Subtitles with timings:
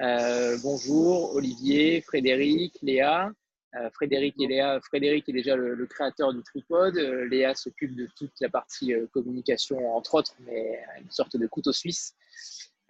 [0.00, 3.30] Euh, bonjour Olivier, Frédéric, Léa.
[3.74, 4.80] Euh, Frédéric et Léa.
[4.80, 6.96] Frédéric est déjà le, créateur du tripod.
[6.96, 11.72] Euh, Léa s'occupe de toute la partie communication, entre autres, mais une sorte de couteau
[11.72, 12.14] suisse.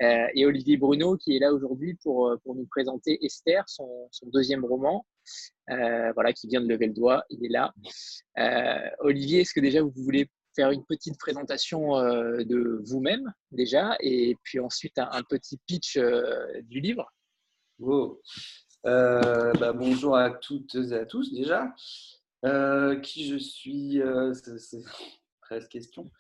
[0.00, 4.64] et Olivier Bruno qui est là aujourd'hui pour, pour nous présenter Esther, son, son deuxième
[4.64, 5.04] roman,
[5.66, 7.24] voilà, qui vient de lever le doigt.
[7.28, 7.74] Il est là.
[9.00, 14.36] Olivier, est-ce que déjà vous voulez faire une petite présentation euh, de vous-même déjà, et
[14.42, 17.12] puis ensuite un, petit pitch euh, du livre.
[18.86, 21.74] Euh, bah, bonjour à toutes et à tous déjà.
[23.02, 24.00] qui je suis
[24.58, 24.82] C'est
[25.42, 26.10] 13 questions.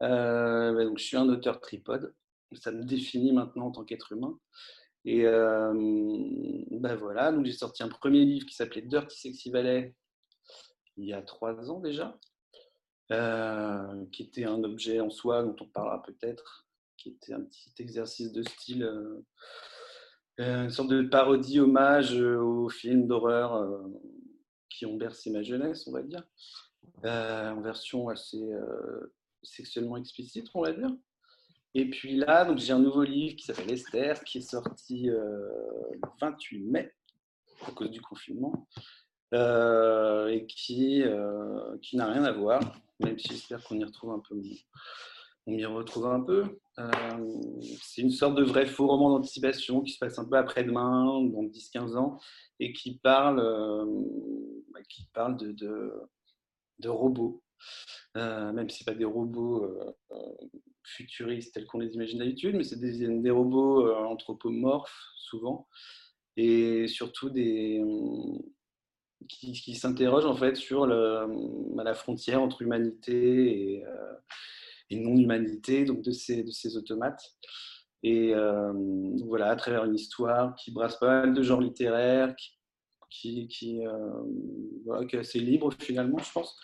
[0.00, 2.14] Bah, donc, je suis un auteur tripode.
[2.52, 4.38] Ça me définit maintenant en tant qu'être humain.
[5.04, 9.94] Et ben voilà, j'ai sorti un premier livre qui s'appelait Dirty Sexy Valley
[10.98, 12.18] il y a trois ans déjà.
[13.10, 17.72] Euh, qui était un objet en soi dont on parlera peut-être, qui était un petit
[17.78, 19.24] exercice de style, euh,
[20.40, 23.66] euh, une sorte de parodie, hommage aux films d'horreur
[24.68, 26.22] qui ont bercé ma jeunesse, on va dire,
[27.02, 28.46] en version assez
[29.42, 30.90] sexuellement explicite, on va dire.
[31.74, 36.60] Et puis là, j'ai un nouveau livre qui s'appelle Esther, qui est sorti le 28
[36.60, 36.92] mai
[37.66, 38.68] à cause du confinement,
[39.32, 41.02] et qui,
[41.82, 42.60] qui n'a rien à voir
[43.00, 44.36] même si j'espère qu'on y retrouve un peu.
[45.46, 46.44] On y retrouve un peu.
[46.78, 46.90] Euh,
[47.80, 51.42] c'est une sorte de vrai faux roman d'anticipation qui se passe un peu après-demain, dans
[51.42, 52.20] 10-15 ans,
[52.60, 53.86] et qui parle, euh,
[54.72, 54.80] bah,
[55.30, 57.42] de, robots.
[58.16, 59.66] Euh, même si ce pas des robots
[60.84, 65.66] futuristes tels qu'on les imagine d'habitude, mais c'est des, robots anthropomorphes souvent,
[66.36, 67.82] et surtout des,
[69.26, 74.14] qui, qui s'interroge en fait sur bah, la frontière entre humanité et, euh,
[74.90, 77.34] non-humanité donc de ces, de ces automates.
[78.02, 78.72] Et euh,
[79.26, 82.34] voilà, à travers une histoire qui brasse pas mal de genres littéraires,
[83.10, 84.22] qui, qui, euh,
[84.84, 86.56] voilà, qui est assez libre finalement, je pense,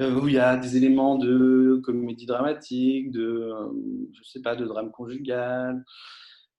[0.00, 3.52] où il y a des éléments de comédie dramatique, de,
[4.12, 5.84] je sais pas, de drame conjugal,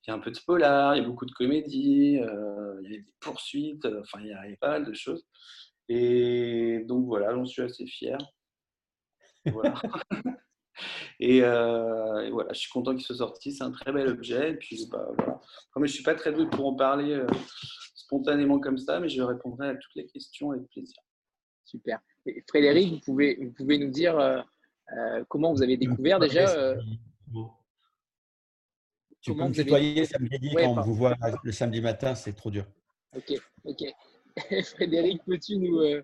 [0.08, 2.92] il y a un peu de polar, il y a beaucoup de comédie, euh, il
[2.92, 5.28] y a des poursuites, euh, enfin il y, a, pas mal de choses.
[5.90, 8.18] Et donc voilà, j'en suis assez fier.
[9.46, 9.74] Voilà.
[11.24, 14.52] Euh, et, voilà, je suis content qu'il soit sorti, c'est un très bel objet.
[14.52, 15.42] Et puis bah, voilà.
[15.72, 17.20] Comme je ne suis pas très doué pour en parler
[17.96, 21.02] spontanément comme ça, mais je répondrai à toutes les questions avec plaisir.
[21.66, 22.00] Super.
[22.28, 24.46] Et Frédéric, vous pouvez, vous pouvez nous dire
[25.30, 26.76] comment vous avez découvert déjà
[29.28, 32.66] tu peux me tutoyer samedi quand on vous voit le samedi matin, c'est trop dur.
[33.16, 33.34] Ok,
[33.66, 33.84] ok.
[34.76, 36.04] Frédéric, peux-tu nous, euh,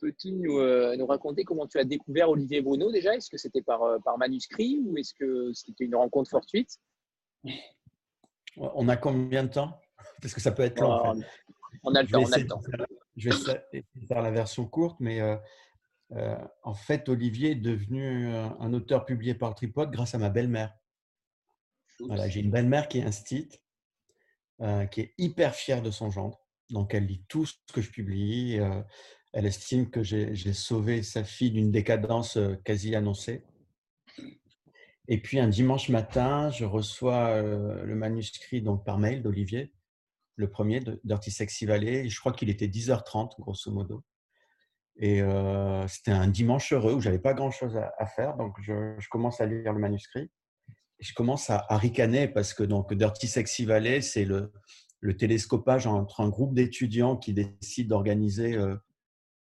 [0.00, 3.14] peux nous, euh, nous, raconter comment tu as découvert Olivier Bruno déjà?
[3.14, 6.78] Est-ce que c'était par, euh, par manuscrit ou est-ce que c'était une rencontre fortuite?
[8.56, 9.78] On a combien de temps?
[10.20, 11.20] Parce que ça peut être long.
[11.82, 12.62] On a le temps, on a le temps.
[13.16, 15.20] je vais essayer de faire la version courte, mais
[16.62, 20.72] en fait, Olivier est devenu un auteur publié par Tripod grâce à ma belle-mère
[22.28, 23.62] j'ai une belle-mère qui est instite,
[24.60, 26.38] euh, qui est hyper fière de son gendre.
[26.70, 28.58] Donc, elle lit tout ce que je publie.
[28.58, 28.82] Euh,
[29.32, 33.44] elle estime que j'ai sauvé sa fille d'une décadence euh, quasi annoncée.
[35.08, 39.74] Et puis, un dimanche matin, je reçois le manuscrit donc, par mail d'Olivier,
[40.36, 41.66] le premier de Sexy.
[41.66, 44.04] Je crois qu'il était 10h30, grosso modo.
[44.96, 45.20] Et
[45.88, 48.36] c'était un dimanche heureux où j'avais pas grand-chose à, faire.
[48.36, 50.30] Donc, je commence à lire le manuscrit
[51.02, 54.52] je commence à, ricaner parce que donc Dirty Sexy Valley, c'est le,
[55.00, 58.54] le, télescopage entre un groupe d'étudiants qui décident d'organiser.
[58.54, 58.76] Euh,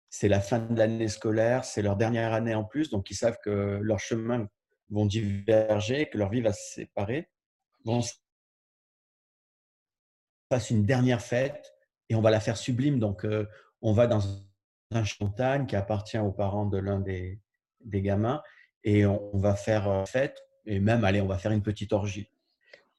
[0.08, 3.38] c'est la fin de l'année scolaire, c'est leur dernière année en plus, donc ils savent
[3.44, 4.48] que leurs chemins
[4.90, 7.28] vont diverger, que leur vie va se séparer.
[7.84, 8.02] Vont
[10.48, 11.74] passe une dernière fête
[12.08, 12.98] et on va la faire sublime.
[12.98, 13.48] Donc, euh,
[13.80, 14.20] on va dans
[14.90, 17.40] un montagne qui appartient aux parents de l'un des,
[17.84, 18.42] des, gamins
[18.82, 22.30] et on, va faire euh, fête et même, allez, on va faire une petite orgie.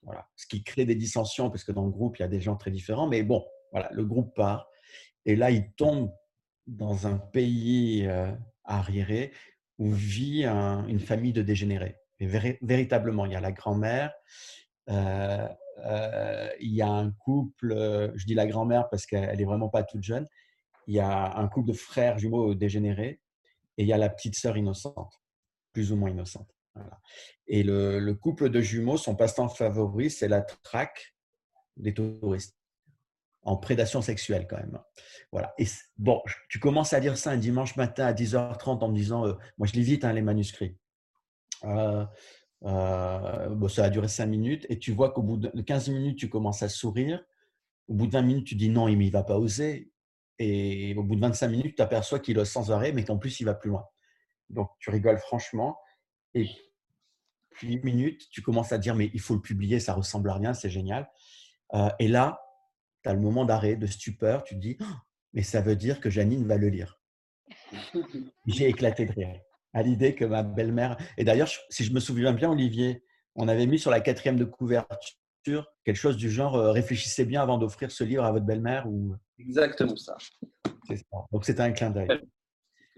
[0.04, 0.28] Voilà.
[0.36, 2.56] Ce qui crée des dissensions, parce que dans le groupe, il y a des gens
[2.56, 3.08] très différents.
[3.08, 4.68] Mais bon, voilà, le groupe part.
[5.26, 6.12] Et là, il tombe
[6.68, 8.32] dans un pays euh,
[8.64, 9.32] arriéré
[9.78, 11.98] où vit une famille de dégénérés.
[12.20, 14.14] Véritablement, il y a la grand-mère,
[14.90, 15.48] euh,
[15.80, 19.82] euh, il y a un couple, je dis la grand-mère parce qu'elle n'est vraiment pas
[19.82, 20.28] toute jeune,
[20.86, 23.22] il y a un couple de frères jumeaux dégénérés
[23.78, 25.20] et il y a la petite sœur innocente,
[25.74, 26.54] plus ou moins innocente.
[27.48, 31.16] Et le, couple de jumeaux, son passe-temps favori, c'est la traque
[31.78, 32.58] des touristes
[33.44, 34.80] en prédation sexuelle quand même.
[35.32, 35.54] Voilà.
[35.98, 39.34] Bon, tu commences à lire ça un dimanche matin à 10h30 en me disant, euh,
[39.58, 40.78] moi je lis vite hein, les manuscrits.
[41.64, 42.06] Euh,
[42.64, 46.20] euh, bon, ça a duré 5 minutes et tu vois qu'au bout de 15 minutes,
[46.20, 47.24] tu commences à sourire
[47.88, 49.92] Au bout de 20 minutes, tu dis non, il ne va pas oser.
[50.38, 53.40] Et au bout de 25 minutes, tu aperçois qu'il ose sans arrêt, mais qu'en plus,
[53.40, 53.86] il va plus loin.
[54.50, 55.78] Donc, tu rigoles franchement.
[56.34, 56.48] Et
[57.50, 60.36] puis, une minute, tu commences à dire, mais il faut le publier, ça ressemble à
[60.36, 61.10] rien, c'est génial.
[61.74, 62.42] Euh, et là,
[63.04, 64.86] tu as le moment d'arrêt, de stupeur, tu te dis, oh,
[65.34, 67.00] mais ça veut dire que Janine va le lire.
[68.48, 69.42] J'ai éclaté de rire
[69.74, 70.98] à l'idée que ma belle-mère.
[71.18, 73.04] Et d'ailleurs, si je me souviens bien, Olivier,
[73.36, 75.16] on avait mis sur la quatrième de couverture
[75.84, 79.16] quelque chose du genre euh, réfléchissez bien avant d'offrir ce livre à votre belle-mère ou.
[79.40, 80.16] Exactement ça.
[80.20, 81.04] ça.
[81.32, 82.08] Donc c'était un clin d'œil.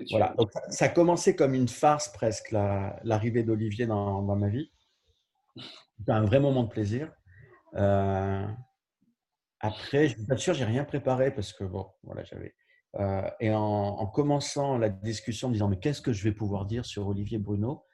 [0.10, 0.34] Voilà.
[0.38, 4.72] Donc, ça a commencé comme une farce presque l'arrivée d'Olivier dans, dans, ma vie.
[5.98, 7.12] C'était un vrai moment de plaisir.
[7.75, 8.45] Euh,
[9.60, 12.56] après, je suis pas sûr, j'ai rien préparé parce que bon, voilà, j'avais.
[13.00, 16.86] Euh, et en, commençant la discussion en disant mais qu'est-ce que je vais pouvoir dire
[16.86, 17.86] sur Olivier Bruno,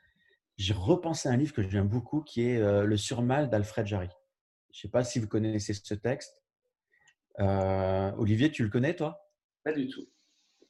[0.57, 4.10] j'ai repensé à un livre que j'aime beaucoup qui est euh, Le surmal d'Alfred Jarry.
[4.72, 6.42] Je ne sais pas si vous connaissez ce texte.
[7.38, 9.22] Olivier, tu le connais toi?
[9.63, 10.06] Pas du tout.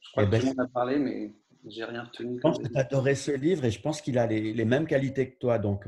[0.00, 1.32] Je crois eh que ben, tu m'en as parlé, mais
[1.66, 2.36] j'ai rien retenu.
[2.36, 4.86] Je pense que tu adorais ce livre et je pense qu'il a les, les, mêmes
[4.86, 5.58] qualités que toi.
[5.58, 5.86] Donc,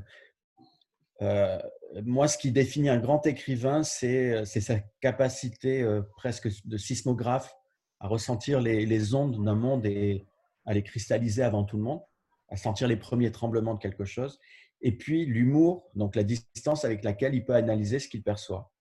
[2.04, 5.86] moi, ce qui définit un grand écrivain, c'est sa capacité
[6.16, 7.54] presque de sismographe
[8.02, 10.26] à ressentir les, ondes d'un monde et
[10.66, 12.02] à les cristalliser avant tout le monde,
[12.48, 14.38] à sentir les premiers tremblements de quelque chose.
[14.80, 18.72] Et puis l'humour, donc la distance avec laquelle il peut analyser ce qu'il perçoit.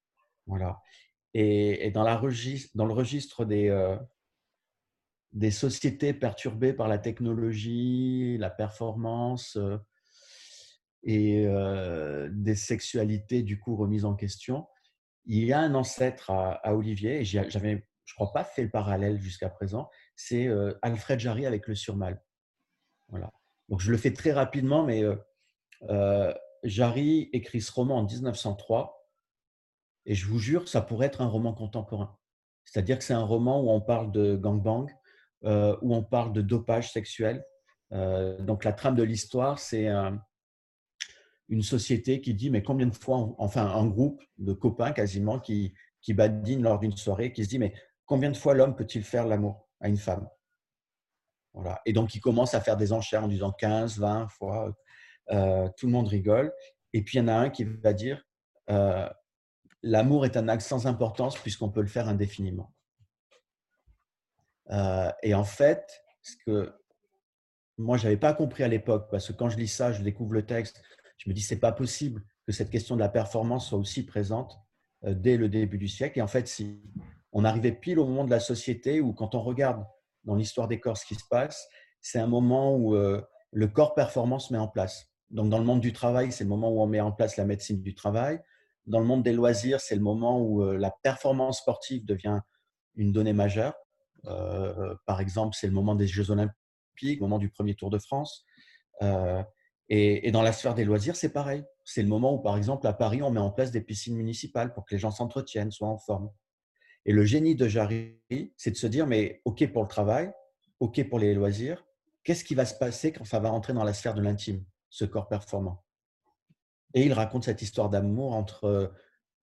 [0.47, 0.81] Voilà.
[1.35, 3.95] Et, dans, la registre, dans, le registre des, euh,
[5.33, 9.77] des sociétés perturbées par la technologie, la performance euh,
[11.03, 14.67] et euh, des sexualités du coup remises en question,
[15.25, 18.63] il y a un ancêtre à, à Olivier, et j'avais je ne crois pas fait
[18.63, 22.21] le parallèle jusqu'à présent, c'est euh, Alfred Jarry avec le surmal.
[23.07, 23.31] Voilà.
[23.69, 25.03] Donc je le fais très rapidement, mais
[25.83, 26.33] euh,
[26.63, 29.09] Jarry écrit ce roman en 1903,
[30.05, 32.17] et je vous jure, ça pourrait être un roman contemporain.
[32.65, 34.87] C'est-à-dire que c'est un roman où on parle de gangbang,
[35.43, 37.43] où on parle de dopage sexuel.
[37.91, 39.87] donc la trame de l'histoire, c'est
[41.49, 45.73] une société qui dit, mais combien de fois, enfin un groupe de copains quasiment qui,
[46.01, 47.73] qui badinent lors d'une soirée, qui se dit, mais
[48.11, 50.27] Combien de fois l'homme peut-il faire l'amour à une femme?
[51.53, 51.81] Voilà.
[51.85, 54.75] Et donc, il commence à faire des enchères en disant 15, 20 fois.
[55.29, 56.51] Euh, tout le monde rigole.
[56.91, 58.21] Et puis, il y en a un qui va dire
[58.69, 59.07] euh,
[59.81, 62.73] L'amour est un acte sans importance puisqu'on peut le faire indéfiniment.
[64.71, 66.73] Euh, et en fait, ce que
[67.77, 70.33] moi, je n'avais pas compris à l'époque, parce que quand je lis ça, je découvre
[70.33, 70.81] le texte,
[71.17, 74.59] je me dis c'est pas possible que cette question de la performance soit aussi présente
[75.03, 76.19] dès le début du siècle.
[76.19, 76.79] Et en fait, si
[77.31, 79.85] on arrivait pile au moment de la société où, quand on regarde
[80.25, 81.67] dans l'histoire des corps ce qui se passe,
[82.01, 83.21] c'est un moment où euh,
[83.51, 85.07] le corps performance met en place.
[85.29, 87.45] Donc, dans le monde du travail, c'est le moment où on met en place la
[87.45, 88.41] médecine du travail.
[88.85, 92.39] Dans le monde des loisirs, c'est le moment où euh, la performance sportive devient
[92.95, 93.73] une donnée majeure.
[94.25, 96.55] Euh, par exemple, c'est le moment des Jeux Olympiques,
[97.01, 98.45] le moment du premier Tour de France.
[99.89, 101.63] et, et, dans la sphère des loisirs, c'est pareil.
[101.85, 104.73] C'est le moment où, par exemple, à Paris, on met en place des piscines municipales
[104.73, 106.29] pour que les gens s'entretiennent, soient en forme.
[107.05, 108.21] Et le génie de Jarry,
[108.57, 110.31] c'est de se dire, mais OK pour le travail,
[110.79, 111.83] OK pour les loisirs,
[112.23, 115.05] qu'est-ce qui va se passer quand ça va rentrer dans la sphère de l'intime, ce
[115.05, 115.83] corps performant?
[116.93, 118.87] Et il raconte cette histoire d'amour entre euh,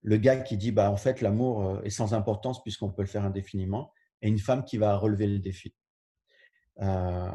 [0.01, 3.07] le gars qui dit, bah, en fait, l'amour euh, est sans importance puisqu'on peut le
[3.07, 5.73] faire indéfiniment, et une femme qui va relever le défi.
[6.81, 7.29] Euh,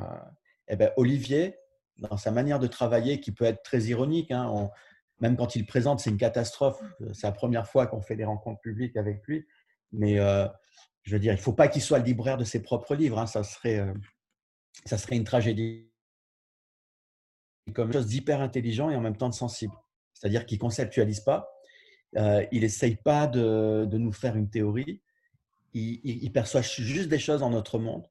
[0.69, 1.57] eh ben, Olivier,
[1.99, 4.71] dans sa manière de travailler, qui peut être très ironique, hein,
[5.21, 6.83] même quand il présente, c'est une catastrophe.
[7.13, 9.47] C'est la première fois qu'on fait des rencontres publiques avec lui.
[9.93, 10.47] Mais euh,
[11.03, 13.19] je veux dire, il ne faut pas qu'il soit le libraire de ses propres livres.
[13.19, 13.27] Hein.
[13.27, 13.95] ça, serait, euh,
[14.85, 15.91] ça serait une tragédie.
[17.73, 19.75] Comme chose d'hyper intelligent et en même temps de sensible.
[20.13, 21.49] C'est-à-dire qu'il ne conceptualise pas.
[22.17, 25.03] Euh, il n'essaye pas de, de, nous faire une théorie.
[25.75, 28.07] Il, perçoit juste des choses dans notre monde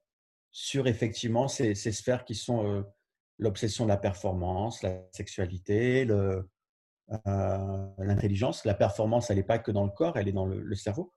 [0.50, 2.84] sur effectivement ces, sphères qui sont
[3.38, 6.06] l'obsession de la performance, la sexualité,
[7.98, 8.64] l'intelligence.
[8.64, 11.12] la performance, elle n'est pas que dans le corps, elle est dans le cerveau.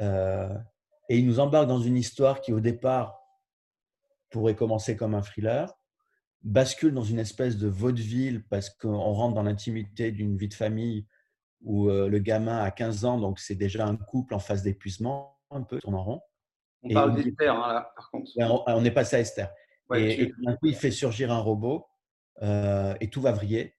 [0.00, 0.54] Euh,
[1.08, 3.18] et il nous embarque dans une histoire qui, au départ,
[4.30, 5.72] pourrait commencer comme un thriller,
[6.42, 11.06] bascule dans une espèce de vaudeville parce qu'on rentre dans l'intimité d'une vie de famille
[11.62, 15.37] où euh, le gamin a 15 ans, donc c'est déjà un couple en phase d'épuisement,
[15.50, 16.20] un peu, tourne en rond.
[16.82, 18.30] On parle d'Esther, hein, là, par contre.
[18.36, 19.50] On, est passé à Esther.
[19.94, 21.86] et, d'un coup, il fait surgir un robot
[22.42, 23.76] euh, et tout va vriller,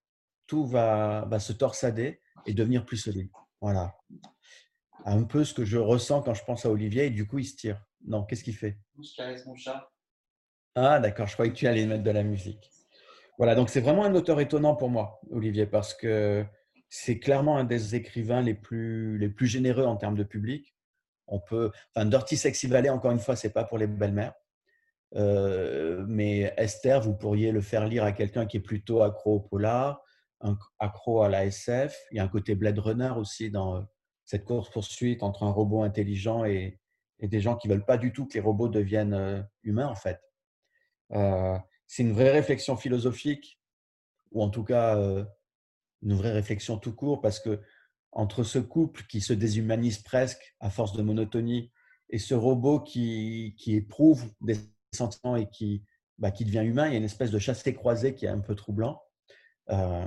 [0.47, 3.29] tout va, va se torsader et devenir plus solide.
[3.61, 3.95] Voilà
[5.05, 7.45] un peu ce que je ressens quand je pense à Olivier et du coup il
[7.45, 7.81] se tire.
[8.05, 8.77] Non, qu'est-ce qu'il fait?
[9.01, 9.91] Je caresse mon chat?
[10.75, 12.69] Ah d'accord, je croyais que tu allais mettre de la musique.
[13.37, 16.45] Voilà, donc c'est vraiment un auteur étonnant pour moi, Olivier, parce que
[16.89, 20.75] c'est clairement un des écrivains les plus, les plus généreux en termes de public.
[21.29, 21.71] On peut.
[21.93, 24.33] Enfin, Dirty Sexy Valley, encore une fois, c'est pas pour les belles-mères.
[25.15, 29.39] Euh, mais Esther, vous pourriez le faire lire à quelqu'un qui est plutôt accro au
[29.39, 30.03] polar,
[30.79, 31.97] accro à la SF.
[32.11, 33.81] Il y a un côté Blade Runner aussi dans euh,
[34.25, 36.79] cette course-poursuite entre un robot intelligent et,
[37.21, 40.21] des gens qui veulent pas du tout que les robots deviennent euh, humains, en fait.
[41.85, 43.59] c'est une vraie réflexion philosophique,
[44.31, 44.95] ou en tout cas
[46.01, 47.59] une vraie réflexion tout court, parce que
[48.11, 51.71] entre ce couple qui se déshumanise presque à force de monotonie
[52.09, 54.57] et ce robot qui, qui éprouve des
[54.91, 55.83] sentiments et qui,
[56.17, 58.55] bah, qui devient humain, il y a une espèce de chassé-croisé qui est un peu
[58.55, 59.01] troublant.
[59.69, 60.05] Euh,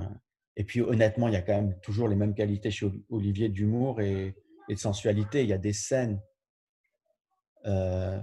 [0.55, 4.01] et puis honnêtement, il y a quand même toujours les mêmes qualités chez Olivier d'humour
[4.01, 4.35] et,
[4.69, 5.43] de sensualité.
[5.43, 6.21] Il y a des scènes.
[7.65, 8.19] Euh,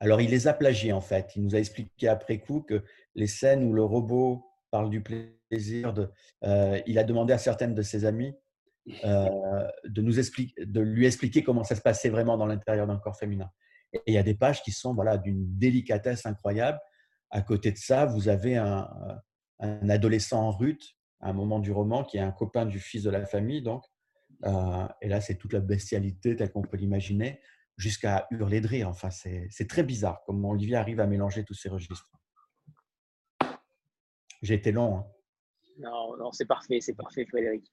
[0.00, 1.32] alors il les a plagiées en fait.
[1.36, 2.82] Il nous a expliqué après coup que
[3.14, 5.94] les scènes où le robot parle du plaisir,
[6.44, 8.34] euh, il a demandé à certaines de ses amies
[8.86, 13.50] de, nous de lui expliquer comment ça se passait vraiment dans l'intérieur d'un corps féminin.
[13.92, 16.78] Et il y a des pages qui sont voilà, d'une délicatesse incroyable.
[17.30, 18.88] À côté de ça, vous avez un,
[19.60, 20.82] un, adolescent en rut
[21.20, 23.62] à un moment du roman qui est un copain du fils de la famille.
[23.62, 23.84] Donc,
[24.44, 27.40] euh, et là, c'est toute la bestialité telle qu'on peut l'imaginer,
[27.76, 28.88] jusqu'à hurler de rire.
[28.88, 32.10] Enfin, c'est très bizarre comment Olivier arrive à mélanger tous ces registres.
[34.42, 34.98] J'ai été long.
[34.98, 35.06] Hein.
[35.78, 37.72] Non, non c'est parfait, c'est parfait, Frédéric.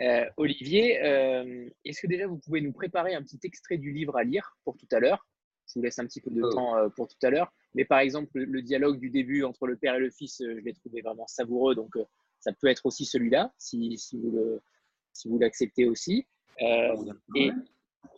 [0.00, 4.16] Euh, Olivier, euh, est-ce que déjà vous pouvez nous préparer un petit extrait du livre
[4.16, 5.26] à lire pour tout à l'heure?
[5.68, 6.50] Je vous laisse un petit peu de oh.
[6.50, 7.52] temps euh, pour tout à l'heure.
[7.74, 10.60] Mais par exemple, le, dialogue du début entre le père et le fils, euh, je
[10.60, 11.74] l'ai trouvé vraiment savoureux.
[11.74, 12.04] Donc, euh,
[12.40, 16.26] ça peut être aussi celui-là, si, si, vous l'acceptez aussi.
[16.60, 17.50] et,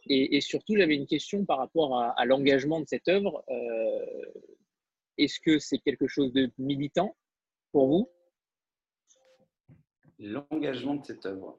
[0.06, 3.42] et, surtout, j'avais une question par rapport à, l'engagement de cette œuvre.
[5.16, 7.16] Est-ce que c'est quelque chose de militant
[7.72, 8.10] pour vous?
[10.18, 11.58] L'engagement de cette œuvre,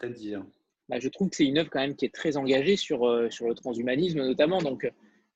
[0.00, 0.44] c'est-à-dire
[0.88, 3.30] bah, je trouve que c'est une œuvre quand même qui est très engagée sur, euh,
[3.30, 4.60] sur le transhumanisme notamment.
[4.60, 4.90] Donc,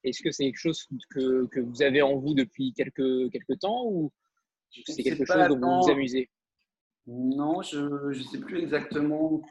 [0.05, 3.87] est-ce que c'est quelque chose que, que, vous avez en vous depuis quelques, quelques temps
[3.87, 4.13] ou
[4.71, 6.29] c'est quelque chose dont vous vous amusez?
[7.07, 9.43] Non, je ne sais plus exactement.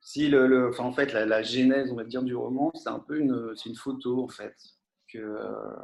[0.00, 2.90] Si le, le enfin, en fait, la, la, genèse, on va dire, du roman, c'est
[2.90, 4.54] un peu une, une photo, en fait.
[5.10, 5.76] Que, euh,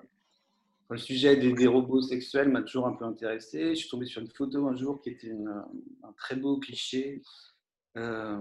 [0.91, 3.71] le sujet des, des robots sexuels m'a toujours un peu intéressé.
[3.71, 7.23] Je suis tombé sur une photo un jour qui était un très beau cliché
[7.97, 8.41] euh,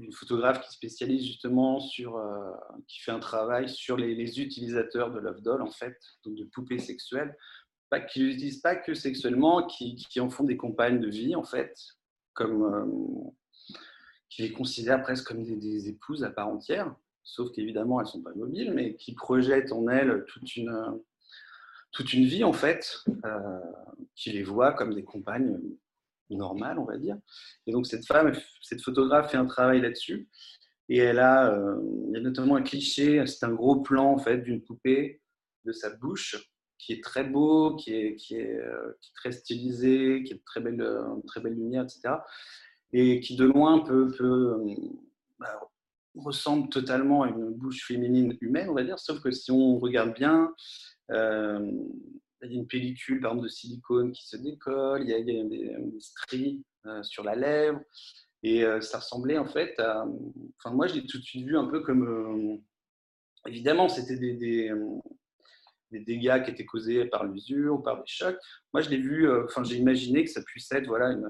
[0.00, 2.52] une photographe qui spécialise justement sur, euh,
[2.86, 6.78] qui fait un travail sur les, utilisateurs de Love Doll, en fait, donc de poupées
[6.78, 7.36] sexuelles,
[8.10, 11.76] qui l'utilisent pas que sexuellement, qui, qui, en font des compagnes de vie, en fait,
[12.32, 13.76] comme, euh,
[14.30, 16.94] qui les considèrent presque comme des, épouses à part entière,
[17.24, 21.02] sauf qu'évidemment, elles ne sont pas mobiles, mais qui projettent en elles toute une,
[21.90, 23.04] toute une vie, en fait,
[24.14, 25.58] qui les voit comme des compagnes
[26.36, 27.16] normal, on va dire.
[27.66, 30.28] Et donc cette femme, cette photographe fait un travail là-dessus.
[30.88, 34.18] Et elle a, euh, il y a notamment un cliché, c'est un gros plan en
[34.18, 35.22] fait d'une poupée,
[35.64, 36.36] de sa bouche,
[36.78, 40.84] qui est très beau, qui est, qui est, euh, très stylisé, qui est très belle,
[41.26, 42.16] très belle lumière, etc.
[42.92, 44.56] Et qui de loin peut, peut
[45.38, 45.60] bah,
[46.14, 50.14] ressemble totalement à une bouche féminine humaine, on va dire, sauf que si on regarde
[50.14, 50.52] bien,
[51.10, 51.72] euh,
[52.42, 55.22] il y a une pellicule par exemple, de silicone qui se décolle, il y a,
[55.22, 57.80] des, stries euh, sur la lèvre.
[58.42, 60.04] Et euh, ça ressemblait en fait à.
[60.58, 62.02] Enfin, moi, je l'ai tout de suite vu un peu comme.
[62.02, 62.56] Euh,
[63.46, 68.38] évidemment, c'était des, des, dégâts qui étaient causés par l'usure ou par des chocs.
[68.72, 69.30] Moi, je l'ai vu.
[69.44, 71.28] Enfin, j'ai imaginé que ça puisse être voilà, une,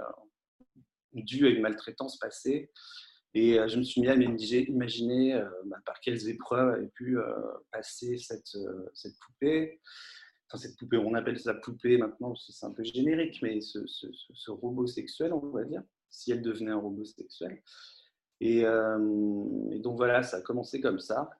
[1.22, 2.70] dû à une maltraitance passée.
[3.34, 7.16] Et je me suis mis à imaginer bah, par quelles épreuves avait pu
[7.70, 8.56] passer cette,
[8.94, 9.80] cette poupée
[10.58, 15.32] cette poupée, on appelle ça poupée maintenant, c'est un peu générique, mais ce, robot sexuel,
[15.32, 17.62] on va dire, si elle devenait un robot sexuel.
[18.42, 21.30] Euh, et, donc voilà, ça a commencé comme ça,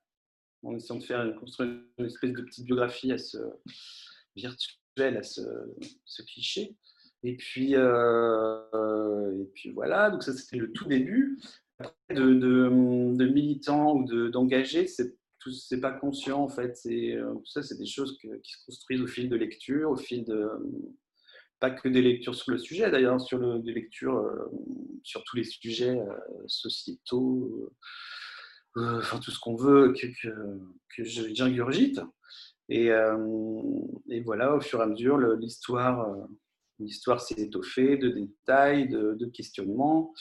[0.63, 3.39] en essayant de faire une, construire une espèce de petite biographie à ce
[4.37, 5.43] virtuel, à ce,
[6.27, 6.77] cliché.
[7.25, 11.39] Et puis, euh, et puis voilà, donc ça c'était le tout début.
[11.79, 15.17] Après, de, de militants ou d'engagés, c'est
[15.51, 16.77] c'est pas conscient en fait.
[16.77, 20.25] C'est euh, ça, c'est des choses qui se construisent au fil de lecture, au fil
[20.25, 20.49] de
[21.61, 24.51] pas que des lectures sur le sujet, d'ailleurs sur le, des lectures euh,
[25.05, 26.15] sur tous les sujets euh,
[26.47, 27.71] sociétaux,
[28.77, 30.59] enfin tout ce qu'on veut que, que,
[30.97, 32.01] que j'ingurgite.
[32.69, 32.91] Et,
[34.25, 36.17] voilà, au fur et à mesure, l'histoire,
[36.79, 40.15] l'histoire s'est étoffée de détails, de questionnements.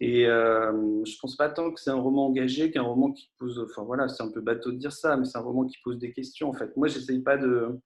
[0.00, 3.58] Et euh, je pense pas tant que c'est un roman engagé qu'un roman qui pose.
[3.58, 5.98] Enfin voilà, c'est un peu bateau de dire ça, mais c'est un roman qui pose
[5.98, 6.74] des questions en fait.
[6.76, 7.78] Moi, j'essaye pas de.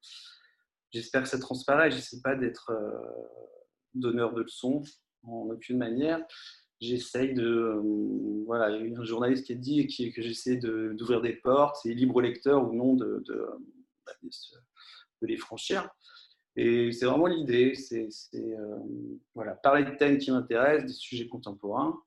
[0.92, 1.90] J'espère que ça transparaît.
[1.90, 2.92] J'essaie pas d'être euh,
[3.94, 4.82] donneur de leçons
[5.24, 6.24] en aucune manière.
[6.80, 7.80] j'essaye de.
[8.46, 11.94] voilà, il y a un journaliste qui a dit que j'essaie d'ouvrir des portes, c'est
[11.94, 13.46] libre lecteur ou non de, de,
[14.22, 15.88] de les franchir.
[16.56, 18.08] Et c'est vraiment l'idée, c'est
[19.34, 22.00] voilà, parler de thèmes qui m'intéressent, des sujets contemporains,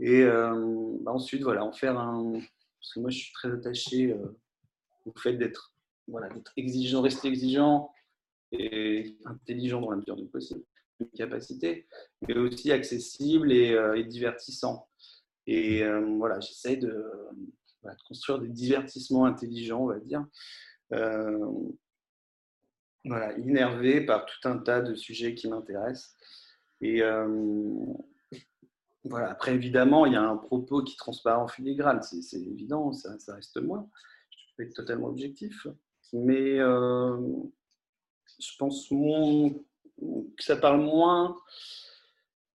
[0.00, 2.32] et bah, ensuite, voilà, en faire un.
[2.32, 4.14] Parce que moi, je suis très attaché
[5.04, 5.72] au fait d'être
[6.08, 7.92] voilà, exigeant, rester exigeant
[8.52, 10.62] et intelligent dans la mesure du possible,
[11.00, 11.86] de capacité,
[12.26, 14.88] mais aussi accessible et, euh, divertissant.
[15.46, 17.04] Et euh, voilà, j'essaie de,
[18.08, 20.24] construire des divertissements intelligents, on va dire.
[23.06, 26.16] Euh, voilà, innervé par tout un tas de sujets qui m'intéressent.
[26.80, 27.00] Et
[29.04, 33.16] voilà, après, évidemment, il y a un propos qui transparaît en filigrane, c'est évident, ça,
[33.28, 33.88] reste moi.
[34.30, 35.66] Je peux être totalement objectif.
[36.12, 36.58] Mais
[38.38, 41.36] je pense que ça parle moins,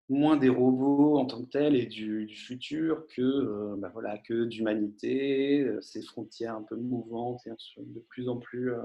[0.09, 4.45] moins des robots en tant que tels et du, futur que, euh, bah voilà, que
[4.45, 8.81] d'humanité, euh, ces frontières un peu mouvantes et de plus en plus, euh,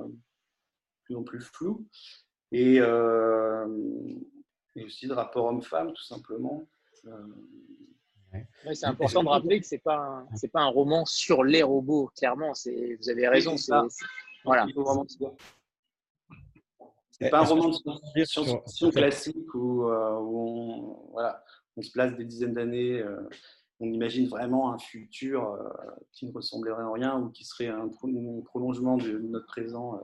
[1.05, 1.87] plus, en plus floues.
[2.53, 6.67] Et, et aussi de rapport homme-femme, tout simplement.
[8.73, 12.11] c'est important de rappeler que ce n'est pas, un, pas un roman sur les robots,
[12.17, 12.53] clairement.
[12.53, 13.57] Vous avez raison.
[13.57, 13.73] c'est
[14.45, 14.67] voilà.
[17.19, 21.43] C'est pas un roman de science-fiction classique où, euh, on, voilà,
[21.77, 23.29] on, se place des dizaines d'années, euh,
[23.81, 25.69] on imagine vraiment un futur euh,
[26.13, 30.01] qui ne ressemblerait en rien ou qui serait un, prolongement de notre présent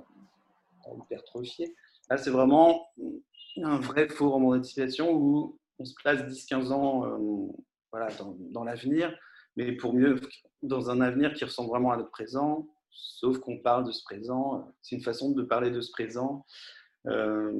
[0.87, 1.75] hypertrophié.
[2.09, 2.87] Là, c'est vraiment
[3.63, 7.51] un vrai faux roman d'anticipation où on se place 10-15 ans
[7.93, 9.13] voilà, dans, dans l'avenir,
[9.57, 10.21] mais pour mieux,
[10.63, 14.69] dans un avenir qui ressemble vraiment à notre présent, sauf qu'on parle de ce présent.
[14.83, 16.45] C'est une façon de parler de ce présent
[17.07, 17.53] euh,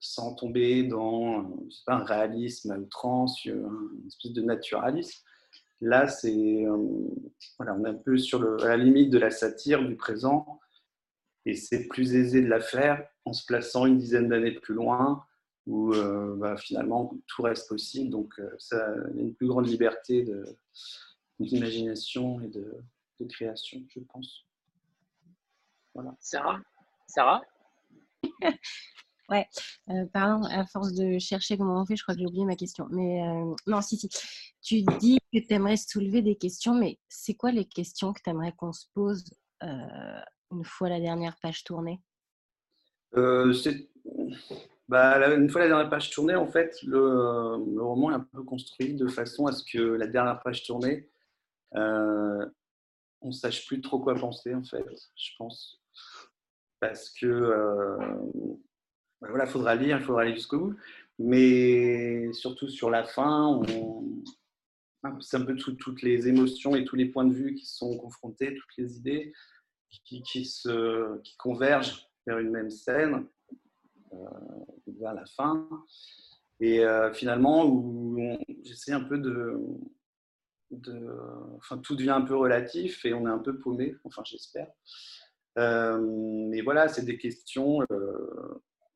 [0.00, 1.50] sans tomber dans
[1.86, 5.22] pas, un réalisme à outrance, une espèce de naturalisme.
[5.80, 6.76] Là, c'est euh,
[7.58, 10.60] voilà, on est un peu sur la limite de la satire du présent,
[11.46, 15.24] et c'est plus aisé de la faire en se plaçant une dizaine d'années plus loin,
[15.66, 18.10] où euh, bah, finalement tout reste possible.
[18.10, 20.26] Donc, ça, il y a une plus grande liberté
[21.38, 22.74] d'imagination et de,
[23.20, 24.44] de, création, je pense.
[25.94, 26.14] Voilà.
[26.20, 26.60] Sarah,
[27.06, 27.42] Sarah?
[29.30, 29.46] Ouais,
[29.88, 32.56] euh, pardon, à force de chercher comment on fait, je crois que j'ai oublié ma
[32.56, 32.86] question.
[32.90, 34.08] Mais euh, non, si, si.
[34.62, 38.30] Tu dis que tu aimerais soulever des questions, mais c'est quoi les questions que tu
[38.30, 39.24] aimerais qu'on se pose
[39.62, 40.20] euh,
[40.54, 42.00] une fois la dernière page tournée?
[44.88, 48.94] Bah, Une fois la dernière page tournée, en fait, le, roman est un peu construit
[48.94, 51.08] de façon à ce que la dernière page tournée,
[51.72, 54.84] on ne sache plus trop quoi penser, en fait,
[55.16, 55.80] je pense.
[56.80, 57.96] Parce que euh,
[59.20, 60.76] ben voilà, faudra lire, il faudra aller jusqu'au bout.
[61.18, 63.62] Mais surtout sur la fin,
[65.20, 68.54] c'est un peu toutes les émotions et tous les points de vue qui sont confrontés,
[68.54, 69.32] toutes les idées
[70.02, 73.26] qui, se, qui convergent vers une même scène,
[74.12, 74.16] euh,
[75.00, 75.68] vers la fin.
[76.60, 79.58] Et euh, finalement, où j'essaie un peu de,
[81.56, 84.68] Enfin, tout devient un peu relatif et on est un peu paumé, enfin j'espère.
[85.56, 86.00] Euh,
[86.48, 87.78] mais voilà, c'est des questions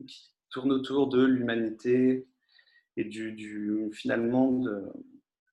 [0.04, 2.26] qui tournent autour de l'humanité
[2.96, 4.86] et du, finalement de,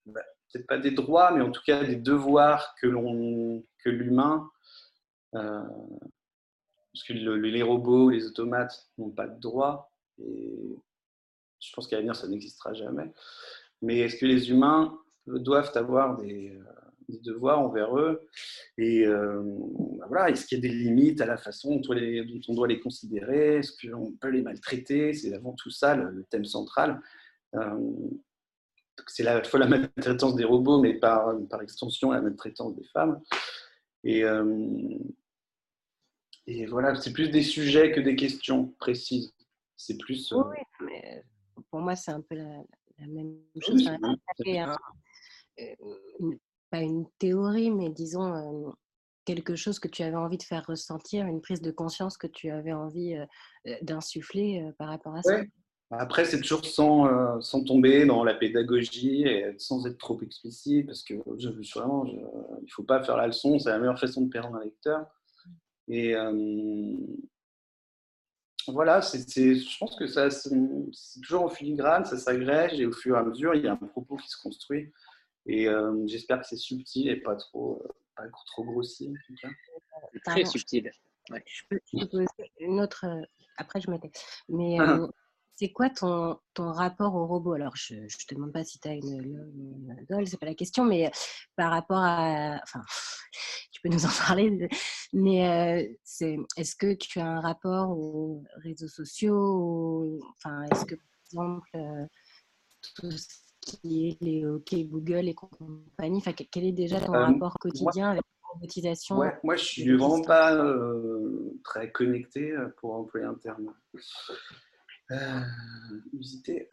[0.08, 2.88] bah, peut-être pas des droits, mais en tout cas des devoirs que
[3.90, 4.50] l'humain,
[5.36, 10.78] parce que les robots, les automates n'ont pas de droits et
[11.60, 13.12] je pense qu'à l'avenir ça n'existera jamais.
[13.82, 16.58] Mais est-ce que les humains doivent avoir des,
[17.10, 18.28] des devoirs envers eux.
[18.78, 19.42] Et euh,
[19.98, 21.96] bah voilà, est-ce qu'il y a des limites à la façon dont,
[22.48, 23.58] on doit les considérer?
[23.58, 25.14] Est-ce qu'on peut les maltraiter?
[25.14, 27.02] C'est avant tout ça le, thème central.
[27.56, 27.80] Euh,
[29.08, 33.22] c'est la fois la maltraitance des robots, mais par, par extension la maltraitance des femmes.
[34.06, 34.98] Euh,
[36.48, 39.34] et voilà, c'est plus des sujets que des questions précises.
[39.78, 40.32] C'est plus.
[40.32, 41.24] Oui, mais
[41.72, 43.90] pour moi, c'est un peu la, même chose
[46.72, 48.74] pas une théorie, mais disons
[49.26, 52.50] quelque chose que tu avais envie de faire ressentir, une prise de conscience que tu
[52.50, 53.16] avais envie
[53.82, 55.42] d'insuffler par rapport à ça.
[55.92, 61.04] Après, c'est toujours sans, sans, tomber dans la pédagogie et sans être trop explicite, parce
[61.04, 64.30] que je, vraiment, il ne faut pas faire la leçon, c'est la meilleure façon de
[64.30, 65.06] perdre un lecteur.
[65.88, 66.16] Et
[68.68, 70.50] voilà, c'est, je pense que ça, c'est,
[71.22, 73.76] toujours au filigrane, ça s'agrège et au fur et à mesure, il y a un
[73.76, 74.92] propos qui se construit.
[75.46, 79.10] Et euh, j'espère que c'est subtil et pas trop, euh, pas trop grossier.
[79.10, 79.50] En tout cas.
[80.26, 80.92] Très subtil.
[81.30, 82.28] Je, peux, poser
[82.60, 83.06] une autre.
[83.06, 83.22] Euh,
[83.58, 84.12] après, je me tais.
[84.50, 84.78] Mais
[85.58, 88.88] c'est quoi ton, ton rapport au robot Alors, je ne te demande pas si tu
[88.90, 91.12] as une, une, ce c'est pas la question, mais
[91.56, 92.60] par rapport à.
[92.64, 92.82] Enfin,
[93.86, 94.70] peux nous en parler,
[95.14, 101.06] mais c'est, est-ce que tu as un rapport aux réseaux sociaux Enfin, est-ce que, par
[101.32, 101.70] exemple,
[102.96, 103.28] tout ce
[103.62, 108.24] qui est les OK Google et compagnie, enfin, quel est déjà ton rapport quotidien avec
[108.54, 110.56] robotisation ouais, Moi, je suis vraiment pas
[111.64, 113.74] très connecté, pour employer un terme
[115.12, 115.42] euh,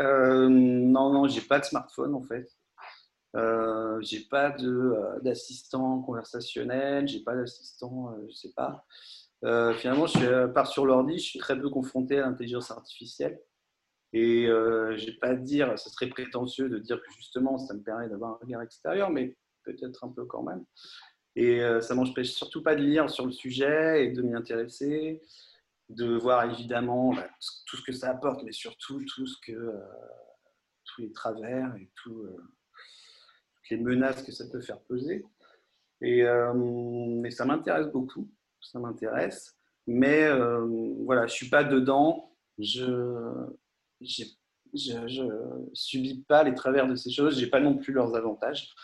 [0.00, 2.48] euh, Non, non, j'ai pas de smartphone en fait.
[3.34, 8.84] Euh, j'ai pas de, d'assistant conversationnel, j'ai pas d'assistant, je sais pas.
[9.74, 13.40] finalement, je part sur l'ordi, je suis très peu confronté à l'intelligence artificielle.
[14.14, 17.82] Et euh, je vais pas dire, ce serait prétentieux de dire que justement, ça me
[17.82, 20.64] permet d'avoir un regard extérieur, mais peut-être un peu quand même.
[21.34, 25.22] Et ça m'empêche surtout pas de lire sur le sujet et de m'y intéresser
[25.94, 27.28] de voir évidemment bah,
[27.66, 29.80] tout ce que ça apporte, mais surtout tout ce que, euh,
[30.84, 32.36] tous les travers et tout, euh,
[33.70, 35.24] les menaces que ça peut faire peser.
[36.00, 38.28] Et, euh, ça m'intéresse beaucoup,
[38.60, 39.56] ça m'intéresse.
[39.86, 40.28] Mais
[41.04, 42.32] voilà, je suis pas dedans.
[42.58, 42.84] Je,
[44.00, 44.24] je,
[44.74, 45.22] je,
[45.72, 47.38] subis pas les travers de ces choses.
[47.38, 48.74] J'ai pas non plus leurs avantages.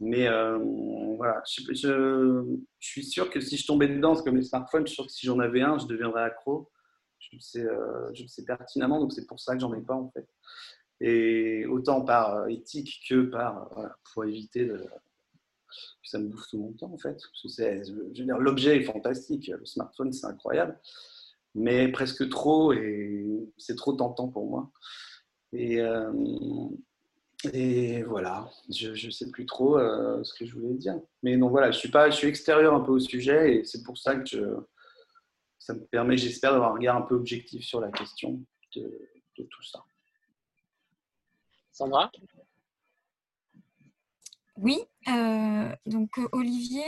[0.00, 0.58] Mais euh,
[1.16, 4.96] voilà, je, je, suis sûr que si je tombais dedans, comme les smartphones, je suis
[4.96, 6.70] sûr que si j'en avais un, je deviendrais accro.
[7.20, 9.80] Je le sais, euh, je le sais pertinemment, donc c'est pour ça que j'en ai
[9.80, 10.28] pas en fait.
[11.04, 13.70] Et autant par euh, éthique que par
[14.12, 17.18] pour éviter de, que ça me bouffe tout mon temps en fait.
[18.38, 20.78] l'objet est fantastique, le smartphone c'est incroyable,
[21.54, 23.26] mais presque trop et
[23.58, 24.70] c'est trop tentant pour moi.
[25.52, 25.80] Et,
[27.52, 31.00] et voilà, je ne sais plus trop euh, ce que je voulais dire.
[31.22, 33.82] Mais non, voilà, je suis, pas, je suis extérieur un peu au sujet et c'est
[33.82, 34.44] pour ça que je,
[35.58, 38.40] ça me permet, j'espère, d'avoir un regard un peu objectif sur la question
[38.76, 39.84] de tout ça.
[41.72, 42.10] Sandra
[44.58, 46.84] oui, euh, donc Olivier,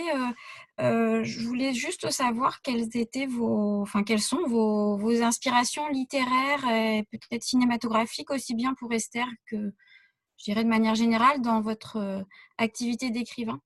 [0.80, 6.68] euh, je voulais juste savoir quelles étaient vos, enfin quelles sont vos, vos inspirations littéraires
[6.68, 9.72] et peut-être cinématographiques aussi bien pour Esther que
[10.36, 12.22] je dirais de manière générale, dans votre euh,
[12.58, 13.60] activité d'écrivain?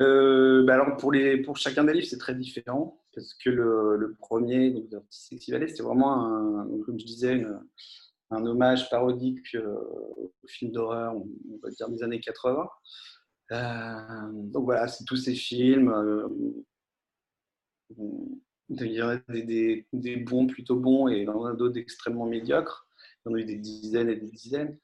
[0.00, 3.96] Euh, bah alors pour, les, pour chacun des livres, c'est très différent parce que le,
[3.96, 7.44] le premier, donc Sexy Valley, c'était vraiment, un, comme je disais,
[8.30, 9.76] un hommage parodique euh,
[10.16, 11.26] au film d'horreur, on,
[11.62, 12.68] va dire des années 80.
[14.52, 15.92] donc voilà, c'est tous ces films.
[18.68, 22.26] il y en a des, bons, plutôt bons, et il y en a d'autres extrêmement
[22.26, 22.86] médiocres.
[23.24, 24.78] Il y en a eu des dizaines et des dizaines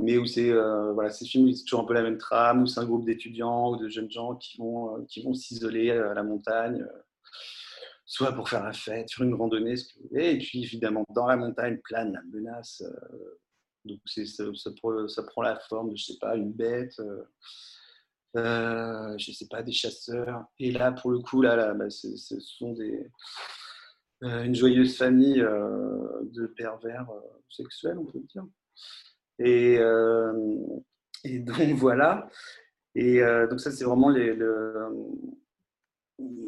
[0.00, 2.66] mais où c'est euh, voilà, ces films c'est toujours un peu la même trame, où
[2.66, 6.14] c'est un groupe d'étudiants ou de jeunes gens qui vont, euh, qui vont s'isoler à
[6.14, 7.02] la montagne, euh,
[8.10, 11.28] soit pour faire la fête, sur une randonnée, ce que vous et puis évidemment dans
[11.28, 12.82] la montagne plane la menace.
[13.84, 17.00] donc c'est, ça, prend la forme de, je sais pas, une bête,
[18.36, 20.44] euh, je sais pas, des chasseurs.
[20.58, 23.08] Et là, pour le coup, là, là bah, ce sont des,
[24.22, 27.06] une joyeuse famille de pervers
[27.48, 28.44] sexuels, on peut dire.
[29.38, 30.32] Et, euh,
[31.24, 32.28] donc voilà.
[32.96, 34.36] Et euh, donc ça, c'est vraiment les,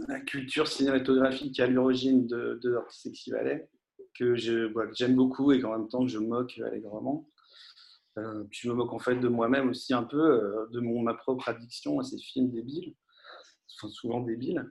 [0.08, 3.68] la culture cinématographique à l'origine de, de Sexy Valley,
[4.18, 7.28] que j'aime beaucoup et qu'en même temps je moque allègrement.
[8.18, 11.14] Euh, je me moque en fait de moi-même aussi un peu, euh, de mon, ma
[11.14, 12.94] propre addiction à ces films débiles,
[13.66, 14.70] souvent débiles.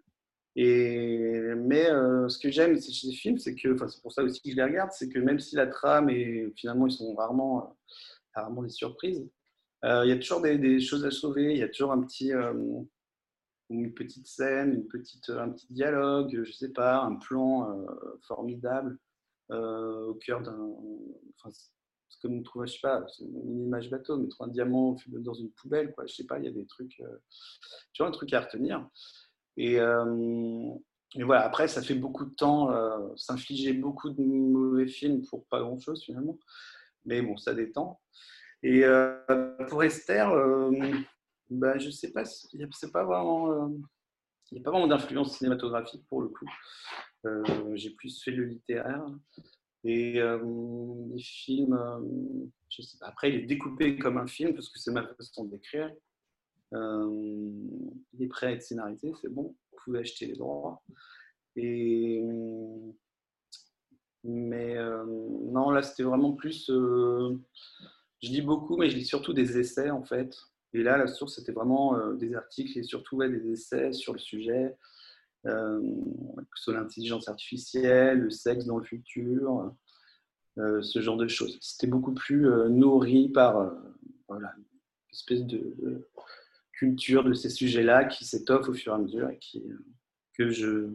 [0.56, 4.52] Et, mais ce que j'aime chez ces films, c'est que, c'est pour ça aussi que
[4.52, 7.78] je les regarde, c'est que même si la trame et finalement ils sont rarement
[8.34, 9.28] rarement des surprises.
[9.84, 12.34] Euh, il y a toujours des, choses à sauver, il y a toujours un petit,
[12.34, 12.54] euh,
[13.72, 17.86] une petite scène, une petite, un petit dialogue, je sais pas, un plan euh,
[18.22, 18.98] formidable
[19.50, 20.58] au cœur d'un.
[21.36, 25.52] Enfin, c'est comme trouve, je sais pas, une image bateau, mais un diamant dans une
[25.52, 26.06] poubelle, quoi.
[26.08, 27.04] Je sais pas, il y a des trucs,
[27.94, 28.88] toujours un truc à retenir.
[29.58, 32.70] Et, et, voilà, après, ça fait beaucoup de temps,
[33.18, 36.38] s'infliger beaucoup de mauvais films pour pas grand chose finalement
[37.06, 38.00] mais bon, ça détend.
[38.64, 39.18] Et euh,
[39.70, 40.72] pour Esther, euh,
[41.52, 42.88] bah, je ne sais pas, euh, il n'y a
[44.64, 46.50] pas vraiment d'influence cinématographique pour le coup.
[47.76, 49.06] J'ai plus fait le littéraire.
[49.84, 51.80] Et les films.
[53.02, 55.92] Après, il est découpé comme un film parce que c'est ma façon d'écrire.
[56.74, 59.56] il est prêt à être scénarisé, c'est bon.
[59.72, 60.84] Vous pouvez acheter les droits.
[61.56, 62.24] Et
[64.24, 66.70] mais euh, non, là, c'était vraiment plus.
[66.70, 67.38] Euh,
[68.22, 70.38] je lis beaucoup, mais je lis surtout des essais, en fait.
[70.74, 74.20] Et là, la source, c'était vraiment euh, des articles et surtout des essais sur le
[74.20, 74.78] sujet,
[75.44, 75.82] ce
[76.56, 79.74] soit l'intelligence artificielle, le sexe dans le futur.
[80.56, 81.58] ce genre de choses.
[81.62, 83.74] C'était beaucoup plus nourri par
[84.28, 84.66] voilà, une
[85.12, 86.08] espèce de,
[86.74, 89.64] culture de ces sujets-là qui s'étoffe au fur et à mesure et qui,
[90.38, 90.90] que, je,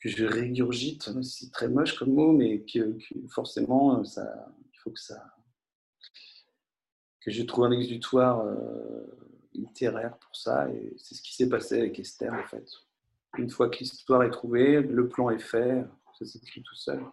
[0.00, 1.10] que je régurgite.
[1.22, 2.96] C'est très moche comme mot, mais que,
[3.30, 5.22] forcément, il faut que ça
[7.24, 8.44] que je trouve un exutoire
[9.54, 10.68] littéraire pour ça.
[10.70, 12.68] Et c'est ce qui s'est passé avec Esther, en fait.
[13.38, 15.84] Une fois que l'histoire est trouvée, le plan est fait,
[16.18, 17.04] ça s'écrit tout seul.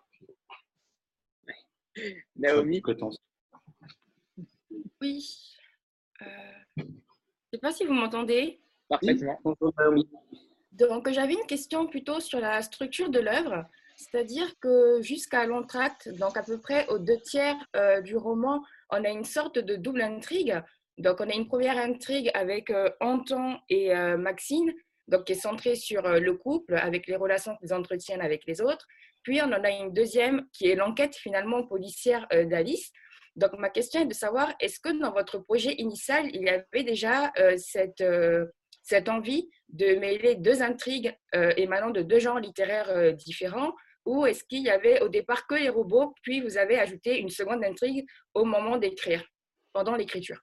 [2.35, 2.81] Naomi
[5.01, 5.55] Oui.
[6.21, 6.25] Euh,
[6.77, 6.89] je ne
[7.53, 8.61] sais pas si vous m'entendez.
[8.87, 9.39] Parfaitement.
[10.71, 13.65] Donc, j'avais une question plutôt sur la structure de l'œuvre.
[14.01, 19.03] C'est-à-dire que jusqu'à l'entracte, donc à peu près aux deux tiers euh, du roman, on
[19.03, 20.61] a une sorte de double intrigue
[21.01, 24.71] donc, on a une première intrigue avec euh, Anton et euh, Maxine,
[25.07, 28.61] donc qui est centrée sur euh, le couple, avec les relations qu'ils entretiennent avec les
[28.61, 28.85] autres.
[29.23, 32.91] Puis, on en a une deuxième qui est l'enquête finalement policière d'Alice.
[33.35, 36.83] Donc, ma question est de savoir, est-ce que dans votre projet initial, il y avait
[36.83, 38.03] déjà cette,
[38.81, 41.15] cette envie de mêler deux intrigues
[41.55, 43.73] émanant de deux genres littéraires différents?
[44.05, 47.29] Ou est-ce qu'il y avait au départ que les robots, puis vous avez ajouté une
[47.29, 49.23] seconde intrigue au moment d'écrire,
[49.73, 50.39] pendant l'écriture?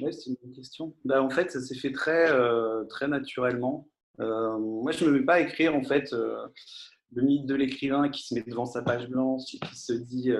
[0.00, 0.96] Oui, c'est une bonne question.
[1.04, 3.88] Bah, en fait, ça s'est fait très, euh, très naturellement.
[4.20, 6.46] Euh, moi, je ne me mets pas à écrire, en fait, euh,
[7.12, 10.32] le mythe de l'écrivain qui se met devant sa page blanche et qui se dit,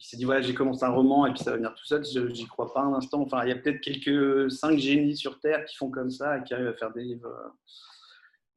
[0.00, 2.04] qui se dit voilà, j'ai commencé un roman et puis ça va venir tout seul.
[2.04, 3.20] Je n'y crois pas un instant.
[3.20, 6.42] Enfin, il y a peut-être quelques cinq génies sur Terre qui font comme ça et
[6.42, 7.28] qui arrivent à faire des livres,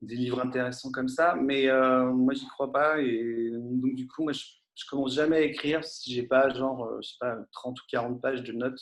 [0.02, 1.36] des livres intéressants comme ça.
[1.36, 1.68] Mais
[2.12, 3.00] moi, j'y crois pas.
[3.02, 4.44] Et donc, du coup, moi, je,
[4.76, 8.22] je commence jamais à écrire si j'ai pas, genre, je sais pas, 30 ou 40
[8.22, 8.82] pages de notes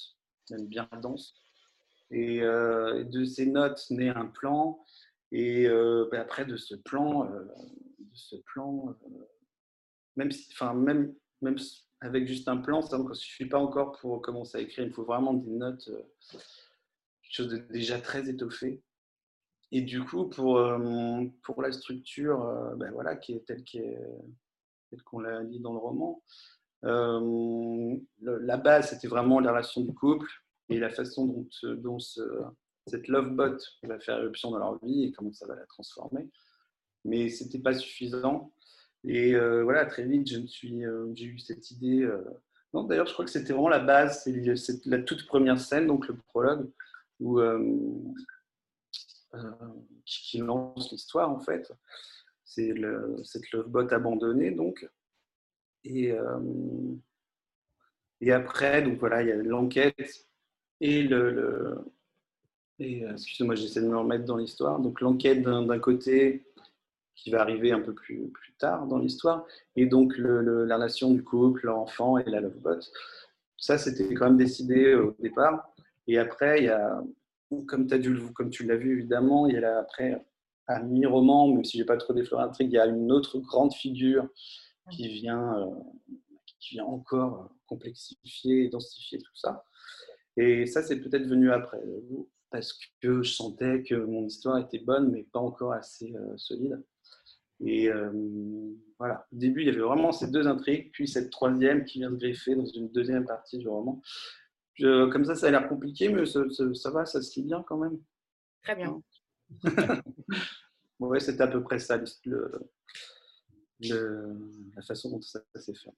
[0.51, 1.35] même bien dense.
[2.11, 4.83] Et euh, de ces notes naît un plan.
[5.31, 7.43] Et euh, ben après, de ce plan, euh,
[7.99, 8.95] de ce plan
[10.15, 11.57] même, si, enfin, même, même
[12.01, 14.85] avec juste un plan, ça ne suffit pas encore pour commencer à écrire.
[14.85, 18.81] Il faut vraiment des notes, quelque chose de déjà très étoffé.
[19.71, 20.59] Et du coup, pour,
[21.43, 22.39] pour la structure
[22.77, 23.63] ben voilà, qui est telle
[25.05, 26.23] qu'on l'a dit dans le roman,
[26.85, 30.29] euh, la base, c'était vraiment la relation du couple
[30.69, 32.21] et la façon dont, euh, dont ce,
[32.87, 36.29] cette love bot va faire éruption dans leur vie et comment ça va la transformer.
[37.05, 38.51] Mais ce n'était pas suffisant.
[39.05, 42.09] Et euh, voilà, très vite, j'ai eu cette idée.
[42.73, 46.07] Non, d'ailleurs, je crois que c'était vraiment la base, c'est la toute première scène, donc
[46.07, 46.69] le prologue,
[47.19, 47.39] où,
[50.05, 51.71] qui, lance l'histoire en fait.
[52.43, 52.73] C'est
[53.23, 54.89] cette love bot abandonnée, donc,
[55.83, 56.39] et, euh,
[58.21, 60.27] et après, donc voilà, il y a l'enquête
[60.81, 61.77] et le.
[62.79, 64.79] et, euh, excusez-moi, j'essaie de me remettre dans l'histoire.
[64.79, 66.45] Donc l'enquête d'un côté
[67.15, 71.11] qui va arriver un peu plus, plus tard dans l'histoire, et donc le, la relation
[71.11, 72.79] du couple, l'enfant et la lovebot.
[73.57, 75.73] Ça, c'était quand même décidé au départ.
[76.07, 77.03] Et après, il y a,
[77.65, 77.87] comme,
[78.49, 80.25] tu l'as vu évidemment, il y a là, après,
[80.67, 83.73] à mi-roman, même si j'ai pas trop défloré l'intrigue, il y a une autre grande
[83.73, 84.27] figure
[84.91, 89.63] qui vient, euh, encore complexifier, densifier tout ça.
[90.37, 91.81] Et ça, c'est peut-être venu après,
[92.51, 96.83] parce que je sentais que mon histoire était bonne, mais pas encore assez euh, solide.
[97.61, 98.11] Et euh,
[98.97, 102.11] voilà, au début, il y avait vraiment ces deux intrigues, puis cette troisième qui vient
[102.11, 104.01] se greffer dans une deuxième partie du roman.
[104.79, 107.99] Comme ça, ça a l'air compliqué, mais ça, va, ça se lit bien quand même.
[108.63, 109.01] Très bien.
[110.99, 112.69] ouais, c'était à peu près ça le,
[114.75, 115.89] la façon dont ça, s'est fait.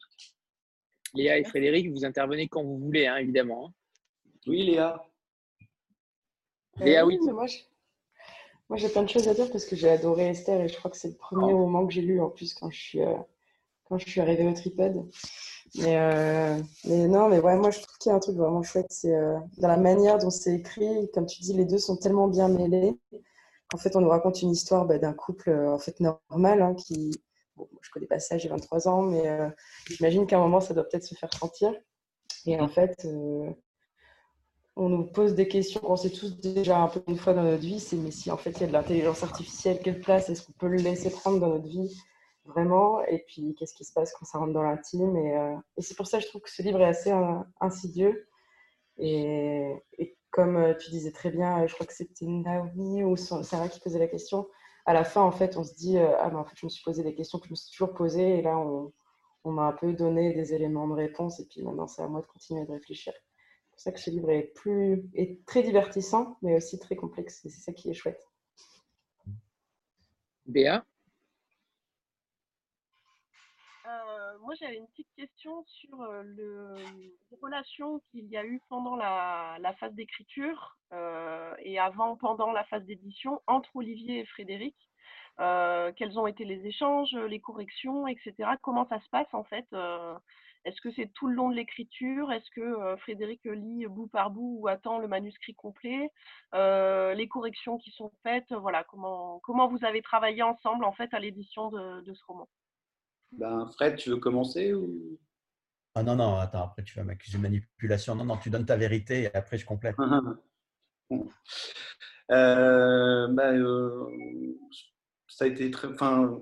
[1.13, 3.67] Léa et Frédéric, vous intervenez quand vous voulez, hein, évidemment.
[3.67, 3.73] Hein.
[4.47, 5.03] Oui, Léa.
[6.77, 7.17] Léa, oui.
[7.21, 7.45] moi,
[8.69, 10.89] moi, j'ai plein de choses à dire parce que j'ai adoré Esther et je crois
[10.89, 11.63] que c'est le premier oh.
[11.65, 13.17] roman que j'ai lu en plus quand je suis, euh,
[13.83, 15.09] quand je suis arrivée au tripod.
[15.75, 18.62] Mais, euh, mais non, mais ouais, moi je trouve qu'il y a un truc vraiment
[18.62, 21.10] chouette, c'est euh, dans la manière dont c'est écrit.
[21.13, 22.99] Comme tu dis, les deux sont tellement bien mêlés.
[23.73, 27.12] En fait, on nous raconte une histoire bah, d'un couple en fait normal hein, qui,
[27.81, 29.49] je connais pas ça, j'ai 23 ans, mais euh,
[29.88, 31.73] j'imagine qu'à un moment, ça doit peut-être se faire sentir.
[32.45, 33.49] Et en fait, euh,
[34.75, 37.62] on nous pose des questions qu'on sait tous déjà un peu une fois dans notre
[37.62, 40.45] vie, c'est mais si en fait il y a de l'intelligence artificielle, quelle place est-ce
[40.45, 41.95] qu'on peut le laisser prendre dans notre vie?
[42.51, 45.97] Vraiment Et puis qu'est-ce qui se passe quand ça rentre dans l'intime et, euh, c'est
[45.97, 47.11] pour ça que je trouve que ce livre est assez
[47.59, 48.27] insidieux.
[48.97, 49.81] Et,
[50.29, 54.07] comme tu disais très bien, je crois que c'était Naomi ou Sarah qui posait la
[54.07, 54.47] question,
[54.85, 56.69] à la fin, en fait, on se dit euh, Ah, mais en fait, je me
[56.69, 58.39] suis posé des questions que je me suis toujours posées.
[58.39, 58.91] Et là, on,
[59.51, 61.39] m'a un peu donné des éléments de réponse.
[61.39, 63.13] Et puis maintenant, c'est à moi de continuer de réfléchir.
[63.13, 67.45] C'est pour ça que ce livre est, plus, est très divertissant, mais aussi très complexe.
[67.45, 68.27] Et c'est ça qui est chouette.
[70.45, 70.83] Béa
[73.85, 78.59] euh, moi, j'avais une petite question sur euh, le, les relations qu'il y a eu
[78.67, 84.75] pendant la, phase d'écriture euh, et avant, pendant la phase d'édition entre Olivier et Frédéric.
[85.39, 88.33] Euh, quels ont été les échanges, les corrections, etc.
[88.61, 89.65] Comment ça se passe en fait
[90.65, 92.29] Est-ce que c'est tout le long de l'écriture?
[92.33, 96.11] Est-ce que Frédéric lit bout par bout ou attend le manuscrit complet?
[96.51, 101.69] Les corrections qui sont faites, voilà, comment, vous avez travaillé ensemble en fait à l'édition
[101.69, 102.49] de ce roman?
[103.31, 105.19] Ben, Fred, tu veux commencer ou...
[105.95, 108.15] Ah non, non, attends, après tu vas m'accuser de manipulation.
[108.15, 109.95] Non, non, tu donnes ta vérité et après je complète.
[112.31, 114.57] euh, ben, euh,
[115.27, 115.89] ça a été très.
[115.89, 116.41] Enfin,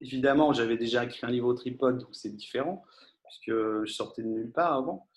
[0.00, 2.84] évidemment, j'avais déjà écrit un livre au tripode, donc c'est différent,
[3.24, 5.08] puisque je sortais de nulle part avant.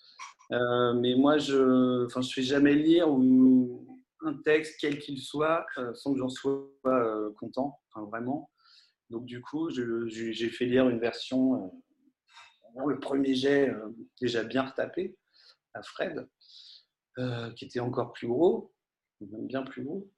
[0.52, 3.88] Euh, mais moi, je ne enfin, je fais jamais lire ou,
[4.22, 6.70] un texte, quel qu'il soit, sans que j'en sois
[7.40, 8.52] content, enfin, vraiment.
[9.14, 11.72] Donc, du coup, j'ai fait lire une version,
[12.76, 15.16] euh, le premier jet euh, déjà bien retapé
[15.76, 16.28] à Fred,
[17.20, 18.74] euh, qui était encore plus gros,
[19.22, 20.10] même bien plus gros.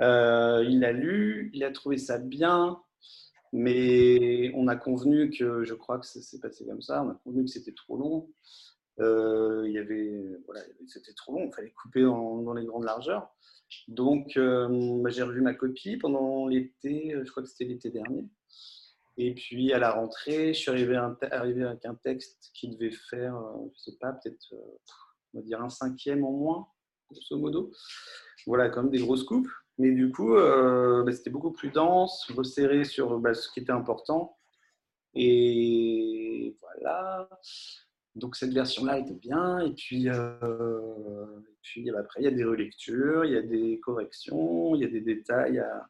[0.00, 2.82] il l'a lu, il a trouvé ça bien,
[3.52, 7.44] mais on a convenu que, je crois que c'est passé comme ça, on a convenu
[7.44, 8.32] que c'était trop long.
[8.98, 13.34] Il y avait, voilà, c'était trop long, il fallait couper dans les grandes largeurs.
[13.88, 18.28] Donc, euh, j'ai revu ma copie pendant l'été, euh, je crois que c'était l'été dernier.
[19.16, 23.68] Et puis, à la rentrée, je suis arrivé, avec un texte qui devait faire, euh,
[23.74, 24.54] je sais pas, peut-être,
[25.32, 26.68] on va dire un cinquième en moins,
[27.10, 27.70] grosso modo.
[28.46, 29.50] Voilà, comme des grosses coupes.
[29.78, 34.38] Mais du coup, bah, c'était beaucoup plus dense, resserré sur bah, ce qui était important.
[35.14, 37.28] Et voilà
[38.16, 39.60] donc cette version-là était bien.
[39.60, 41.26] Et puis, euh,
[41.98, 45.00] après, il y a des relectures, il y a des corrections, il y a des
[45.00, 45.86] détails à,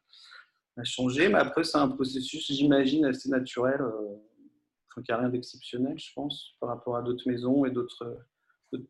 [0.83, 1.29] changer.
[1.29, 4.15] Mais après, c'est un processus, j'imagine, assez naturel, euh,
[4.91, 8.17] enfin, qui n'a rien d'exceptionnel, je pense, par rapport à d'autres maisons et d'autres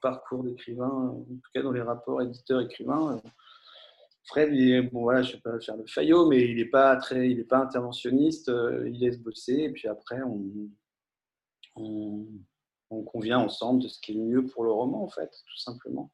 [0.01, 3.21] parcours d'écrivains, en tout cas dans les rapports éditeurs-écrivains.
[4.23, 4.49] Fred,
[4.91, 7.45] bon voilà, je ne vais pas faire le faillot, mais il n'est pas très, il
[7.45, 8.49] pas interventionniste.
[8.49, 10.41] Euh, il laisse bosser et puis après on
[12.89, 16.11] on convient ensemble de ce qui est mieux pour le roman, en fait, tout simplement.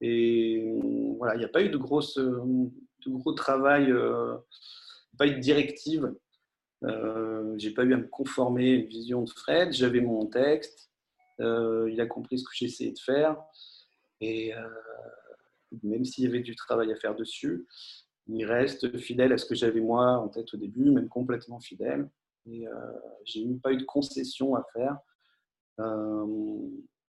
[0.00, 0.74] Et
[1.18, 2.70] voilà, il n'y a pas eu de, grosse, de
[3.06, 4.36] gros travail, euh,
[5.16, 6.14] pas eu de directive.
[6.84, 9.72] Euh, j'ai pas eu à me conformer à une vision de Fred.
[9.72, 10.90] J'avais mon texte.
[11.40, 13.36] Euh, il a compris ce que j'essayais de faire.
[14.20, 14.68] Et euh,
[15.82, 17.66] même s'il y avait du travail à faire dessus,
[18.26, 22.08] il reste fidèle à ce que j'avais moi en tête au début, même complètement fidèle.
[22.46, 22.66] Et
[23.24, 24.98] j'ai pas eu de concession à faire.
[25.80, 26.68] Euh,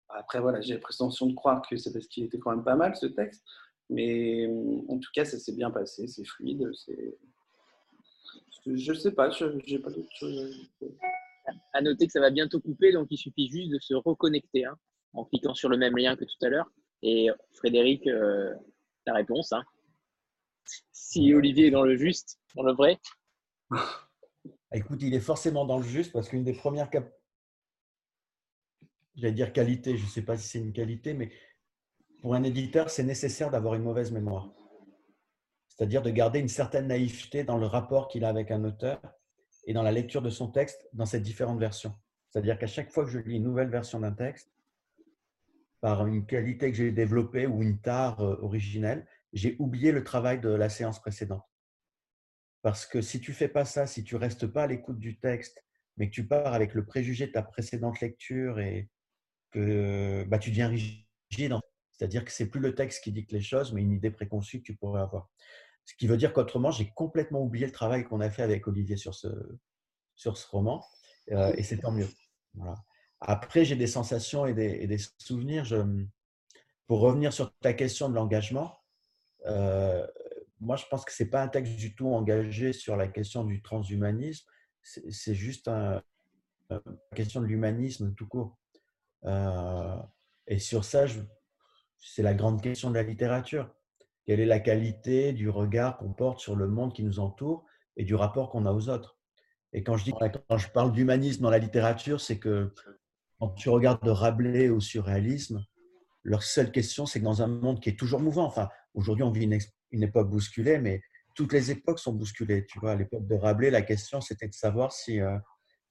[0.08, 2.76] après, voilà, j'ai la prétention de croire que c'est parce qu'il était quand même pas
[2.76, 3.44] mal ce texte.
[3.88, 4.48] Mais
[4.88, 6.70] en tout cas, ça s'est bien passé, c'est fluide.
[6.74, 7.18] C'est...
[8.66, 10.70] Je ne sais pas, je n'ai pas d'autre chose.
[11.72, 14.76] À noter que ça va bientôt couper, donc il suffit juste de se reconnecter hein,
[15.14, 16.70] en cliquant sur le même lien que tout à l'heure.
[17.02, 18.54] Et Frédéric, euh,
[19.06, 19.52] la réponse.
[19.52, 19.64] Hein.
[20.92, 23.00] Si Olivier est dans le juste, dans le vrai.
[24.72, 27.12] Écoute, il est forcément dans le juste parce qu'une des premières cap
[29.20, 31.30] j'allais dire qualité, je ne sais pas si c'est une qualité, mais
[32.22, 34.50] pour un éditeur, c'est nécessaire d'avoir une mauvaise mémoire.
[35.68, 39.00] C'est-à-dire de garder une certaine naïveté dans le rapport qu'il a avec un auteur
[39.66, 41.94] et dans la lecture de son texte dans ces différentes versions.
[42.28, 44.50] C'est-à-dire qu'à chaque fois que je lis une nouvelle version d'un texte,
[45.80, 50.40] par une qualité que j'ai développée ou une tare euh, originelle, j'ai oublié le travail
[50.40, 51.44] de la séance précédente.
[52.62, 55.64] Parce que si tu fais pas ça, si tu restes pas à l'écoute du texte,
[55.96, 58.90] mais que tu pars avec le préjugé de ta précédente lecture et,
[59.50, 61.04] que bah, tu deviens rigide.
[61.92, 64.64] C'est-à-dire que c'est plus le texte qui dicte les choses, mais une idée préconçue que
[64.64, 65.28] tu pourrais avoir.
[65.84, 68.96] Ce qui veut dire qu'autrement, j'ai complètement oublié le travail qu'on a fait avec Olivier
[68.96, 69.28] sur ce,
[70.14, 70.84] sur ce roman,
[71.32, 72.08] euh, et c'est tant mieux.
[73.20, 75.66] Après, j'ai des sensations et des, des souvenirs.
[76.86, 78.78] Pour revenir sur ta question de l'engagement,
[79.46, 80.06] euh,
[80.58, 83.44] moi, je pense que ce n'est pas un texte du tout engagé sur la question
[83.44, 84.46] du transhumanisme,
[84.82, 86.02] c'est juste un,
[86.70, 88.58] une question de l'humanisme tout court.
[89.24, 89.96] Euh,
[90.46, 91.04] et sur ça,
[91.98, 93.70] c'est la grande question de la littérature.
[94.26, 97.64] Quelle est la qualité du regard qu'on porte sur le monde qui nous entoure
[97.96, 99.16] et du rapport qu'on a aux autres?
[99.72, 102.72] Et quand je, dis, quand je parle d'humanisme dans la littérature, c'est que
[103.38, 105.64] quand tu regardes de Rabelais au surréalisme,
[106.22, 109.30] leur seule question, c'est que dans un monde qui est toujours mouvant, enfin, aujourd'hui, on
[109.30, 109.44] vit
[109.90, 111.00] une, époque bousculée, mais
[111.34, 112.66] toutes les époques sont bousculées.
[112.66, 115.38] Tu vois, à l'époque de Rabelais, la question, c'était de savoir si euh,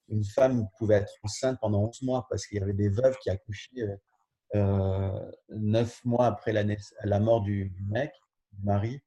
[0.09, 3.29] une femme pouvait être enceinte pendant 11 mois parce qu'il y avait des veuves qui
[3.29, 3.95] accouchaient euh,
[4.55, 8.11] euh, neuf mois après la, mort du, mec,
[8.53, 8.99] du mari.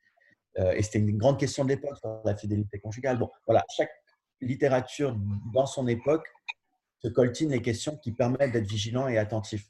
[0.59, 3.19] Euh, et c'était une grande question de l'époque, la fidélité conjugale.
[3.19, 3.91] Bon, voilà, chaque
[4.41, 5.17] littérature
[5.53, 6.27] dans son époque
[6.99, 9.67] se coltine les questions qui permettent d'être vigilant et attentif.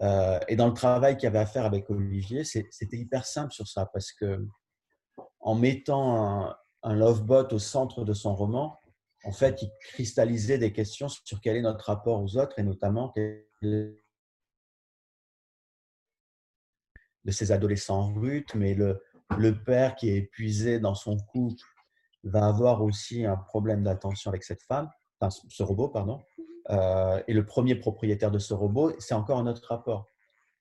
[0.00, 3.52] Euh, et dans le travail qu'il y avait à faire avec Olivier, c'était hyper simple
[3.52, 4.46] sur ça parce que
[5.40, 8.76] en mettant un, un lovebot au centre de son roman,
[9.24, 13.12] en fait, il cristallisait des questions sur quel est notre rapport aux autres et notamment
[13.62, 13.96] de
[17.30, 19.02] ces adolescents en rut, mais le,
[19.36, 21.64] le père qui est épuisé dans son couple
[22.24, 24.90] va avoir aussi un problème d'attention avec cette femme,
[25.20, 26.22] enfin, ce robot, pardon.
[26.70, 30.06] Euh, et le premier propriétaire de ce robot, c'est encore un autre rapport.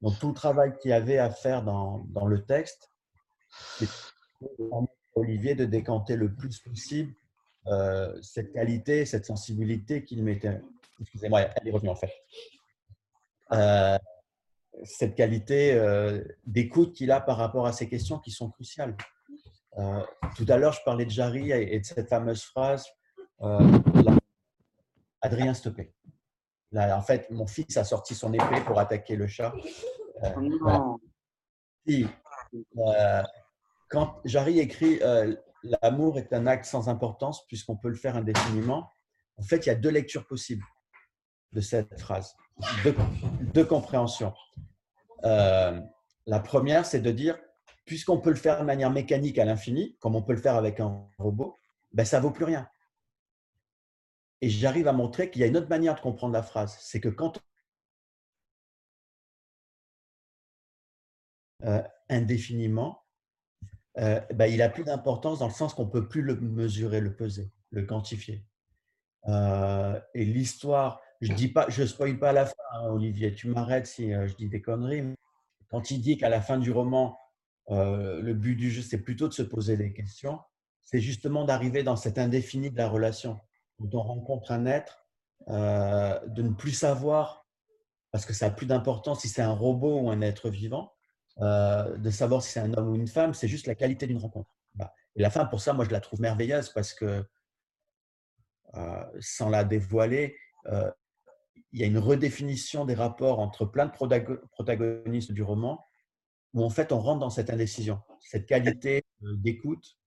[0.01, 2.91] Donc tout le travail qu'il y avait à faire dans, dans le texte,
[3.78, 3.89] c'est
[5.16, 7.14] Olivier de décanter le plus possible
[7.68, 10.61] euh, cette qualité, cette sensibilité qu'il mettait.
[11.01, 12.11] Excusez-moi, elle est revenue en fait.
[13.51, 13.97] Euh,
[14.84, 15.80] cette qualité
[16.45, 18.97] d'écoute qu'il a par rapport à ces questions qui sont cruciales.
[20.36, 22.86] tout à l'heure, je parlais de Jarry et de cette fameuse phrase
[25.26, 25.91] Adrien, s'il te plaît.
[26.72, 29.53] Là, en fait, mon fils a sorti son épée pour attaquer le chat.
[30.24, 30.97] Euh,
[32.78, 33.24] euh,
[33.89, 35.36] quand Jarry écrit euh,
[35.82, 38.91] L'amour est un acte sans importance puisqu'on peut le faire indéfiniment,
[39.38, 40.63] en fait, il y a deux lectures possibles
[41.51, 42.36] de cette phrase,
[43.53, 44.34] deux, compréhensions.
[45.24, 47.38] la première, c'est de dire
[47.86, 50.80] puisqu'on peut le faire de manière mécanique à l'infini, comme on peut le faire avec
[50.80, 51.57] un robot,
[51.93, 52.68] ben, ça vaut plus rien.
[54.41, 56.78] Et j'arrive à montrer qu'il y a une autre manière de comprendre la phrase.
[56.82, 57.39] C'est que quand
[61.63, 63.05] euh, indéfiniment,
[63.98, 67.00] euh, ben, il a plus d'importance dans le sens qu'on ne peut plus le mesurer,
[67.00, 68.46] le peser, le quantifier.
[69.28, 73.88] Euh, et l'histoire, je dis pas, je spoil pas la fin, hein, Olivier, tu m'arrêtes
[73.88, 75.16] si euh, je dis des conneries.
[75.70, 77.18] quand il dit qu'à la fin du roman,
[77.70, 80.39] le but du jeu, c'est plutôt de se poser des questions,
[80.84, 83.39] c'est justement d'arriver dans cet indéfini de la relation
[83.80, 85.08] quand on rencontre un être,
[85.48, 87.48] de ne plus savoir,
[88.12, 90.95] parce que ça n'a plus d'importance si c'est un robot ou un être vivant,
[91.41, 94.17] euh, de savoir si c'est un homme ou une femme, c'est juste la qualité d'une
[94.17, 94.49] rencontre.
[94.73, 97.25] Bah, et la fin, pour ça, moi, je la trouve merveilleuse parce que,
[98.75, 100.38] euh, sans la dévoiler,
[101.71, 103.91] il y a une redéfinition des rapports entre plein de
[104.51, 105.86] protagonistes du roman,
[106.53, 109.97] où en fait, on rentre dans cette indécision, cette qualité d'écoute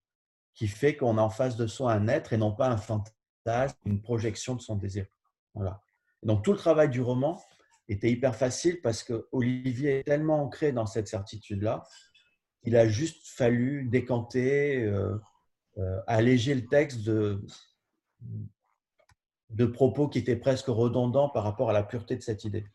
[0.55, 3.13] qui fait qu'on a en face de soi un être et non pas un fantôme
[3.85, 5.07] une projection de son désir.
[5.55, 5.83] Voilà.
[6.23, 7.43] Donc tout le travail du roman
[7.89, 11.85] était hyper facile parce que Olivier est tellement ancré dans cette certitude-là
[12.63, 15.17] qu'il a juste fallu décanter, euh,
[15.79, 17.45] euh, alléger le texte de,
[19.51, 22.67] de propos qui étaient presque redondants par rapport à la pureté de cette idée.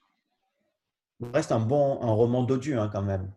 [1.20, 3.32] Il reste un bon un roman d'odieux hein, quand même,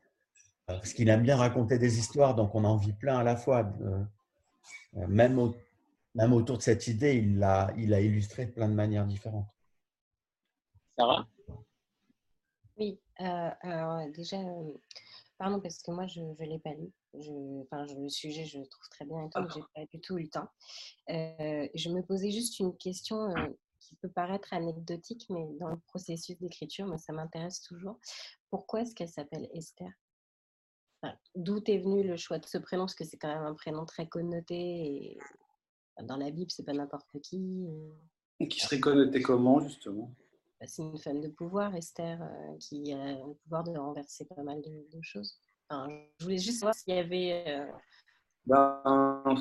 [0.66, 3.70] parce qu'il aime bien raconter des histoires, donc on en vit plein à la fois.
[3.82, 4.04] Euh,
[5.08, 5.52] même
[6.14, 9.48] même autour de cette idée, il l'a il a illustré de plein de manières différentes.
[10.96, 11.26] Sarah?
[12.78, 14.72] Oui, euh, alors déjà, euh,
[15.38, 16.92] pardon parce que moi je ne l'ai pas lu.
[17.14, 19.86] Je, enfin, le sujet, je le trouve très bien et tout, mais je n'ai pas
[19.86, 20.48] du tout eu le temps.
[21.10, 23.32] Euh, je me posais juste une question
[23.80, 27.98] qui peut paraître anecdotique, mais dans le processus d'écriture, moi, ça m'intéresse toujours.
[28.50, 29.90] Pourquoi est-ce qu'elle s'appelle Esther?
[31.34, 32.84] D'où est venu le choix de ce prénom?
[32.84, 35.18] Parce que c'est quand même un prénom très connoté et
[36.02, 37.66] dans la Bible, c'est pas n'importe qui.
[38.40, 40.10] Et qui serait connoté comment, justement?
[40.64, 44.62] C'est une femme de pouvoir, Esther, euh, qui a le pouvoir de renverser pas mal
[44.62, 45.38] de, choses.
[45.70, 47.44] je voulais juste savoir s'il y avait.
[47.46, 47.66] Euh,
[48.46, 49.36] ben, En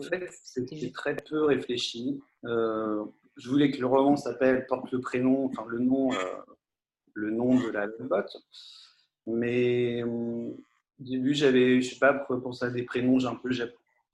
[0.00, 2.20] fait, c'était très peu réfléchi.
[2.46, 3.04] Euh,
[3.36, 6.10] je voulais que le roman s'appelle porte le prénom, enfin le nom,
[7.14, 8.36] le nom de la botte.
[9.26, 10.56] Mais au
[10.98, 13.50] début, j'avais, je sais pas pourquoi penser à des prénoms un peu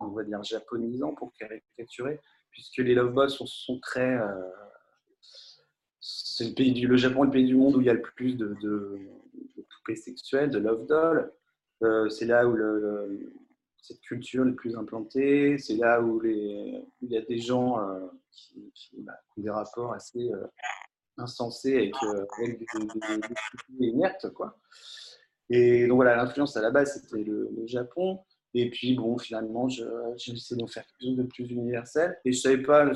[0.01, 4.17] on va dire, japonisant pour caricaturer, puisque les lovebots sont, sont très.
[4.17, 4.51] Euh,
[6.39, 8.01] c'est le, pays du, le Japon le pays du monde où il y a le
[8.01, 8.97] plus de, de,
[9.57, 11.33] poupées sexuelles, de love dolls.
[11.83, 12.57] Euh, c'est là où
[13.83, 15.59] cette culture est le plus implantée.
[15.59, 20.31] C'est là où, il y a des gens euh, qui, bah, ont des rapports assez
[21.17, 21.95] insensés avec,
[22.39, 22.67] avec des,
[23.81, 24.33] des, inertes.
[24.33, 24.57] Quoi.
[25.51, 28.21] Et donc voilà, l'influence à la base, c'était le, Japon.
[28.55, 29.85] Et puis, bon, finalement, j'ai
[30.17, 32.17] essayé de faire quelque chose de plus universel.
[32.25, 32.93] Et je savais pas.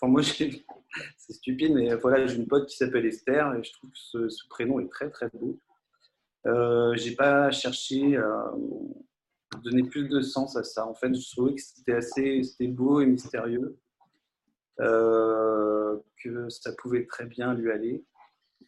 [0.00, 0.22] Enfin, moi,
[1.16, 4.48] c'est stupide, mais voilà, j'ai une pote qui s'appelle Esther et je trouve que ce,
[4.48, 5.58] prénom est très, très beau.
[6.46, 8.52] Euh, j'ai pas cherché à
[9.62, 10.86] donner plus de sens à ça.
[10.86, 13.78] En fait, je trouvais que c'était assez c'était beau et mystérieux,
[14.80, 18.04] euh, que ça pouvait très bien lui aller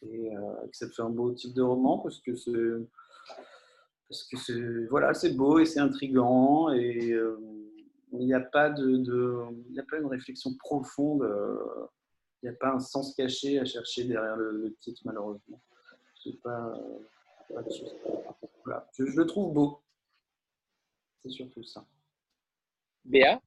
[0.01, 2.51] et euh, que ça fait un beau type de roman parce que c'est
[4.09, 7.37] parce que voilà, beau et c'est intrigant et euh,
[8.13, 11.87] il n'y a pas de, de a pas une réflexion profonde euh,
[12.43, 15.61] n'y a pas un sens caché à chercher derrière le, titre, malheureusement.
[16.41, 16.73] Pas,
[18.63, 18.89] voilà.
[18.97, 19.81] je, le trouve beau.
[21.21, 21.85] C'est surtout ça.
[23.03, 23.41] Béa?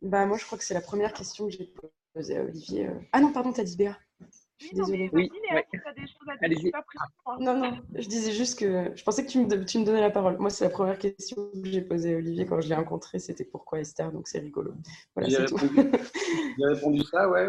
[0.00, 1.74] Bah, Moi, je crois que c'est la première question que j'ai
[2.14, 2.88] posée à Olivier.
[2.88, 2.98] Euh.
[3.12, 3.98] Ah non, pardon, tu as dit Béa.
[4.60, 5.10] Je suis désolée.
[5.14, 5.30] Oui,
[7.40, 10.10] Non, non, je disais juste que je pensais que tu me, tu me donnais la
[10.10, 10.36] parole.
[10.38, 13.18] Moi, c'est la première question que j'ai posée à Olivier quand je l'ai rencontré.
[13.18, 14.74] C'était pourquoi Esther, donc c'est rigolo.
[15.14, 15.74] Voilà, j'ai répondu,
[16.62, 17.48] répondu, ça, ouais.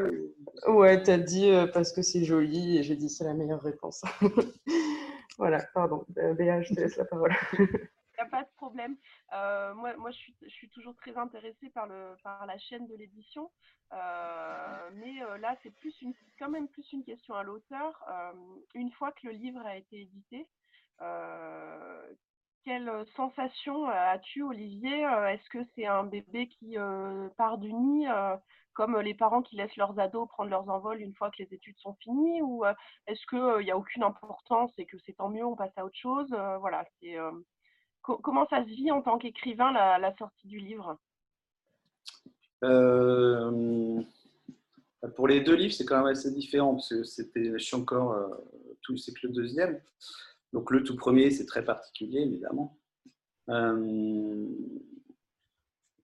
[0.67, 3.61] Ouais, tu as dit euh, parce que c'est joli et j'ai dit c'est la meilleure
[3.61, 4.03] réponse.
[5.37, 6.05] voilà, pardon.
[6.17, 7.33] Euh, Béa, je te laisse la parole.
[7.59, 8.95] Il n'y a pas de problème.
[9.33, 12.87] Euh, moi, moi je, suis, je, suis, toujours très intéressée par, le, par la chaîne
[12.87, 13.49] de l'édition.
[13.93, 18.03] Euh, mais euh, là, c'est plus une, quand même plus une question à l'auteur.
[18.75, 20.47] une fois que le livre a été édité,
[22.63, 25.01] quelle sensation as-tu, Olivier?
[25.29, 26.75] Est-ce que c'est un bébé qui
[27.37, 28.07] part du nid,
[28.73, 31.77] comme les parents qui laissent leurs ados prendre leurs envols une fois que les études
[31.79, 32.41] sont finies?
[32.41, 32.65] Ou
[33.07, 35.97] est-ce qu'il n'y a aucune importance et que c'est tant mieux, on passe à autre
[35.97, 36.29] chose?
[36.59, 37.17] Voilà, c'est
[38.01, 40.97] comment ça se vit en tant qu'écrivain la, sortie du livre?
[42.63, 44.01] Euh,
[45.15, 48.13] Pour les deux livres, c'est quand même assez différent parce que c'était, je suis encore
[48.13, 48.27] euh,
[48.81, 49.79] tout, c'est que le deuxième.
[50.53, 52.77] Donc le tout premier, c'est très particulier évidemment.
[53.49, 54.45] Euh,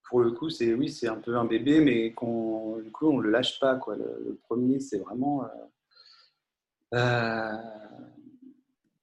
[0.10, 3.30] pour le coup, c'est oui, c'est un peu un bébé, mais du coup, on le
[3.30, 3.76] lâche pas.
[3.76, 3.98] Quoi.
[3.98, 5.46] Le, premier, c'est vraiment.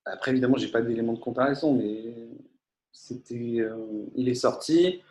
[0.06, 2.30] après, évidemment, j'ai pas d'éléments de comparaison, mais
[2.94, 3.76] c'était, euh,
[4.14, 5.02] il est sorti.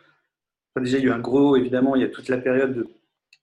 [0.76, 2.88] déjà, il y a eu un gros, évidemment, il y a toute la période de,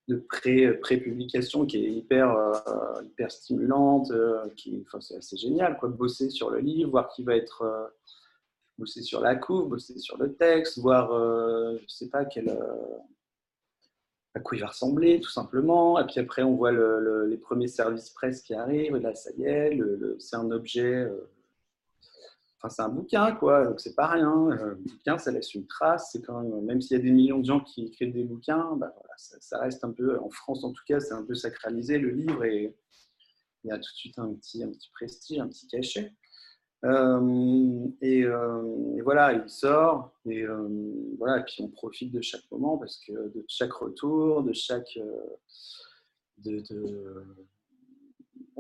[0.09, 4.45] de pré, pré-publication qui est hyper, euh, hyper stimulante, euh,
[4.81, 7.93] enfin, c'est assez génial, quoi, de bosser sur le livre, voir qui va être,
[8.77, 11.11] bosser sur la couve, bosser sur le texte, voir,
[11.77, 12.49] je sais pas, quel,
[14.33, 15.99] à quoi il va ressembler, tout simplement.
[15.99, 19.79] Et puis après, on voit les premiers services presse qui arrivent, là, ça y est,
[20.19, 21.07] c'est un objet
[22.69, 24.49] c'est un bouquin, quoi, donc c'est pas rien.
[24.51, 26.09] Euh, un bouquin, ça laisse une trace.
[26.11, 28.93] C'est quand même, s'il y a des millions de gens qui écrivent des bouquins, bah,
[29.17, 32.43] ça, reste un peu, en France en tout cas, c'est un peu sacralisé le livre
[32.45, 32.75] et
[33.63, 36.13] il y a tout de suite un petit, un petit prestige, un petit cachet.
[36.83, 37.19] Euh,
[38.03, 40.45] euh, et, voilà, il sort et
[41.17, 44.99] voilà, puis on profite de chaque moment parce que de chaque retour, de chaque
[46.37, 46.63] de,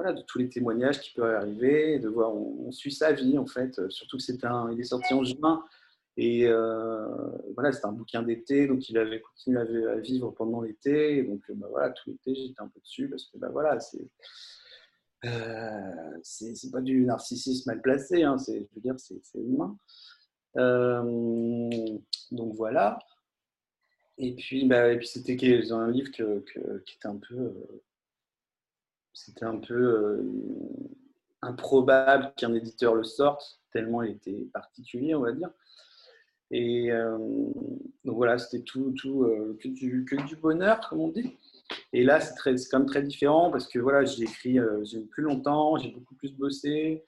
[0.01, 3.77] de tous les témoignages qui peuvent arriver, de voir, on, suit sa vie en fait,
[3.79, 5.63] euh, surtout que c'est un, il est sorti en juin
[6.17, 7.05] et euh,
[7.53, 11.67] voilà, c'était un bouquin d'été, donc il avait continué à, vivre pendant l'été, donc bah,
[11.69, 14.07] voilà, tout l'été j'étais un peu dessus parce que bah, voilà, c'est
[15.25, 19.77] euh, c'est pas du narcissisme mal placé, hein, je veux dire, c'est humain.
[20.57, 21.69] Euh,
[22.31, 22.99] donc voilà.
[24.17, 25.33] Et puis, bah, puis c'était
[25.71, 27.53] un livre qui était un peu
[29.13, 30.23] c'était un peu euh,
[31.41, 35.49] improbable qu'un éditeur le sorte, tellement il était particulier, on va dire.
[36.51, 37.17] Et euh,
[38.03, 41.37] donc voilà, c'était tout, tout euh, que, du, bonheur, comme on dit.
[41.93, 42.33] Et là, c'est
[42.69, 44.59] quand même très différent parce que voilà, j'ai écrit
[45.11, 47.03] plus longtemps, j'ai beaucoup plus bossé.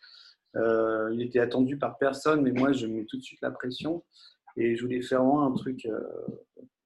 [0.56, 4.04] il était attendu par personne, mais moi, je mets tout de suite la pression.
[4.56, 5.86] Et je voulais faire vraiment un truc,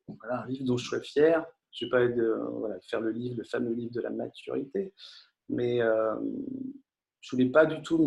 [0.07, 1.45] voilà, un livre dont je sois fier
[1.77, 4.93] je ne vais pas faire le livre, le fameux livre de la maturité,
[5.49, 6.15] mais euh,
[7.21, 7.97] je voulais pas du tout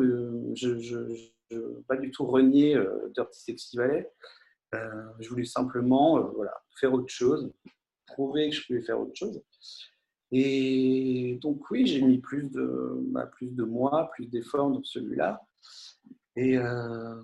[2.27, 3.79] renier euh, Dirty Sexy.
[3.79, 4.05] Euh,
[5.19, 6.47] je voulais simplement euh,
[6.79, 7.53] faire autre chose,
[8.07, 9.43] prouver que je pouvais faire autre chose.
[10.33, 15.43] Et donc oui, j'ai mis plus de, bah, plus de mois, plus d'efforts dans celui-là.
[16.37, 16.57] Et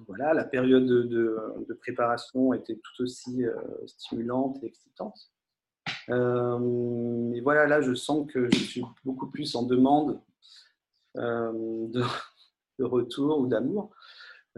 [0.09, 3.45] voilà, la période de, de, préparation était tout aussi
[3.87, 5.31] stimulante et excitante.
[6.11, 10.21] Euh, et voilà, là, je sens que je suis beaucoup plus en demande
[11.17, 12.05] euh, de,
[12.85, 13.91] retour ou d'amour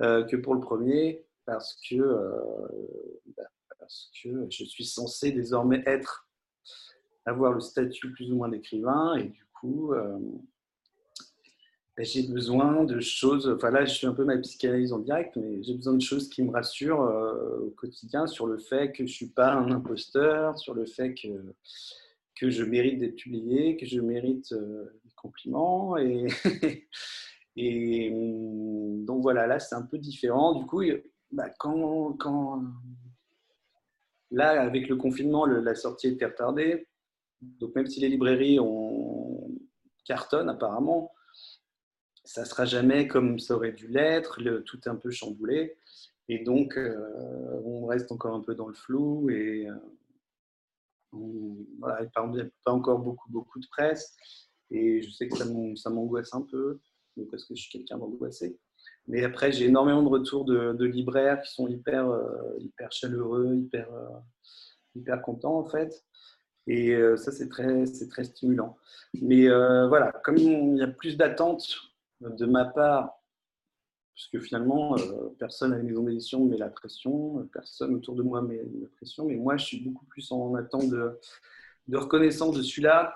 [0.01, 1.97] euh, que pour le premier, parce que,
[3.37, 3.45] bah,
[3.79, 6.29] parce que je suis censé désormais être,
[7.25, 9.93] avoir le statut plus ou moins d'écrivain, et du coup,
[12.05, 15.63] j'ai besoin de choses, enfin là je suis un peu ma psychanalyse en direct, mais
[15.63, 19.03] j'ai besoin de choses qui me rassurent euh, au quotidien sur le fait que je
[19.03, 21.29] ne suis pas un imposteur, sur le fait que,
[22.37, 25.97] que je mérite d'être publié, que je mérite euh, des compliments.
[25.97, 26.27] Et,
[27.57, 28.11] et
[29.05, 30.55] donc voilà, là c'est un peu différent.
[30.55, 30.83] Du coup,
[31.33, 32.63] bah, quand, quand,
[34.31, 36.87] là avec le confinement, la sortie était retardée,
[37.41, 39.49] donc même si les librairies ont
[40.05, 41.13] cartonne apparemment,
[42.29, 45.79] ça sera jamais comme ça aurait dû l'être, tout est un peu chamboulé.
[46.29, 46.95] Et donc, euh,
[47.65, 49.31] on reste encore un peu dans le flou.
[49.31, 49.67] Et,
[51.15, 54.15] il n'y a pas encore beaucoup, beaucoup de presse.
[54.71, 56.81] Et je sais que ça m'angoisse un peu,
[57.31, 58.59] parce que je suis quelqu'un d'angoissé.
[59.07, 63.91] Mais après, j'ai énormément de retours de, libraires qui sont hyper, euh, hyper chaleureux, hyper,
[63.91, 64.19] euh,
[64.97, 66.05] hyper contents en fait.
[66.67, 68.77] Et ça, c'est très, très stimulant.
[69.23, 71.88] Mais voilà, comme il y a plus d'attentes
[72.21, 73.15] de ma part,
[74.15, 74.97] puisque finalement,
[75.39, 79.27] personne à la maison d'édition met la pression, personne autour de moi met la pression,
[79.27, 81.19] mais moi, je suis beaucoup plus en attente de,
[81.87, 83.15] de reconnaissance de celui-là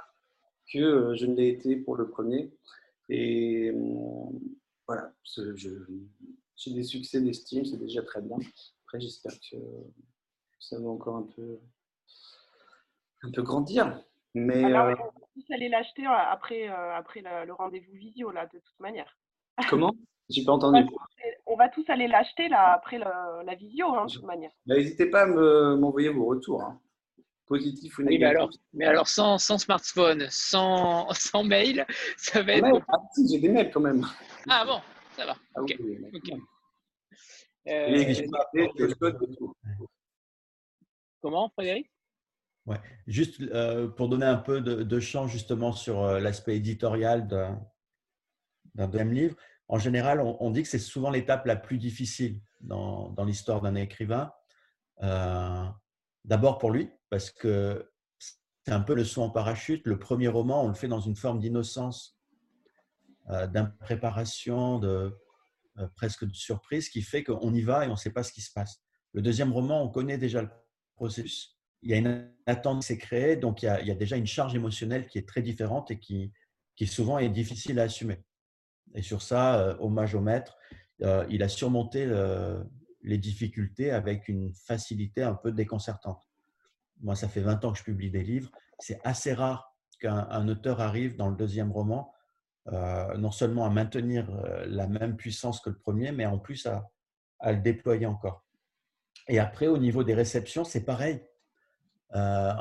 [0.72, 2.52] que je ne l'ai été pour le premier.
[3.08, 3.72] Et
[4.86, 5.12] voilà,
[5.54, 8.36] j'ai des succès d'estime, c'est déjà très bien.
[8.84, 9.56] Après, j'espère que
[10.60, 11.58] ça va encore un peu,
[13.22, 14.02] un peu grandir.
[14.34, 18.46] Mais, Alors, on va tous aller l'acheter euh, après, euh, après le rendez-vous visio, là,
[18.46, 19.16] de toute manière.
[19.68, 19.92] Comment?
[20.28, 20.86] J'ai pas entendu.
[21.46, 24.50] On va tous aller l'acheter là après la visio, hein, de toute manière.
[24.66, 26.62] Bah, n'hésitez pas à m'envoyer vos retours.
[26.62, 26.80] Hein
[27.46, 28.20] positif ou négatif.
[28.22, 32.80] mais alors, mais alors sans, sans, smartphone, sans, sans mail, ça va être.
[32.88, 34.06] Ah, si, j'ai des mails quand même.
[34.48, 34.80] Ah bon,
[35.16, 35.36] ça va.
[35.54, 35.76] Ah, ok.
[37.68, 38.06] Euh,
[41.20, 41.90] comment, Frédéric?
[42.66, 42.80] Ouais.
[43.06, 47.58] Juste euh, pour donner un peu de, de champ justement sur euh, l'aspect éditorial d'un
[48.76, 49.36] deuxième livre,
[49.68, 54.32] en général, on, dit que c'est souvent l'étape la plus difficile dans, l'histoire d'un écrivain.
[56.24, 57.90] D'abord pour lui, parce que
[58.64, 59.84] c'est un peu le saut en parachute.
[59.86, 62.18] Le premier roman, on le fait dans une forme d'innocence,
[63.30, 65.18] euh, d'impréparation, de
[65.78, 68.32] euh, presque de surprise, qui fait qu'on y va et on ne sait pas ce
[68.32, 68.80] qui se passe.
[69.12, 70.50] Le deuxième roman, on connaît déjà le
[70.94, 71.58] processus.
[71.82, 74.54] Il y a une attente qui s'est créée, donc il y, a, déjà une charge
[74.54, 76.32] émotionnelle qui est très différente et qui,
[76.86, 78.22] souvent est difficile à assumer.
[78.94, 80.56] Et sur ça, euh, hommage au maître,
[81.30, 82.06] il a surmonté
[83.02, 86.22] les difficultés avec une facilité un peu déconcertante
[87.02, 88.50] moi, ça fait 20 ans que je publie des livres.
[88.78, 92.12] C'est assez rare qu'un auteur arrive dans le deuxième roman,
[92.68, 96.66] euh, non seulement à maintenir euh, la même puissance que le premier, mais en plus
[96.66, 96.88] à,
[97.44, 98.44] le déployer encore.
[99.28, 101.20] Et après, au niveau des réceptions, c'est pareil.
[102.14, 102.52] Euh,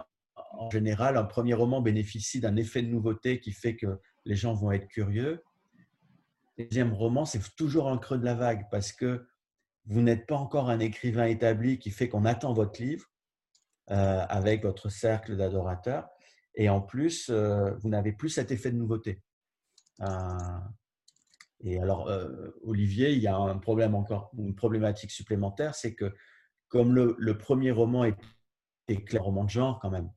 [0.54, 4.54] en général, un premier roman bénéficie d'un effet de nouveauté qui fait que les gens
[4.54, 5.43] vont être curieux.
[6.58, 9.28] Deuxième roman, c'est toujours un creux de la vague parce que
[9.86, 13.06] vous n'êtes pas encore un écrivain établi qui fait qu'on attend votre livre.
[13.89, 16.08] Euh, avec votre cercle d'adorateurs.
[16.56, 19.22] Et en plus, euh, vous n'avez plus cet effet de nouveauté.
[21.60, 22.10] Et alors,
[22.64, 26.16] Olivier, il y a un problème encore, une problématique supplémentaire, c'est que
[26.70, 28.22] comme le, premier roman était
[28.95, 30.11] un roman de genre quand même,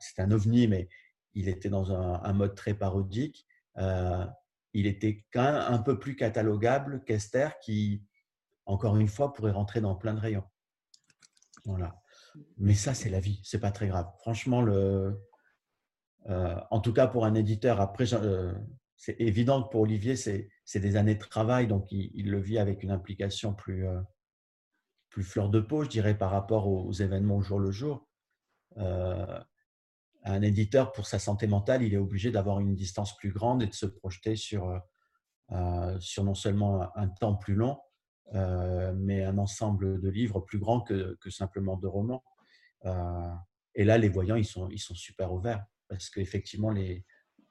[0.00, 0.88] c'est un ovni, mais
[1.34, 3.46] il était dans un, mode très parodique.
[3.76, 8.02] il était quand même un peu plus catalogable qu'Esther, qui,
[8.66, 10.44] encore une fois, pourrait rentrer dans plein de rayons.
[11.64, 12.00] Voilà.
[12.58, 14.10] Mais ça, c'est la vie, c'est pas très grave.
[14.18, 15.20] Franchement, le,
[16.28, 18.54] euh, en tout cas pour un éditeur, après, euh,
[18.96, 22.82] c'est évident que pour Olivier, c'est des années de travail, donc il, le vit avec
[22.82, 24.00] une implication plus, euh,
[25.14, 28.08] plus fleur de peau, je dirais, par rapport aux, événements au jour le jour.
[28.76, 33.68] un éditeur, pour sa santé mentale, il est obligé d'avoir une distance plus grande et
[33.68, 34.80] de se projeter sur,
[36.00, 37.78] sur non seulement un temps plus long,
[38.32, 42.24] euh, mais un ensemble de livres plus grand que, que simplement de romans.
[42.84, 43.30] Euh,
[43.74, 47.04] et là, les voyants, ils sont, ils sont super ouverts parce qu'effectivement, les,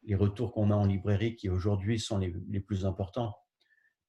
[0.03, 3.33] les retours qu'on a en librairie qui aujourd'hui sont les, les, plus importants.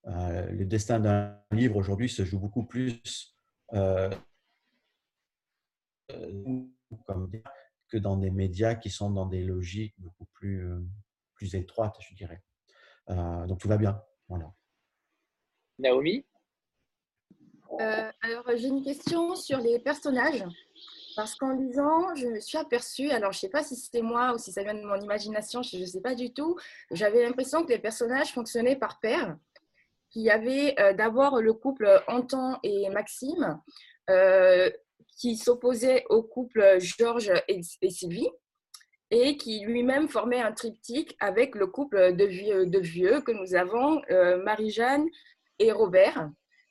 [0.06, 3.33] Euh, le destin d'un livre aujourd'hui se joue beaucoup plus
[7.06, 7.30] comme
[7.88, 10.68] que dans des médias qui sont dans des logiques beaucoup plus,
[11.34, 12.42] plus étroites, je dirais.
[13.08, 14.00] donc tout va bien.
[14.28, 14.52] Voilà.
[15.78, 16.24] Naomi?
[17.80, 20.44] Euh, alors, j'ai une question sur les personnages.
[21.16, 24.34] Parce qu'en lisant, je me suis aperçue, alors je ne sais pas si c'était moi
[24.34, 26.58] ou si ça vient de mon imagination, je ne sais pas du tout,
[26.90, 29.36] j'avais l'impression que les personnages fonctionnaient par paire.
[30.14, 33.60] Qu'il y avait euh, d'abord le couple Anton et Maxime,
[34.10, 34.70] euh,
[35.18, 38.30] qui s'opposait au couple Georges et, Sylvie,
[39.10, 43.56] et qui lui-même formait un triptyque avec le couple de vieux, de vieux que nous
[43.56, 44.00] avons,
[44.44, 45.08] Marie-Jeanne
[45.58, 46.30] et Robert.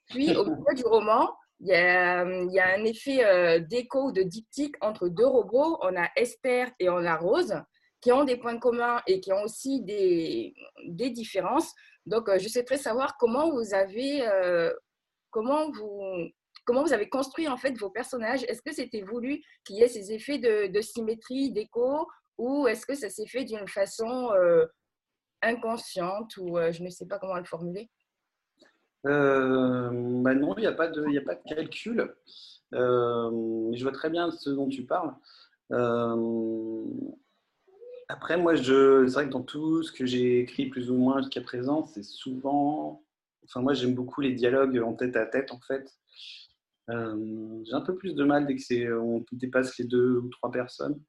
[0.09, 1.29] Puis, au milieu du roman,
[1.59, 5.77] il y, a, un effet euh, d'écho, de diptyque entre deux robots.
[5.81, 7.55] On a Esther et on a Rose,
[8.03, 10.53] qui ont des points communs et qui ont aussi des,
[10.85, 11.73] des différences.
[12.05, 14.73] Donc, euh, je souhaiterais savoir comment vous avez, euh,
[15.31, 16.27] comment vous,
[16.65, 18.43] comment vous avez construit en fait vos personnages.
[18.49, 22.05] Est-ce que c'était voulu qu'il y ait ces effets de, symétrie, d'écho,
[22.37, 24.31] ou est-ce que ça s'est fait d'une façon
[25.41, 27.89] inconsciente, ou je ne sais pas comment le formuler?
[29.05, 29.89] Euh,
[30.21, 32.13] bah non, il n'y a, pas de, a pas de calcul.
[32.73, 35.13] Euh, je vois très bien ce dont tu parles.
[38.09, 41.21] Après, moi, je, c'est vrai que dans tout ce que j'ai écrit plus ou moins
[41.21, 43.03] jusqu'à présent, c'est souvent.
[43.45, 45.89] Enfin, moi, j'aime beaucoup les dialogues en tête à tête, en fait.
[46.89, 50.51] j'ai un peu plus de mal dès que c'est, on dépasse les deux ou trois
[50.51, 50.99] personnes.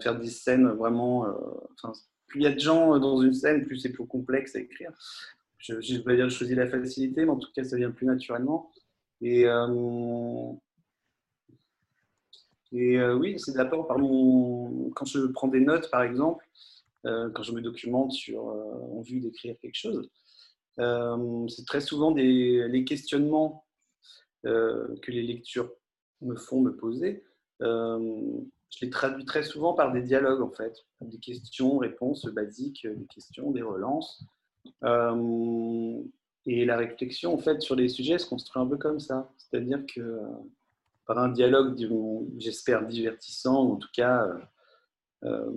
[0.00, 1.26] faire des scènes vraiment.
[1.74, 1.92] enfin,
[2.26, 4.92] plus il y a de gens dans une scène, plus c'est plus complexe à écrire.
[5.58, 7.76] Je ne vais pas dire que je choisis la facilité, mais en tout cas, ça
[7.76, 8.70] vient plus naturellement.
[9.20, 10.52] Et, euh,
[12.72, 14.90] et euh, oui, c'est d'abord par mon.
[14.90, 16.46] Quand je prends des notes, par exemple,
[17.06, 20.10] euh, quand je me documente sur, en vue d'écrire quelque chose,
[20.76, 23.64] c'est très souvent les questionnements
[24.44, 25.72] que les lectures
[26.20, 27.24] me font me poser.
[27.60, 33.06] je les traduis très souvent par des dialogues, en fait, des questions, réponses basiques, des
[33.06, 34.24] questions, des relances.
[36.46, 39.32] Et la réflexion, en fait, sur les sujets se construit un peu comme ça.
[39.36, 40.20] C'est-à-dire que
[41.08, 41.74] par un dialogue,
[42.36, 44.38] j'espère, divertissant, ou en tout cas euh,
[45.24, 45.50] euh,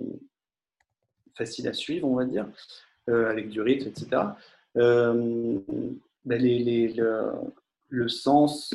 [1.36, 2.48] facile à suivre, on va dire,
[3.10, 4.22] euh, avec du rythme, etc.,
[6.24, 6.94] ben les,
[7.90, 8.74] le, sens,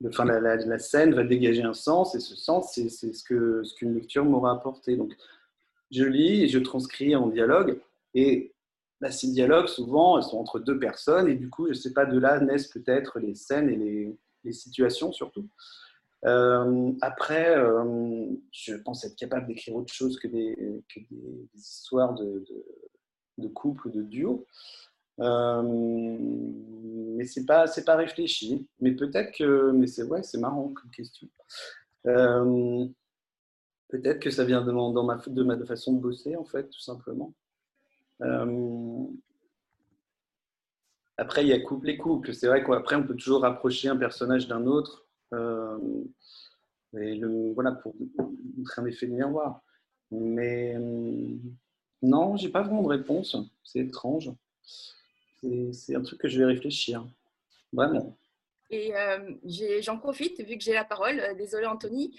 [0.00, 4.52] la, scène va dégager un sens, et ce sens, c'est ce qu'une ce lecture m'aura
[4.52, 4.96] apporté.
[4.96, 5.12] Donc,
[5.90, 7.78] je lis et je transcris en dialogue,
[8.14, 8.54] et
[9.02, 12.06] bah, ces dialogues, souvent, sont entre deux personnes, et du coup, je ne sais pas,
[12.06, 14.16] de là naissent peut-être les scènes et les,
[14.52, 15.46] situations surtout.
[16.26, 20.82] Euh, après, euh, je pense être capable d'écrire autre chose que des,
[21.54, 22.44] histoires de,
[23.38, 24.46] de, couple ou de duo.
[25.20, 28.68] Euh, mais c'est pas c'est pas réfléchi.
[28.80, 31.28] Mais peut-être que mais c'est ouais c'est marrant comme question.
[33.88, 36.80] peut-être que ça vient de, dans ma de ma façon de bosser en fait tout
[36.80, 37.34] simplement.
[41.16, 42.32] Après, il y a couple et couple.
[42.32, 45.06] C'est vrai qu'après, on peut toujours rapprocher un personnage d'un autre.
[45.32, 45.78] Euh,
[46.94, 47.94] et le, voilà, pour
[48.56, 49.62] montrer un effet de miroir.
[50.10, 51.36] Mais euh,
[52.02, 53.36] non, j'ai pas vraiment de réponse.
[53.62, 54.30] C'est étrange.
[55.72, 57.06] C'est un truc que je vais réfléchir.
[57.72, 58.16] Vraiment.
[58.70, 58.92] Et
[59.82, 62.16] j'en profite, vu que j'ai la parole, désolé Anthony,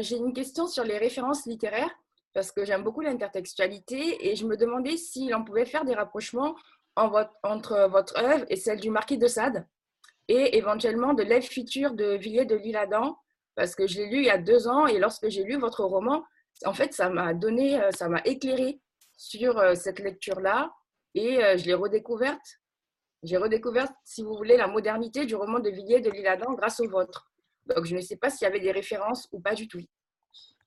[0.00, 1.94] j'ai une question sur les références littéraires
[2.32, 6.54] parce que j'aime beaucoup l'intertextualité et je me demandais si on pouvait faire des rapprochements
[6.96, 9.66] entre votre œuvre et celle du Marquis de Sade
[10.30, 13.18] et éventuellement de l'œuvre future de Villiers de l'Isle-Adam
[13.56, 15.82] parce que je l'ai lu il y a deux ans et lorsque j'ai lu votre
[15.84, 16.24] roman,
[16.64, 18.80] en fait, ça m'a donné, euh, ça m'a éclairé
[19.16, 20.72] sur euh, cette lecture-là
[21.16, 22.60] et euh, je l'ai redécouverte.
[23.24, 26.88] J'ai redécouvert, si vous voulez, la modernité du roman de Villiers de l'Isle-Adam grâce au
[26.88, 27.32] vôtre.
[27.66, 29.80] Donc, je ne sais pas s'il y avait des références ou pas du tout.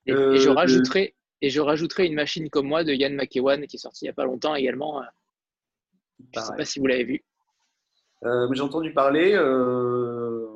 [0.06, 3.78] Et, et je rajouterai, et je rajouterai une machine comme moi de Yann McEwan qui
[3.78, 5.02] est sorti il n'y a pas longtemps également.
[6.34, 7.24] Je ne sais pas si vous l'avez vu.
[8.26, 9.34] Euh, j'ai entendu parler.
[9.34, 10.48] Euh,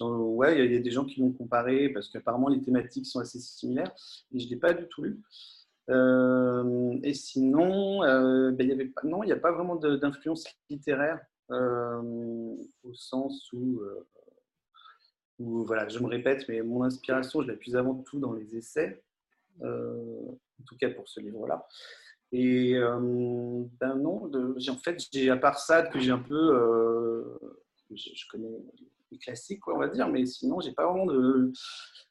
[0.00, 3.38] ouais, il y a des gens qui l'ont comparé parce qu'apparemment les thématiques sont assez
[3.38, 3.92] similaires.
[4.32, 5.20] Et je ne l'ai pas du tout lu.
[7.02, 8.00] et sinon,
[8.52, 11.20] ben, pas, non, il n'y a pas vraiment d'influence littéraire
[11.50, 13.80] au sens où,
[15.38, 19.02] voilà, je me répète, mais mon inspiration, je la puise avant tout dans les essais.
[19.62, 20.30] Euh,
[20.60, 21.66] en tout cas pour ce livre-là.
[22.32, 26.34] Et euh, ben non, de, en fait, j'ai à part ça que j'ai un peu,
[26.34, 27.38] euh,
[27.90, 28.50] je, connais
[29.10, 31.52] les classiques, quoi, on va dire, mais sinon, j'ai pas vraiment de.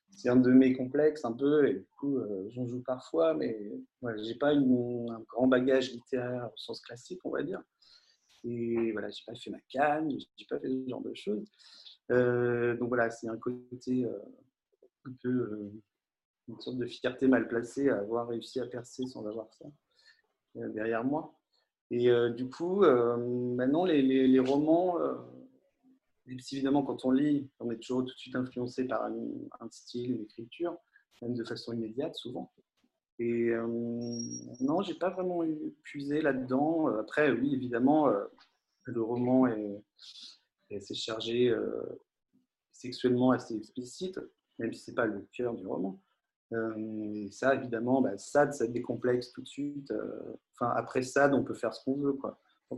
[0.10, 3.72] C'est un de mes complexes un peu, et du coup, j'en joue parfois, mais
[4.24, 7.62] j'ai pas une, un grand bagage littéraire au sens classique, on va dire.
[8.44, 11.46] Et voilà, j'ai pas fait ma canne, j'ai pas fait ce genre de choses.
[12.10, 14.08] donc voilà, c'est un côté
[15.06, 15.72] un peu
[16.48, 19.87] une sorte de fierté mal placée à avoir réussi à percer sans avoir ça euh,
[20.74, 21.34] derrière moi.
[21.90, 23.18] Et euh, du coup, euh,
[23.56, 24.98] maintenant, les, les, romans,
[26.28, 30.22] évidemment, quand on lit, on est toujours tout de suite influencé par un, style, une
[30.22, 30.78] écriture,
[31.22, 32.52] même de façon immédiate souvent.
[33.20, 33.52] Et
[34.60, 35.42] non, j'ai pas vraiment
[35.82, 36.88] puisé là-dedans.
[37.00, 38.12] Après, oui, évidemment,
[38.84, 39.82] le roman est,
[40.70, 41.56] est assez chargé
[42.74, 44.20] sexuellement, assez explicite,
[44.60, 46.00] même si c'est pas le cœur du roman.
[46.54, 49.92] Euh, ça, évidemment, bah, SAD, ça décomplexe tout de suite.
[49.92, 52.18] Euh, enfin, après SAD, on peut faire ce qu'on veut.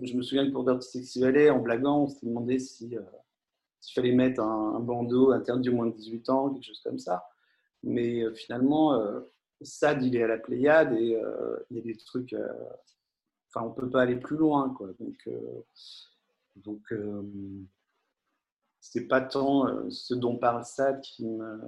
[0.01, 3.01] Je me souviens que pour Dirty Sexy Valley, en blaguant, on s'était demandé si, euh,
[3.79, 7.27] s'il fallait mettre un, bandeau interdit au moins de 18 ans, quelque chose comme ça.
[7.83, 9.01] Mais finalement,
[9.61, 11.17] SAD, il est à la Pléiade et
[11.69, 12.35] il y a des trucs.
[13.47, 14.73] Enfin, on ne peut pas aller plus loin.
[14.77, 14.89] Quoi.
[14.99, 15.29] Donc,
[16.57, 16.93] donc
[18.81, 21.61] c'est pas tant ce dont parle Sade qui me,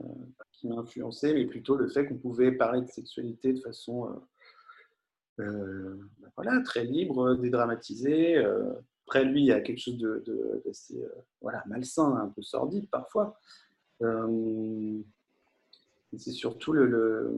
[0.62, 5.44] qui m'a influencé, mais plutôt le fait qu'on pouvait parler de sexualité de façon euh,
[5.44, 8.38] euh, ben voilà, très libre, dédramatisée.
[8.38, 8.74] Euh.
[9.08, 9.98] Après, lui, il y a quelque chose
[10.64, 13.38] d'assez de, voilà, malsain, un peu sordide parfois.
[16.16, 17.34] c'est surtout le,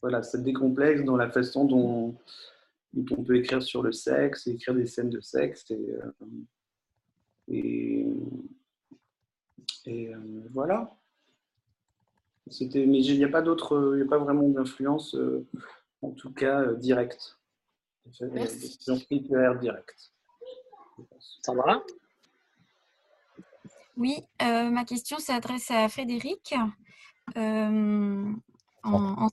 [0.00, 2.16] voilà, ça décomplexe dans la façon dont,
[2.96, 5.66] on peut écrire sur le sexe, écrire des scènes de sexe.
[7.48, 8.06] Et,
[9.84, 10.12] et,
[10.52, 10.96] voilà.
[12.50, 15.16] C'était, mais il n'y a pas d'autre, il n'y a pas vraiment d'influence,
[16.02, 17.38] en tout cas directe.
[18.20, 18.78] Merci.
[19.10, 20.12] littéraire directe.
[21.42, 21.82] Sandra?
[23.96, 26.54] Oui, euh, ma question s'adresse à Frédéric.
[27.36, 28.32] Euh,
[28.82, 29.28] en,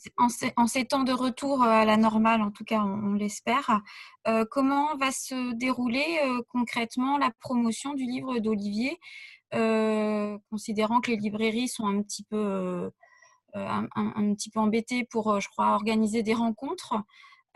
[0.67, 3.81] ces, temps de retour à la normale, en tout cas on, l'espère,
[4.27, 8.97] euh, comment va se dérouler concrètement la promotion du livre d'Olivier,
[9.51, 12.91] considérant que les librairies sont un petit peu,
[13.53, 16.95] un, un, petit peu embêtées pour, je crois, organiser des rencontres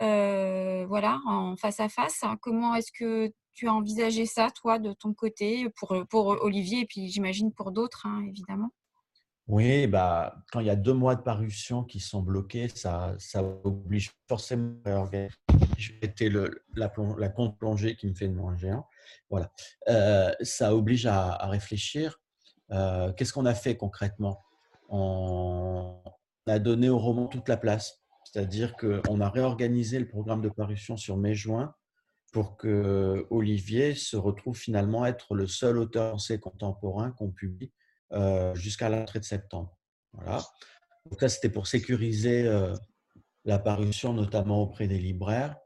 [0.00, 2.22] voilà, en face à face.
[2.40, 6.86] Comment est-ce que tu as envisagé ça, toi, de ton côté, pour, pour Olivier et
[6.86, 8.70] puis j'imagine pour d'autres, hein, évidemment?
[9.48, 13.44] Oui, bah, quand il y a deux mois de parution qui sont bloqués, ça, ça
[13.64, 15.34] oblige forcément à réorganiser.
[15.78, 18.86] J'ai le, la, la plongée qui me fait de moins géant.
[19.30, 19.50] Voilà.
[20.42, 22.20] ça oblige à, réfléchir.
[22.70, 24.42] Qu'est-ce qu'on a fait concrètement?
[24.88, 26.00] On
[26.46, 28.02] a donné au roman toute la place.
[28.24, 31.74] C'est-à-dire qu'on a réorganisé le programme de parution sur mai-juin
[32.32, 37.72] pour que Olivier se retrouve finalement être le seul auteur français contemporain qu'on publie
[38.12, 39.76] euh, jusqu'à l'entrée de septembre.
[40.12, 40.42] Voilà.
[41.10, 42.74] Donc ça, c'était pour sécuriser euh,
[43.44, 45.56] la parution, notamment auprès des libraires.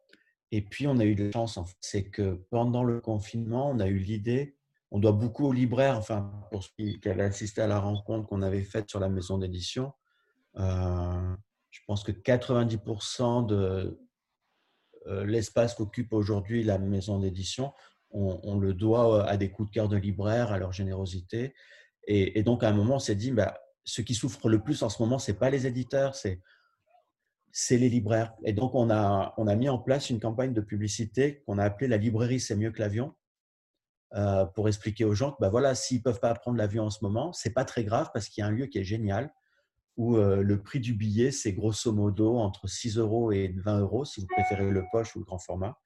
[0.52, 3.86] Et puis, on a eu de la chance, c'est que pendant le confinement, on a
[3.86, 4.56] eu l'idée,
[4.90, 8.42] on doit beaucoup aux libraires, enfin, pour ceux qui avaient assisté à la rencontre qu'on
[8.42, 9.92] avait faite sur la maison d'édition,
[10.56, 11.34] euh,
[11.70, 14.00] je pense que 90% de
[15.06, 17.72] euh, l'espace qu'occupe aujourd'hui la maison d'édition,
[18.12, 21.54] on, le doit à des coups de cœur de libraires, à leur générosité.
[22.08, 24.88] Et, donc, à un moment, on s'est dit, bah, ce qui souffre le plus en
[24.88, 26.40] ce moment, ce n'est pas les éditeurs, c'est
[27.52, 28.34] c'est les libraires.
[28.44, 31.64] Et donc, on a, on a mis en place une campagne de publicité qu'on a
[31.64, 33.14] appelée La librairie, c'est mieux que l'avion,
[34.14, 36.90] euh, pour expliquer aux gens que bah, voilà, s'ils ne peuvent pas prendre l'avion en
[36.90, 38.84] ce moment, ce n'est pas très grave parce qu'il y a un lieu qui est
[38.84, 39.32] génial,
[39.96, 44.22] où le prix du billet, c'est grosso modo entre 6 euros et 20 euros, si
[44.22, 45.76] vous préférez le poche ou le grand format.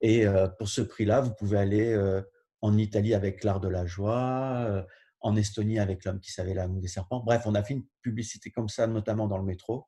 [0.00, 0.24] Et
[0.58, 2.22] pour ce prix-là, vous pouvez aller
[2.62, 4.86] en Italie avec l'art de la joie,
[5.20, 7.20] en Estonie avec l'homme qui savait la des serpents.
[7.20, 9.86] Bref, on a fait une publicité comme ça, notamment dans le métro,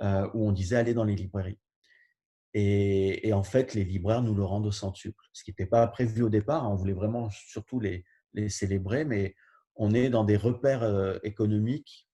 [0.00, 1.58] où on disait aller dans les librairies.
[2.54, 6.22] Et, en fait, les libraires nous le rendent au centuple, ce qui n'était pas prévu
[6.22, 6.64] au départ.
[6.64, 6.70] Hein.
[6.70, 9.34] On voulait vraiment surtout les, les célébrer, mais
[9.76, 12.08] on est dans des repères économiques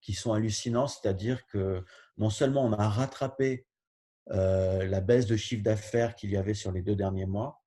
[0.00, 1.84] qui sont hallucinants, c'est-à-dire que
[2.16, 3.66] non seulement on a rattrapé
[4.30, 7.62] la baisse de chiffre d'affaires qu'il y avait sur les deux derniers mois,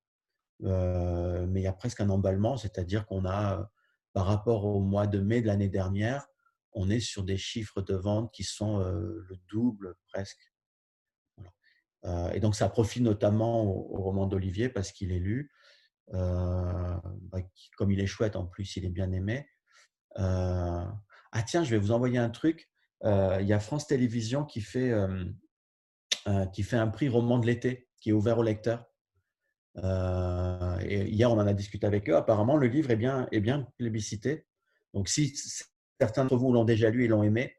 [0.60, 3.70] mais il y a presque un emballement, c'est-à-dire qu'on a,
[4.12, 6.26] par rapport au mois de mai de l'année dernière,
[6.74, 10.52] on est sur des chiffres de vente qui sont le double presque.
[12.32, 15.52] et donc ça profite notamment au, roman d'Olivier parce qu'il est lu.
[16.12, 17.40] Bah,
[17.76, 19.48] comme il est chouette en plus, il est bien aimé.
[20.16, 22.70] Ah tiens, je vais vous envoyer un truc.
[23.04, 24.92] Il y a France Télévisions qui fait,
[26.52, 28.84] qui fait un prix roman de l'été qui est ouvert aux lecteurs.
[29.76, 32.16] et hier, on en a discuté avec eux.
[32.16, 34.46] Apparemment, le livre est bien, est bien plébiscité.
[34.92, 35.34] Donc, si
[36.02, 37.54] certains d'entre vous l'ont déjà lu et l'ont aimé,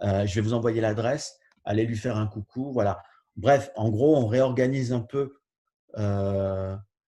[0.00, 1.38] je vais vous envoyer l'adresse.
[1.64, 2.72] Allez lui faire un coucou.
[2.72, 3.02] Voilà.
[3.36, 5.34] Bref, en gros, on réorganise un peu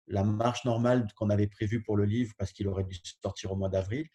[0.08, 3.56] la marche normale qu'on avait prévue pour le livre parce qu'il aurait dû sortir au
[3.56, 4.06] mois d'avril.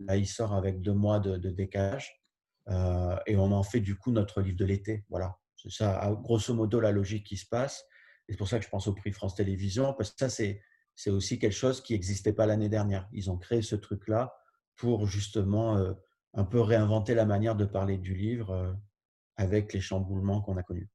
[0.00, 2.20] Là, il sort avec deux mois de, décalage
[2.68, 5.04] euh, et on en fait du coup notre livre de l'été.
[5.08, 7.84] Voilà, c'est ça, grosso modo, la logique qui se passe.
[8.28, 10.60] Et c'est pour ça que je pense au prix France Télévisions, parce que ça, c'est,
[11.06, 13.08] aussi quelque chose qui n'existait pas l'année dernière.
[13.12, 14.36] Ils ont créé ce truc-là
[14.76, 15.94] pour justement euh,
[16.34, 18.72] un peu réinventer la manière de parler du livre euh,
[19.36, 20.88] avec les chamboulements qu'on a connus.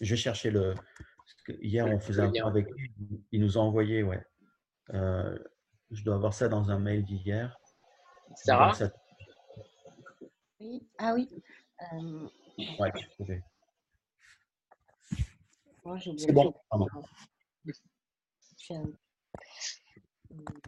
[0.00, 0.74] Je vais chercher le.
[1.48, 2.92] Hier, on faisait un point avec lui.
[3.32, 4.22] Il nous a envoyé, ouais.
[4.92, 7.56] Je dois avoir ça dans un mail d'hier.
[8.34, 8.72] Sarah?
[10.58, 11.28] Oui, ah oui.
[11.94, 12.28] Euh...
[12.78, 13.42] Ouais, j'ai trouvé.
[16.18, 16.86] C'est bon, pardon.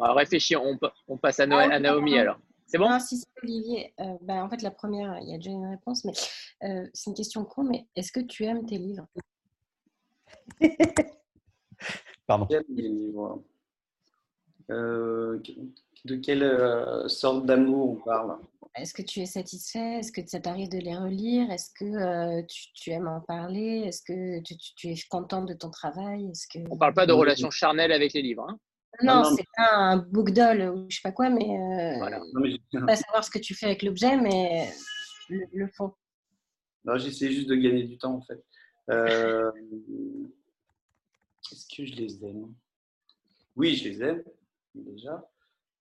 [0.01, 2.39] On réfléchit, on, on passe à, ah à Naomi alors.
[2.67, 2.89] C'est bon?
[2.91, 3.95] Non, si c'est Olivier.
[3.99, 6.13] Euh, ben, en fait, la première, il y a déjà une réponse, mais
[6.65, 9.07] euh, c'est une question con, mais est-ce que tu aimes tes livres?
[12.27, 12.47] Pardon.
[12.51, 13.43] J'aime les livres.
[14.71, 15.41] Euh,
[16.05, 18.37] de quelle euh, sorte d'amour on parle?
[18.75, 19.99] Est-ce que tu es satisfait?
[19.99, 21.51] Est-ce que ça t'arrive de les relire?
[21.51, 22.43] Est-ce que euh,
[22.75, 23.83] tu, aimes en parler?
[23.87, 26.31] Est-ce que tu, es contente de ton travail?
[26.31, 26.59] Est-ce que...
[26.71, 28.47] On ne parle pas de relations charnelles avec les livres.
[28.49, 28.59] Hein
[29.03, 32.21] Non, c'est pas un book doll ou je sais pas quoi, mais, euh, voilà.
[32.87, 34.69] pas savoir ce que tu fais avec l'objet, mais
[35.29, 35.93] le, fond.
[36.85, 38.45] Non, j'essaie juste de gagner du temps en fait.
[38.91, 39.53] Euh,
[41.53, 42.53] est-ce que je les aime?
[43.57, 44.25] Oui, je les aime
[44.75, 45.29] déjà.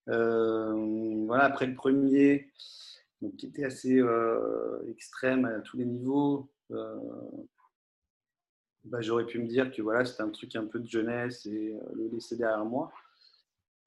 [0.09, 2.51] Euh, voilà, après le premier,
[3.21, 3.99] donc, qui était assez
[4.89, 6.51] extrême à tous les niveaux,
[8.89, 11.73] bah, j'aurais pu me dire que voilà, c'était un truc un peu de jeunesse et
[11.73, 12.91] euh, le laisser derrière moi.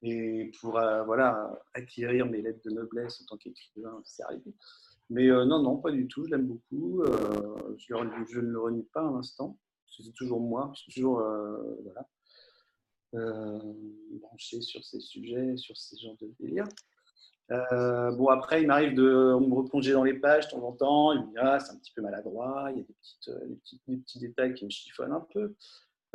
[0.03, 4.53] Et pour euh, voilà, acquérir mes lettres de noblesse en tant qu'écrivain, c'est arrivé.
[5.09, 7.03] Mais euh, non, non, pas du tout, je l'aime beaucoup.
[7.03, 9.57] Je, ne le renie pas un instant.
[9.87, 11.21] C'est toujours moi, je suis toujours
[11.83, 12.07] voilà,
[14.11, 16.65] branché sur ces sujets, sur ces genres de délire.
[17.51, 21.11] Euh, bon, après, il m'arrive de me replonger dans les pages de temps en temps.
[21.11, 22.69] Il me dit, ah, c'est un petit peu maladroit.
[22.71, 25.53] Il y a des, petites, euh, des, petits détails qui me chiffonnent un peu.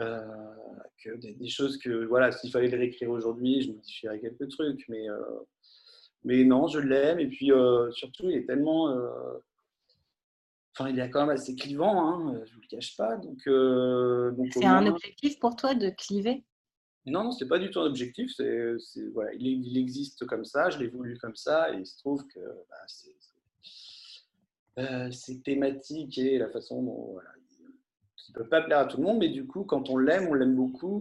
[0.01, 0.21] Euh,
[1.03, 4.89] que des, choses que, voilà, s'il fallait le réécrire aujourd'hui, je modifierais quelques trucs.
[4.89, 5.07] Mais,
[6.25, 7.21] mais non, je l'aime.
[7.21, 7.51] Et puis,
[7.93, 8.95] surtout, il est tellement.
[10.79, 13.17] Enfin, il est quand même assez clivant, hein, je ne vous le cache pas.
[13.17, 13.49] Donc,
[14.37, 16.45] donc c'est un objectif pour toi de cliver?
[17.07, 18.33] Non, non, c'est pas du tout un objectif.
[19.15, 22.41] Voilà, il, existe comme ça, je l'ai voulu comme ça, et il se trouve que
[22.41, 22.85] bah,
[24.79, 27.29] euh, c'est, thématique et la façon dont voilà,
[28.29, 30.35] ne peut pas plaire à tout le monde, mais du coup, quand on l'aime, on
[30.35, 31.01] l'aime beaucoup.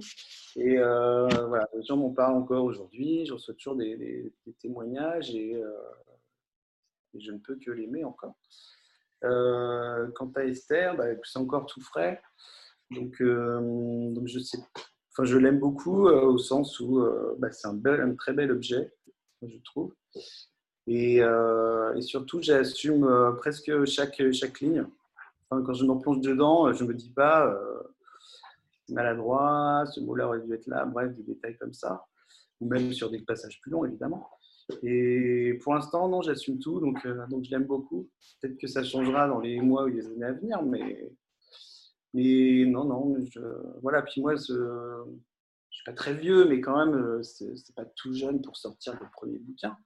[0.56, 3.26] Et euh, voilà, les gens m'en parlent encore aujourd'hui.
[3.26, 5.72] Je reçois toujours des, témoignages et, euh,
[7.16, 8.36] et, je ne peux que l'aimer encore.
[9.22, 12.22] quant à Esther, bah, c'est encore tout frais.
[12.91, 14.60] Donc, donc je sais
[15.18, 18.93] Enfin, je l'aime beaucoup euh, au sens où euh, bah, c'est un, très bel objet,
[19.41, 19.93] je trouve.
[20.88, 24.86] Et, euh, surtout, j'assume presque chaque, chaque ligne.
[25.49, 27.57] quand je m'en plonge dedans, je ne me dis pas
[28.89, 32.05] maladroit, ce mot-là aurait dû être là, bref, des détails comme ça.
[32.59, 34.30] Ou même sur des passages plus longs, évidemment.
[34.84, 38.09] Et pour l'instant, non, j'assume tout, donc, donc je l'aime beaucoup.
[38.41, 41.09] Peut-être que ça changera dans les mois ou les années à venir, mais
[42.16, 43.41] mais non, non, je,
[43.82, 44.01] voilà.
[44.01, 45.20] Puis moi, je ne
[45.70, 49.05] suis pas très vieux, mais quand même, euh, c'est pas tout jeune pour sortir le
[49.11, 49.78] premier bouquin.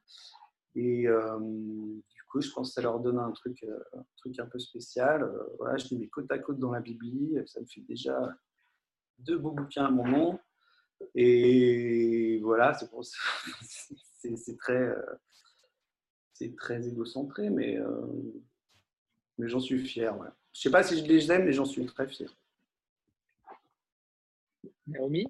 [0.76, 4.40] Et euh, du coup, je pense que ça leur donne un truc, euh, un, truc
[4.40, 5.28] un peu spécial.
[5.58, 7.36] voilà, je les mets côte à côte dans la Bibli.
[7.48, 8.16] Ça me fait déjà
[9.18, 10.40] deux beaux bouquins à mon nom.
[11.16, 12.92] Et voilà, c'est
[14.60, 14.96] très,
[16.34, 17.80] c'est très égocentré, mais,
[19.40, 20.16] mais j'en suis fier.
[20.54, 22.36] Je ne sais pas si je les aime, mais j'en suis très fier.
[24.88, 25.28] Naomi?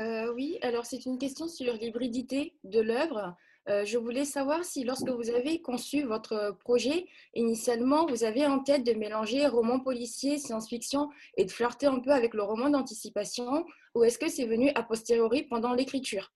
[0.00, 3.36] Euh, Oui, alors c'est une question sur l'hybridité de l'œuvre.
[3.70, 8.58] Euh, je voulais savoir si lorsque vous avez conçu votre projet, initialement, vous avez en
[8.58, 11.08] tête de mélanger roman policier, science-fiction
[11.38, 14.82] et de flirter un peu avec le roman d'anticipation, ou est-ce que c'est venu a
[14.82, 16.32] posteriori pendant l'écriture?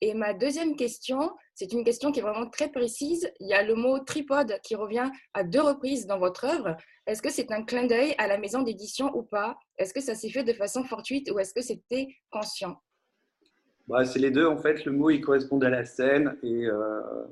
[0.00, 3.28] Et ma deuxième question, c'est une question qui est vraiment très précise.
[3.40, 6.76] Il y a le mot tripode qui revient à deux reprises dans votre œuvre.
[7.06, 9.58] Est-ce que c'est un clin d'œil à la maison d'édition ou pas?
[9.76, 12.80] Est-ce que ça s'est fait de façon fortuite ou est-ce que c'était conscient?
[13.88, 14.84] Bah, C'est les deux en fait.
[14.84, 17.24] Le mot il correspond à la scène et euh,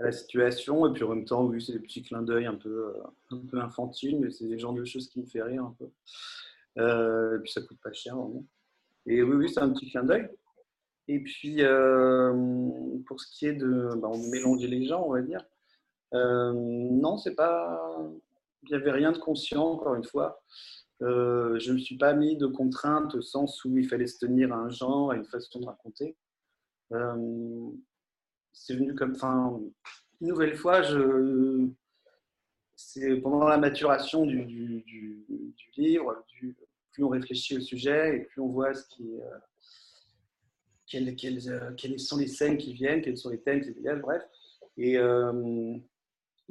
[0.00, 0.86] à la situation.
[0.86, 2.94] Et puis en même temps, oui, c'est des petits clins d'œil un peu,
[3.30, 5.90] un peu infantiles, mais c'est des genres de choses qui me font rire un peu.
[6.78, 8.44] Euh, et puis ça coûte pas cher vraiment.
[9.06, 10.30] Et oui, oui, c'est un petit clin d'œil.
[11.08, 12.32] Et puis, euh,
[13.06, 15.44] pour ce qui est de bah, mélanger les gens, on va dire,
[16.14, 17.98] euh, non, c'est pas.
[18.62, 20.42] Il n'y avait rien de conscient, encore une fois.
[21.02, 24.18] Euh, je ne me suis pas mis de contraintes au sens où il fallait se
[24.24, 26.16] tenir à un genre, à une façon de raconter.
[28.52, 29.12] c'est venu comme.
[29.14, 29.60] Enfin,
[30.20, 30.82] une nouvelle fois,
[32.76, 34.46] c'est pendant la maturation du,
[35.76, 36.24] livre,
[36.94, 39.38] plus on réfléchit au sujet et plus on voit ce qui euh,
[41.16, 44.22] quelles, sont les scènes qui viennent, quels sont les thèmes qui viennent, bref.
[44.76, 45.76] Et, euh,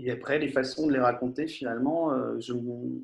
[0.09, 3.03] après, les façons de les raconter, finalement, euh, je ne me,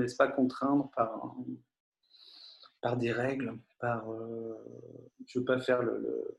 [0.00, 0.90] laisse pas contraindre
[2.82, 4.06] par, des règles, par,
[5.26, 6.38] je ne veux pas faire le, le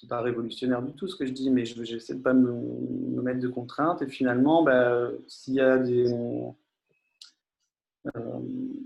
[0.00, 3.22] c'est pas révolutionnaire du tout ce que je dis, mais j'essaie de pas me, me,
[3.22, 4.02] mettre de contraintes.
[4.02, 6.48] Et finalement, bah, s'il y a des, euh,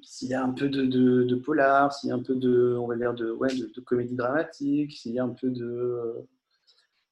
[0.02, 2.86] s'il y a un peu de, de, polar, s'il y a un peu de, on
[2.86, 6.14] va dire de, ouais, de, comédie dramatique, s'il y a un peu de,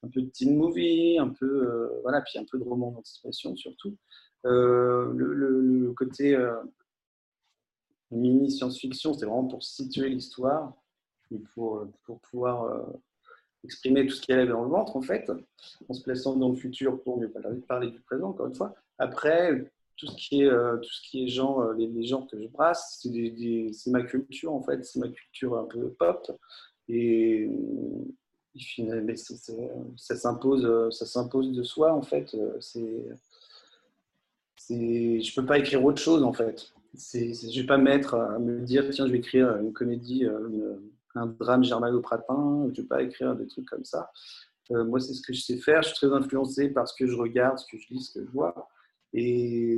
[0.02, 3.56] un peu de teen movie, un peu, euh, voilà, puis un peu de roman d'anticipation
[3.56, 3.96] surtout.
[4.44, 6.38] Euh, le, côté
[8.10, 10.74] mini science-fiction, c'est vraiment pour situer l'histoire
[11.32, 12.86] et pour, pour pouvoir
[13.64, 15.30] exprimer tout ce qu'il y avait dans le ventre, en fait,
[15.88, 18.74] en se plaçant dans le futur pour pas parler du présent, encore une fois.
[18.98, 22.48] Après, tout ce qui est, tout ce qui est genre, les, les genres que je
[22.48, 26.30] brasse, c'est ma culture en fait, c'est ma culture un peu pop.
[26.88, 27.50] Et
[29.16, 32.36] ça s'impose, ça s'impose de soi en fait.
[32.60, 33.06] C'est,
[34.56, 36.72] c'est, je peux pas écrire autre chose en fait.
[36.94, 40.26] C'est, je vais pas mettre à me dire tiens je vais écrire une comédie,
[41.14, 42.70] un drame germano-pratin.
[42.72, 44.10] Je vais pas écrire des trucs comme ça.
[44.70, 45.82] Euh, moi c'est ce que je sais faire.
[45.82, 48.24] Je suis très influencé par ce que je regarde, ce que je lis, ce que
[48.24, 48.68] je vois.
[49.12, 49.76] Et,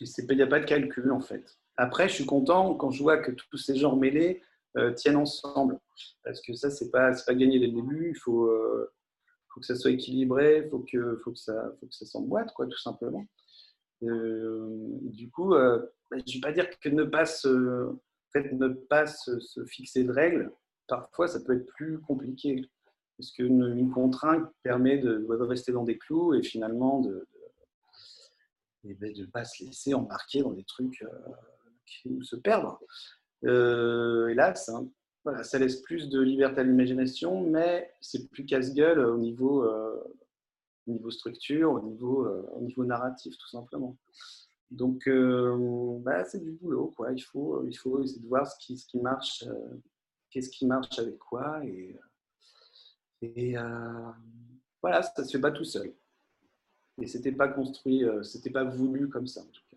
[0.00, 1.58] il n'y a pas de calcul en fait.
[1.76, 4.42] Après je suis content quand je vois que tous ces genres mêlés
[4.76, 5.78] euh, tiennent ensemble.
[6.22, 8.10] Parce que ça, c'est pas, pas gagné dès le début.
[8.10, 8.92] Il faut, euh,
[9.48, 12.52] faut que ça soit équilibré, il faut que, faut que ça, faut que ça s'emboîte,
[12.54, 13.24] tout simplement.
[14.02, 14.68] Euh,
[15.02, 15.80] du coup, bah,
[16.12, 17.90] je ne vais pas dire que ne pas se,
[18.32, 20.52] fait, ne pas se, fixer de règles,
[20.88, 22.68] parfois ça peut être plus compliqué.
[23.16, 27.26] Parce qu'une une contrainte permet de, rester dans des clous et finalement de
[28.88, 31.04] ne ben, pas se laisser embarquer dans des trucs
[31.86, 32.80] qui se perdre.
[33.44, 39.18] Euh, et là, ça laisse plus de liberté à l'imagination, mais c'est plus casse-gueule au
[39.18, 40.02] niveau, euh,
[40.86, 43.96] niveau structure, au niveau, euh, au niveau narratif, tout simplement.
[44.70, 46.92] Donc, bah, c'est du boulot.
[46.96, 47.12] Quoi.
[47.12, 49.44] Il, faut, il faut essayer de voir ce qui, ce qui marche,
[50.30, 51.64] qu'est-ce qui marche avec quoi.
[51.64, 51.96] Et,
[53.22, 53.54] et
[54.82, 55.94] voilà, ça ne se fait pas tout seul.
[57.00, 59.76] Et c'était pas construit, c'était pas voulu comme ça en tout cas.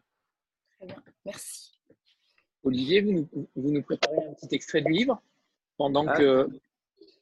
[0.77, 1.69] Très bien, merci.
[2.63, 5.21] Olivier, vous nous, préparez un petit extrait du livre
[5.77, 6.49] pendant ah, que.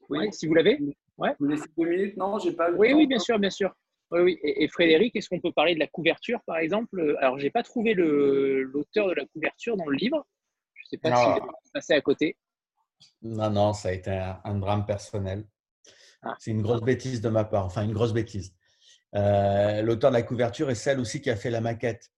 [0.09, 0.79] Oui, si vous l'avez.
[1.17, 1.35] Ouais.
[1.39, 2.71] Vous laissez deux minutes Non, j'ai pas.
[2.71, 3.73] oui, oui, bien sûr, bien sûr.
[4.11, 4.39] Oui, oui.
[4.41, 7.17] Et, Frédéric, est-ce qu'on peut parler de la couverture, par exemple?
[7.19, 10.25] Alors, j'ai pas trouvé l'auteur de la couverture dans le livre.
[10.73, 12.37] Je ne sais pas si c'est passé à côté.
[13.21, 15.45] Non, non, ça a été un, drame personnel.
[16.21, 16.35] Ah.
[16.39, 17.65] C'est une grosse bêtise de ma part.
[17.65, 18.55] Enfin, une grosse bêtise.
[19.15, 22.11] Euh, l'auteur de la couverture est celle aussi qui a fait la maquette.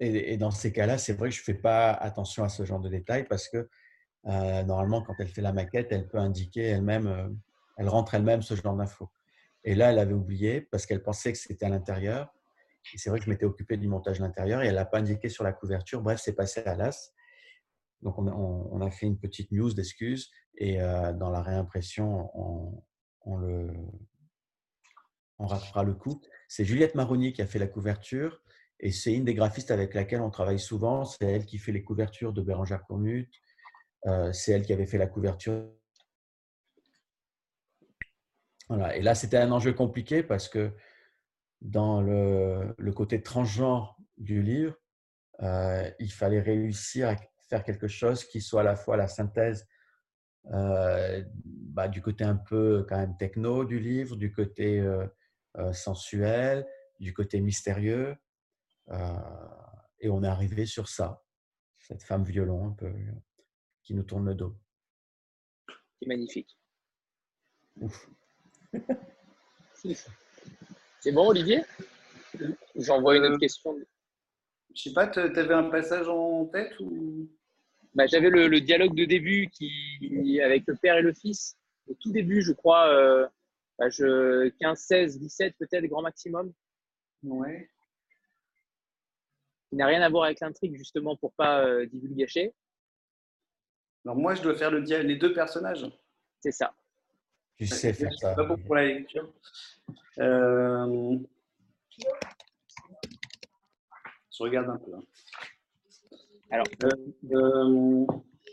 [0.00, 2.80] Et, dans ces cas-là, c'est vrai que je ne fais pas attention à ce genre
[2.80, 3.68] de détails parce que
[4.26, 7.28] euh, normalement, quand elle fait la maquette, elle peut indiquer elle-même, euh,
[7.78, 9.08] elle rentre elle-même ce genre d'infos.
[9.62, 12.34] Et là, elle avait oublié parce qu'elle pensait que c'était à l'intérieur.
[12.92, 14.98] Et c'est vrai que je m'étais occupé du montage de l'intérieur et elle n'a pas
[14.98, 16.02] indiqué sur la couverture.
[16.02, 17.12] Bref, c'est passé à l'as.
[18.02, 22.84] Donc, on, a fait une petite news d'excuses et dans la réimpression, on,
[23.22, 23.72] on, le,
[25.38, 26.20] on rattrapera le coup.
[26.48, 28.40] C'est Juliette Maroni qui a fait la couverture
[28.80, 31.04] et c'est une des graphistes avec laquelle on travaille souvent.
[31.04, 33.30] C'est elle qui fait les couvertures de Bérangère Cornut.
[34.06, 35.70] Euh, c'est elle qui avait fait la couverture.
[38.68, 38.96] Voilà.
[38.96, 40.72] Et là, c'était un enjeu compliqué parce que
[41.60, 44.76] dans le, côté transgenre du livre,
[45.42, 47.16] euh, il fallait réussir à
[47.48, 49.66] faire quelque chose qui soit à la fois la synthèse
[50.52, 54.82] euh, bah, du côté un peu quand même techno du livre, du côté
[55.72, 56.66] sensuel,
[57.00, 58.16] du côté mystérieux,
[58.90, 59.16] euh,
[60.00, 61.22] et on est arrivé sur ça,
[61.78, 62.92] cette femme violon un peu
[63.82, 64.56] qui nous tourne le dos.
[66.00, 66.58] C'est magnifique.
[71.00, 71.62] C'est bon, Olivier?
[72.74, 73.76] J'envoie une autre euh, question.
[74.74, 77.28] Je sais pas, tu avais un passage en tête ou?
[77.94, 81.56] Bah, J'avais le, dialogue de début qui, avec le père et le fils.
[81.86, 83.28] Au tout début, je crois, euh,
[83.78, 86.52] 15, 16, 17 peut-être, grand maximum.
[87.22, 87.68] Ouais
[89.74, 92.54] n'a rien à voir avec l'intrigue, justement, pour pas euh, divulgacher.
[94.04, 95.86] Alors moi, je dois faire le les deux personnages.
[96.40, 96.74] C'est ça.
[97.56, 98.34] Tu sais faire ça.
[98.34, 99.32] Pas pour la lecture.
[100.18, 101.18] Euh,
[104.30, 104.94] je regarde un peu.
[104.94, 105.04] Hein.
[106.50, 106.66] Alors.
[107.32, 108.06] Euh,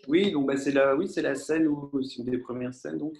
[0.07, 2.97] oui, donc bah, c'est la, oui, c'est la scène où c'est une des premières scènes
[2.97, 3.15] donc.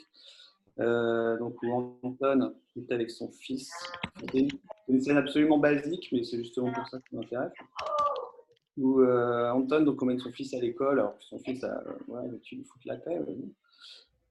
[0.78, 3.72] Donc où Anton est avec son fils.
[4.32, 4.48] C'est
[4.88, 7.54] une scène absolument basique, mais c'est justement pour ça qui m'intéresse
[8.78, 12.40] où euh, Anton donc, emmène son fils à l'école, alors que son fils a ouais,
[12.42, 13.20] tu lui la paix.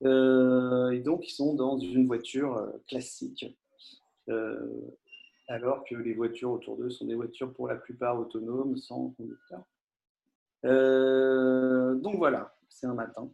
[0.02, 3.46] Euh, et donc, ils sont dans une voiture euh, classique,
[5.48, 9.64] alors que les voitures autour d'eux sont des voitures pour la plupart autonomes, sans conducteur.
[10.62, 13.30] donc voilà, c'est un matin.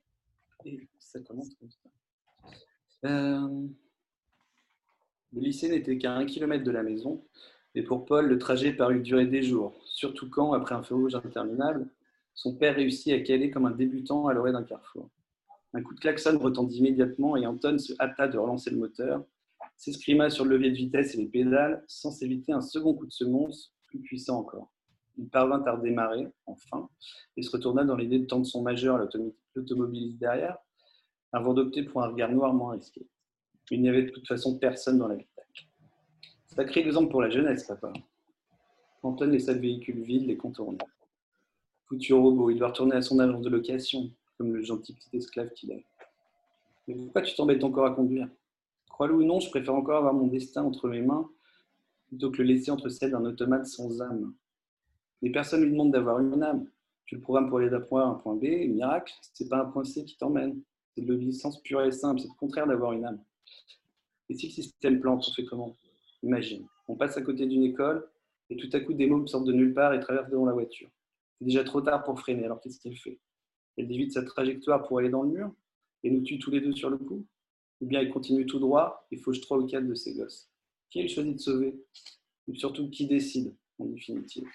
[0.64, 1.90] Et ça commence comme ça.
[5.32, 7.24] Le lycée n'était qu'à un kilomètre de la maison,
[7.74, 11.14] et pour Paul, le trajet parut durer des jours, surtout quand, après un feu rouge
[11.14, 11.88] interminable,
[12.34, 15.10] son père réussit à caler comme un débutant à l'oreille d'un carrefour.
[15.74, 19.24] Un coup de klaxon retendit immédiatement et Anton se hâta de relancer le moteur,
[19.76, 23.12] s'escrima sur le levier de vitesse et les pédales, sans s'éviter un second coup de
[23.12, 24.72] semonce, plus puissant encore.
[25.18, 26.88] Il parvint à redémarrer, enfin,
[27.36, 29.08] et se retourna dans l'idée de tendre son majeur à
[29.54, 30.58] l'automobiliste derrière,
[31.32, 33.07] avant d'opter pour un regard noir moins risqué.
[33.70, 35.27] Il n'y avait de toute façon personne dans vie.
[36.47, 37.93] Sacré exemple pour la jeunesse, papa.
[39.03, 40.78] Antoine laissa le véhicule vide les contourner.
[41.86, 45.51] Foutu robot, il doit retourner à son agence de location, comme le gentil petit esclave
[45.51, 45.85] qu'il est.
[46.89, 48.28] Mais pourquoi tu t'embêtes encore à conduire?
[48.89, 51.28] Crois-le ou non, je préfère encore avoir mon destin entre mes mains
[52.09, 54.35] plutôt que le laisser entre celles d'un automate sans âme.
[55.23, 56.66] Mais personne ne lui demande d'avoir une âme.
[57.05, 59.62] Tu le programmes pour aller d'un point A à un point B, miracle, c'est pas
[59.62, 60.61] un point C qui t'emmène.
[60.97, 63.23] C'est de l'obéissance pure et simple, c'est le contraire d'avoir une âme.
[64.31, 65.77] Et si le système plante, on fait comment?
[66.23, 68.09] Imagine, on passe à côté d'une école
[68.48, 70.89] et tout à coup des mômes sortent de nulle part et traversent devant la voiture.
[71.39, 73.20] C'est déjà trop tard pour freiner, alors qu'est-ce qu'il fait?
[73.77, 75.52] Elle dévite sa trajectoire pour aller dans le mur
[76.02, 77.27] et nous tue tous les deux sur le coup?
[77.82, 80.48] Ou bien il continue tout droit et fauche trois ou quatre de ses gosses?
[80.89, 81.78] Qui il choisit de sauver?
[82.48, 84.48] Ou surtout qui décide, en définitive?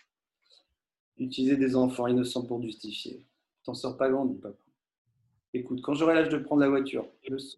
[1.17, 3.27] Utiliser des enfants innocents pour justifier.
[3.63, 4.57] T'en sors pas grand, dit papa.
[5.53, 7.07] Écoute, quand j'aurai l'âge de prendre la voiture,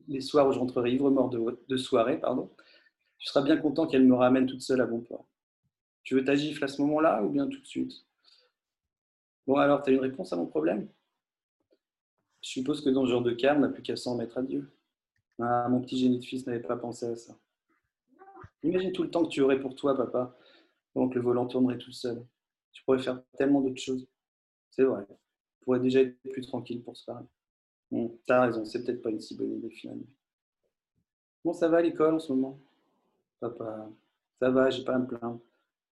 [0.07, 2.49] les soirs où je rentrerai ivre-mort de, soirée, pardon,
[3.19, 5.27] tu seras bien content qu'elle me ramène toute seule à bon port.
[6.03, 7.93] Tu veux ta gifle à ce moment-là ou bien tout de suite?
[9.45, 10.89] Bon, alors, tu as une réponse à mon problème?
[12.41, 14.41] Je suppose que dans ce genre de cas, on n'a plus qu'à s'en mettre à
[14.41, 14.73] Dieu.
[15.39, 17.37] Ah, mon petit génie de fils n'avait pas pensé à ça.
[18.63, 20.35] Imagine tout le temps que tu aurais pour toi, papa,
[20.95, 22.25] que le volant tournerait tout seul.
[22.71, 24.07] Tu pourrais faire tellement d'autres choses.
[24.71, 25.05] C'est vrai.
[25.07, 27.27] Tu pourrais déjà être plus tranquille pour se parler.
[28.25, 30.05] T'as raison, c'est peut-être pas une si bonne idée finalement.
[31.43, 32.59] Bon, ça va à l'école en ce moment?
[33.39, 33.89] Papa,
[34.39, 35.39] ça va, j'ai pas à me plaindre.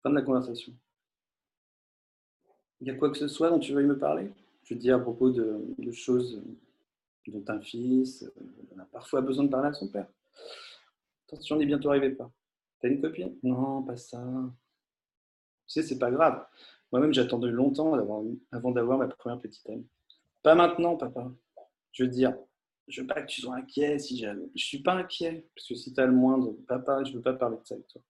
[0.01, 0.73] Fin de la conversation.
[2.79, 4.31] Il y a quoi que ce soit dont tu veuilles me parler?
[4.63, 6.41] Je te dis à propos de, choses
[7.27, 8.25] dont un fils
[8.79, 10.07] a parfois besoin de parler à son père.
[11.27, 12.31] Attention, on est bientôt arrivé pas.
[12.79, 13.35] T'as une copine?
[13.43, 14.23] Non, pas ça.
[15.67, 16.45] Tu sais, c'est pas grave.
[16.91, 17.93] Moi-même, j'attendais longtemps
[18.51, 19.87] avant d'avoir ma première petite amie.
[20.41, 21.31] Pas maintenant, papa.
[21.91, 22.35] Je veux dire,
[22.87, 24.49] je veux pas que tu sois inquiet si j'avais.
[24.55, 27.33] Je suis pas inquiet, parce que si tu as le moindre, papa, je veux pas
[27.33, 28.01] parler de ça avec toi.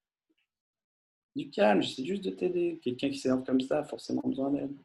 [1.35, 2.79] Du calme, j'essaie juste de t'aider.
[2.83, 4.75] Quelqu'un qui s'énerve comme ça a forcément besoin d'aide.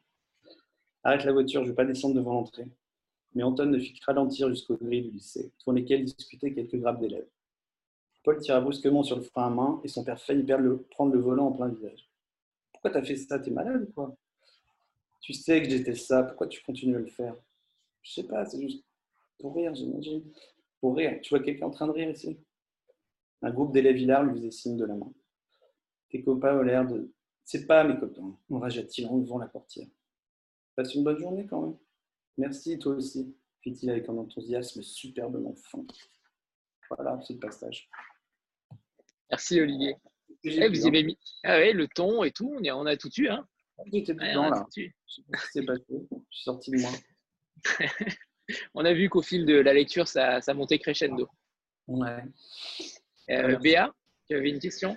[1.03, 2.67] Arrête la voiture, je veux pas descendre devant l'entrée.
[3.35, 7.01] Mais Anton ne fit que ralentir jusqu'au grilles du lycée, pour lesquels discutaient quelques grappes
[7.01, 7.29] d'élèves.
[8.25, 11.21] Paul tira brusquement sur le frein à main et son père faillit perdre prendre le
[11.21, 12.09] volant en plein visage.
[12.73, 13.39] Pourquoi t'as fait ça?
[13.39, 14.17] T'es malade ou quoi?
[15.21, 17.37] Tu sais que j'étais ça, pourquoi tu continues à le faire?
[18.03, 18.85] Je sais pas, c'est juste
[19.39, 20.23] pour rire, j'imagine.
[20.81, 21.19] Pour rire.
[21.23, 22.39] Tu vois quelqu'un en train de rire ici?
[23.43, 25.13] Un groupe d'élèves hilars lui faisait signe de la main.
[26.11, 27.13] Tes copains ont l'air de.
[27.45, 29.87] C'est pas mes copains, enragea-t-il en levant la portière?
[30.75, 31.77] Passe une bonne journée quand même.
[32.39, 35.85] Merci, toi aussi, fit-il avec un enthousiasme superbement fin.
[36.91, 37.89] Voilà, c'est le passage.
[39.31, 39.97] Merci Olivier.
[40.45, 43.29] Eh, vous avez mis ah ouais, le ton et tout, on, a tout eu.
[43.29, 43.47] Hein.
[43.93, 44.67] J'étais dedans là.
[44.71, 45.85] C'est passé.
[45.89, 46.91] Je suis sorti de moi.
[48.75, 51.29] on a vu qu'au fil de la lecture, ça, ça montait crescendo.
[51.89, 52.23] Ouais.
[53.31, 53.93] Euh, Béa,
[54.29, 54.97] tu avais une question?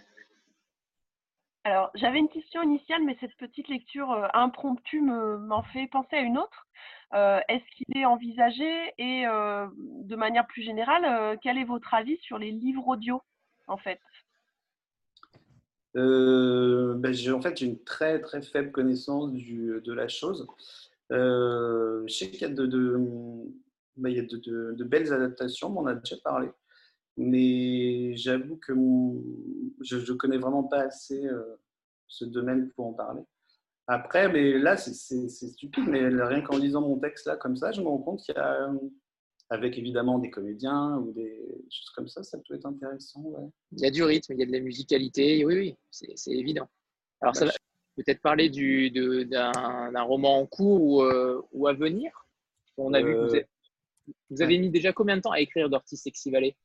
[1.63, 6.21] Alors, j'avais une question initiale, mais cette petite lecture euh, impromptue m'en fait penser à
[6.21, 6.67] une autre.
[7.13, 12.37] Euh, est-ce qu'il est envisagé et de manière plus générale, quel est votre avis sur
[12.37, 13.21] les livres audio
[13.67, 13.99] en fait?
[15.95, 20.47] Euh, ben, j'ai en fait une très très faible connaissance du, de la chose.
[21.11, 22.97] Euh, je sais qu'il y a, de, de,
[23.97, 26.49] ben, il y a de, de, belles adaptations, on en a déjà parlé,
[27.17, 28.73] mais j'avoue que
[29.81, 31.55] je ne connais vraiment pas assez euh,
[32.07, 33.23] ce domaine pour en parler.
[33.87, 34.93] Après, mais là, c'est
[35.29, 38.35] stupide, mais rien qu'en lisant mon texte là comme ça, je me rends compte qu'il
[38.35, 38.71] y a
[39.49, 43.51] avec évidemment des comédiens ou des choses comme ça, ça peut être intéressant.
[43.71, 46.67] Il y a du rythme, il y a de la musicalité, oui, oui, c'est évident.
[47.21, 48.49] Alors, ça bah, va peut-être parler
[49.25, 52.11] d'un roman en cours ou, euh, ou à venir?
[52.77, 53.47] On a vu vous, avez,
[54.29, 56.55] vous avez mis déjà combien de temps à écrire Dorty Sexy Valley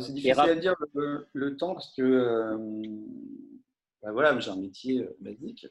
[0.00, 2.56] C'est difficile à dire le, temps parce que euh,
[4.02, 5.68] ben voilà, j'ai un métier euh, basique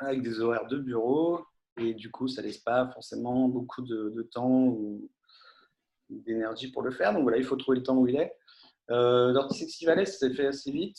[0.00, 1.46] avec des horaires de bureau
[1.78, 5.10] et du coup, ça laisse pas forcément beaucoup de, temps ou
[6.08, 7.12] d'énergie pour le faire.
[7.12, 8.32] Donc voilà, il faut trouver le temps où il est.
[8.90, 10.98] Euh, Dirty Sexy Valley, ça s'est fait assez vite.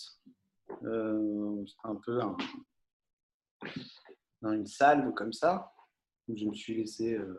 [0.83, 2.19] Euh, un peu
[4.41, 5.73] dans une salle comme ça,
[6.27, 7.35] où je me suis laissé, euh,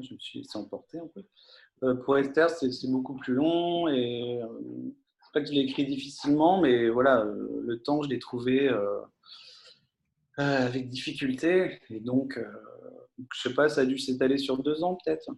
[0.00, 1.22] je me suis laissé emporter un peu.
[1.84, 4.40] Euh, pour Esther, c'est beaucoup plus long et
[5.22, 8.70] c'est pas l'ai écrit difficilement, mais voilà, le temps, je l'ai trouvé
[10.36, 11.80] avec difficulté.
[11.90, 12.40] Et donc,
[13.34, 15.30] je sais pas, ça a dû s'étaler sur deux ans peut-être.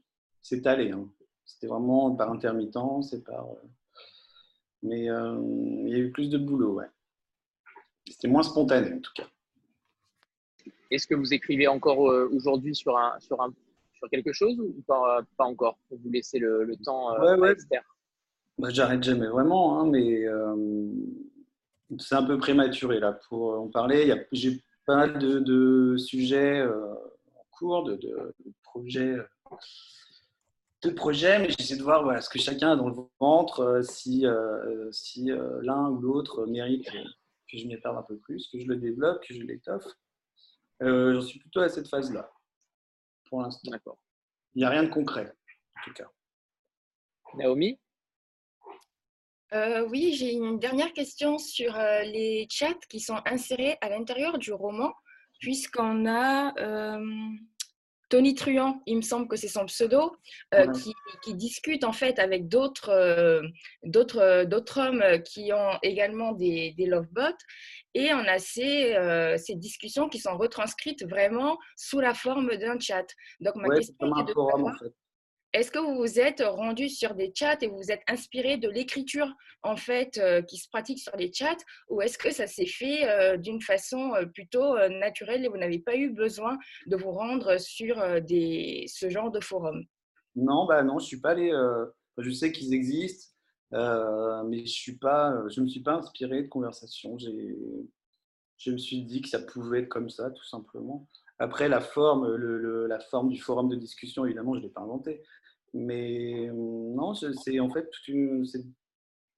[0.42, 0.92] S'étaler.
[0.92, 1.10] Hein.
[1.44, 3.46] C'était vraiment par intermittent, c'est par.
[4.82, 6.86] Mais il y a eu plus de boulot, ouais.
[8.10, 9.28] C'était moins spontané en tout cas.
[10.90, 13.52] Est-ce que vous écrivez encore euh, aujourd'hui sur, un, sur, un,
[13.94, 17.54] sur quelque chose ou pas, pas encore Pour vous laisser le, le temps ouais, ouais.
[18.58, 20.26] Bah, J'arrête jamais vraiment, hein, mais
[21.98, 24.12] c'est un peu prématuré là pour en parler.
[24.32, 29.16] J'ai pas mal de, sujets en cours, de, de, projets
[30.82, 34.26] de projets, mais j'essaie de voir voilà, ce que chacun a dans le ventre, si,
[34.90, 35.30] si
[35.62, 36.88] l'un ou l'autre mérite
[37.50, 39.86] que je m'y perde un peu plus, que je le développe, que je l'étoffe.
[40.82, 42.30] Euh, J'en suis plutôt à cette phase-là,
[43.28, 43.70] pour l'instant.
[43.70, 43.98] D'accord.
[44.54, 45.32] Il n'y a rien de concret,
[45.78, 46.10] en tout cas.
[47.34, 47.78] Naomi?
[49.52, 54.38] Euh, Oui, j'ai une dernière question sur euh, les chats qui sont insérés à l'intérieur
[54.38, 54.94] du roman,
[55.38, 57.04] puisqu'on a euh,
[58.10, 60.16] Tony Truant, il me semble que c'est son pseudo,
[60.74, 60.92] qui,
[61.24, 63.42] qui, discute en fait avec d'autres
[63.84, 67.38] d'autres hommes qui ont également des, des lovebots.
[67.94, 72.78] Et on a ces, euh, ces, discussions qui sont retranscrites vraiment sous la forme d'un
[72.78, 73.06] chat.
[73.40, 74.76] Donc, ma question est de savoir,
[75.52, 78.68] est-ce que vous vous êtes rendu sur des chats et vous vous êtes inspiré de
[78.68, 79.28] l'écriture
[79.62, 81.56] en fait euh, qui se pratique sur les chats
[81.88, 85.96] ou est-ce que ça s'est fait euh, d'une façon plutôt naturelle et vous n'avez pas
[85.96, 86.56] eu besoin
[86.86, 89.82] de vous rendre sur des, ce genre de forum?
[90.36, 91.52] Non, bah non, je suis pas allé.
[92.18, 93.30] je sais qu'ils existent.
[93.72, 97.16] Euh, mais je ne me suis pas inspiré de conversation.
[97.18, 101.06] Je me suis dit que ça pouvait être comme ça, tout simplement.
[101.38, 102.36] Après, la forme,
[102.86, 105.22] la forme du forum de discussion, évidemment, je ne l'ai pas inventé.
[105.72, 107.88] Mais euh, non, c'est en fait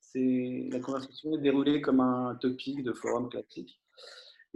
[0.00, 3.82] c'est la conversation est déroulée comme un topic de forum classique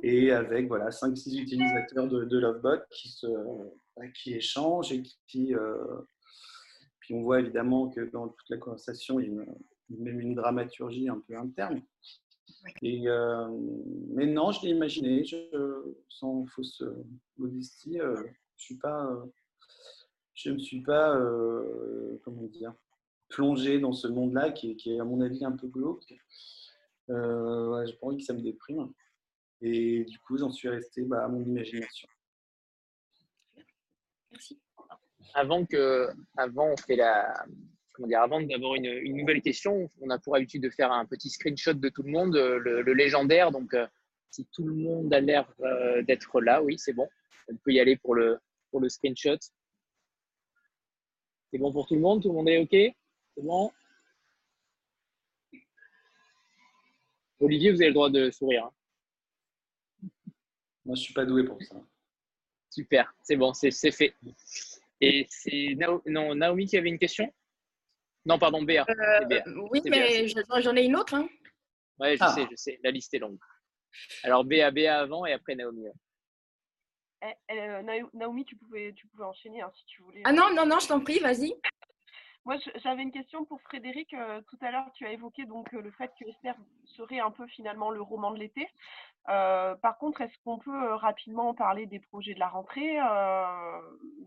[0.02, 3.26] et avec voilà 5-6 utilisateurs de, Lovebot qui, se,
[4.22, 6.02] qui échangent et qui, euh,
[7.00, 9.44] puis on voit évidemment que dans toute la conversation, il y a
[9.88, 11.82] même une dramaturgie un peu interne.
[12.82, 13.48] Et, euh,
[14.12, 15.36] mais non, je l'ai imaginé, je,
[16.08, 16.82] sans fausse
[17.36, 18.22] modestie, euh,
[18.56, 19.08] je suis pas,
[20.36, 22.72] je ne suis pas, euh, comment dire,
[23.28, 26.14] plongé dans ce monde-là qui, est, à mon avis, un peu glauque.
[27.10, 28.92] Euh, J'ai pas envie que ça me déprime.
[29.60, 32.08] Et du coup, j'en suis resté bah, à mon imagination.
[34.30, 34.60] Merci
[35.34, 37.44] avant que, avant, on fait la,
[37.92, 41.04] comment dire, avant d'avoir une, une, nouvelle question, on a pour habitude de faire un
[41.04, 43.52] petit screenshot de tout le monde, le, légendaire.
[43.52, 43.86] Donc, euh,
[44.30, 47.06] si tout le monde a l'air euh, d'être là, oui, c'est bon.
[47.48, 48.38] On peut y aller pour le,
[48.70, 49.38] pour le screenshot.
[51.56, 52.20] C'est bon pour tout le monde?
[52.20, 52.68] Tout le monde est OK?
[52.70, 53.72] C'est bon?
[57.40, 58.66] Olivier, vous avez le droit de sourire.
[58.66, 58.72] Hein.
[60.84, 61.76] Moi, je ne suis pas doué pour ça.
[62.68, 64.14] Super, c'est bon, c'est fait.
[65.00, 67.32] Et c'est Naomi qui avait une question?
[68.26, 68.84] Non, pardon, Béa.
[68.90, 71.14] Euh, oui, mais j'en ai une autre.
[71.14, 71.26] Hein.
[72.00, 72.34] Oui, je ah.
[72.34, 72.78] sais, je sais.
[72.84, 73.38] La liste est longue.
[74.24, 75.86] Alors, Béa, Béa avant et après Naomi.
[77.26, 77.82] Eh, eh,
[78.14, 80.22] Naomi, tu pouvais, tu pouvais enchaîner hein, si tu voulais.
[80.24, 81.54] Ah non, non, non, je t'en prie, vas-y.
[82.44, 84.14] Moi, j'avais une question pour Frédéric.
[84.14, 86.54] Euh, tout à l'heure, tu as évoqué donc euh, le fait que Esther
[86.84, 88.68] serait un peu finalement le roman de l'été.
[89.28, 92.98] Euh, par contre, est-ce qu'on peut rapidement parler des projets de la rentrée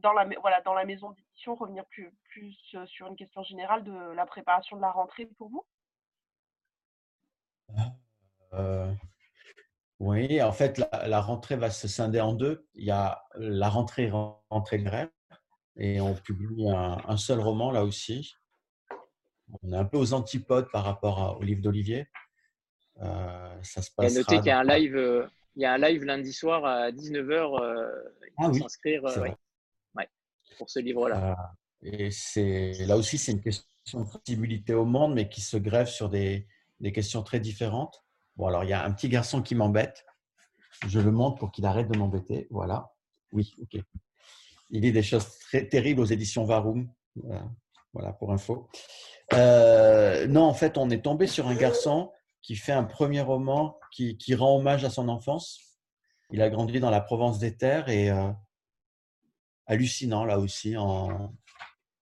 [0.01, 2.53] dans la voilà dans la maison d'édition, revenir plus plus
[2.87, 5.63] sur une question générale de la préparation de la rentrée pour vous?
[9.99, 12.65] Oui, en fait, la, la, rentrée va se scinder en deux.
[12.75, 15.09] Il y a la rentrée rentrée grève
[15.75, 18.33] et on publie un, seul roman là aussi.
[19.63, 22.07] On est un peu aux antipodes par rapport au livre d'Olivier.
[23.01, 24.23] Euh, ça se passe.
[24.23, 27.61] Qu'il y a un live, euh, il y a un live lundi soir à 19h.
[27.61, 27.87] Euh,
[28.37, 29.03] ah oui, s'inscrire
[30.57, 31.37] pour ce livre-là.
[31.81, 33.65] et c'est là aussi, c'est une question
[34.01, 36.47] de sensibilité au monde, mais qui se grève sur des,
[36.81, 38.03] des questions très différentes.
[38.39, 40.05] Bon, alors il y a un petit garçon qui m'embête.
[40.87, 42.47] Je le montre pour qu'il arrête de m'embêter.
[42.51, 42.93] Voilà.
[43.33, 43.81] Oui, ok.
[44.69, 46.89] Il lit des choses très terribles aux éditions Varum.
[47.93, 48.69] Voilà, pour info.
[49.33, 53.77] Euh, non, en fait, on est tombé sur un garçon qui fait un premier roman
[53.91, 55.59] qui, rend hommage à son enfance.
[56.31, 58.31] Il a grandi dans la Provence des Terres et euh,
[59.65, 60.77] hallucinant là aussi.
[60.77, 61.33] En,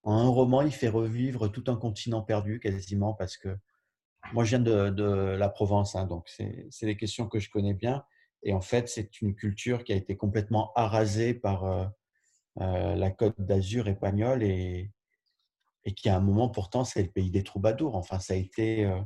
[0.03, 3.57] un roman, il fait revivre tout un continent perdu quasiment parce que
[4.33, 8.03] moi, je viens de, la Provence, hein, donc c'est des questions que je connais bien.
[8.43, 11.85] Et en fait, c'est une culture qui a été complètement arasée par, euh,
[12.61, 14.91] euh, la Côte d'Azur espagnole et,
[15.95, 17.95] qui à un moment pourtant c'est le pays des troubadours.
[17.95, 18.99] Enfin, ça a été euh,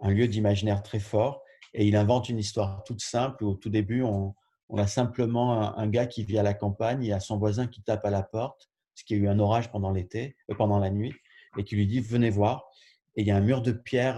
[0.00, 1.42] un lieu d'imaginaire très fort
[1.74, 4.34] et il invente une histoire toute simple où au tout début on,
[4.78, 7.82] a simplement un, gars qui vit à la campagne, il y a son voisin qui
[7.82, 10.88] tape à la porte, parce qu'il y a eu un orage pendant l'été, pendant la
[10.88, 11.12] nuit,
[11.58, 12.70] et qui lui dit venez voir.
[13.16, 14.16] Et il y a un mur de pierre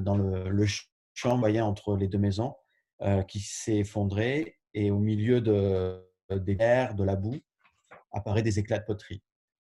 [0.00, 0.66] dans le,
[1.14, 2.54] champ moyen entre les deux maisons
[3.28, 7.38] qui s'est effondré et au milieu de, des terres, de la boue,
[8.12, 9.22] apparaît des éclats de poterie.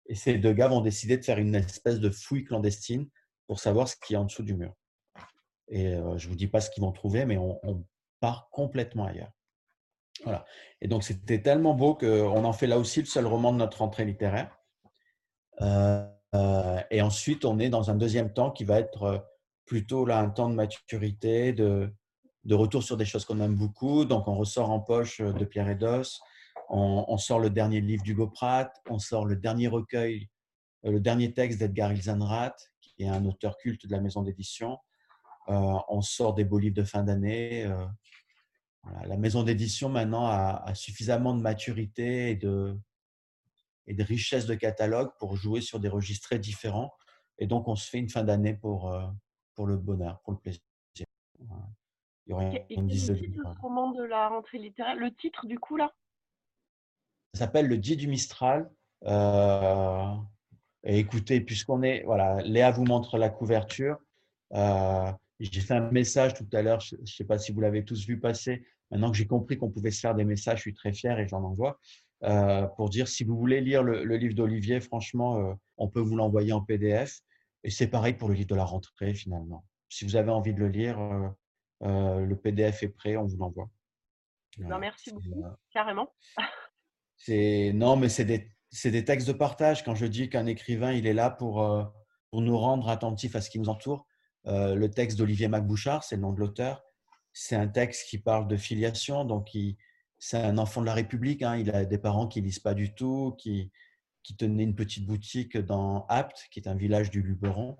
[0.05, 3.07] Et ces deux gars vont décider de faire une espèce de fouille clandestine
[3.47, 4.73] pour savoir ce qui est en dessous du mur.
[5.69, 7.85] Et je ne vous dis pas ce qu'ils vont trouver, mais on,
[8.19, 9.31] part complètement ailleurs.
[10.25, 10.43] Voilà.
[10.81, 13.77] Et donc, c'était tellement beau qu'on en fait là aussi le seul roman de notre
[13.77, 14.59] rentrée littéraire.
[16.34, 19.26] Et ensuite, on est dans un deuxième temps qui va être
[19.65, 21.91] plutôt là un temps de maturité, de,
[22.43, 24.06] de retour sur des choses qu'on aime beaucoup.
[24.06, 26.19] Donc, on ressort en poche de Pierre Edos,
[26.69, 30.30] on, on sort le dernier livre d'Hugo Pratt, on sort le dernier recueil,
[30.84, 34.77] le dernier texte d'Edgar Ilzenrath, qui est un auteur culte de la maison d'édition.
[35.49, 37.65] Euh, on sort des beaux livres de fin d'année.
[37.65, 37.85] Euh,
[39.06, 42.77] la maison d'édition maintenant a, suffisamment de maturité et de,
[43.90, 46.94] et de richesse de catalogue pour jouer sur des registres très différents.
[47.40, 49.06] Et donc, on se fait une fin d'année pour, euh,
[49.56, 50.61] pour le bonheur, pour le plaisir.
[51.40, 51.48] Il
[52.28, 55.91] y aurait une dizaine de roman de la rentrée littéraire, le titre du coup là?
[57.34, 58.70] Ça s'appelle Le Dieu du Mistral.
[59.06, 63.98] et écoutez, puisqu'on est, voilà, Léa vous montre la couverture.
[64.52, 68.06] J'ai fait un message tout à l'heure, je ne sais pas si vous l'avez tous
[68.06, 68.66] vu passer.
[68.91, 71.28] Maintenant que j'ai compris qu'on pouvait se faire des messages, je suis très fier et
[71.28, 71.80] j'en envoie.
[72.23, 76.15] Euh, pour dire si vous voulez lire le, livre d'Olivier, franchement, euh, on peut vous
[76.15, 77.21] l'envoyer en PDF.
[77.63, 79.65] Et c'est pareil pour le livre de la rentrée finalement.
[79.89, 80.99] Si vous avez envie de le lire,
[81.83, 83.69] euh, le PDF est prêt, on vous l'envoie.
[84.57, 86.13] Non, merci beaucoup, carrément.
[87.15, 88.49] C'est non, mais c'est des,
[88.85, 89.83] des, textes de partage.
[89.83, 91.55] Quand je dis qu'un écrivain, il est là pour,
[92.31, 94.07] pour nous rendre attentifs à ce qui nous entoure,
[94.45, 96.81] le texte d'Olivier Macbouchard, c'est le nom de l'auteur.
[97.33, 99.53] C'est un texte qui parle de filiation, donc
[100.19, 101.41] c'est un enfant de la République.
[101.41, 101.57] Hein.
[101.57, 103.71] il a des parents qui lisent pas du tout, qui,
[104.23, 107.77] qui tenaient une petite boutique dans Apt, qui est un village du Luberon,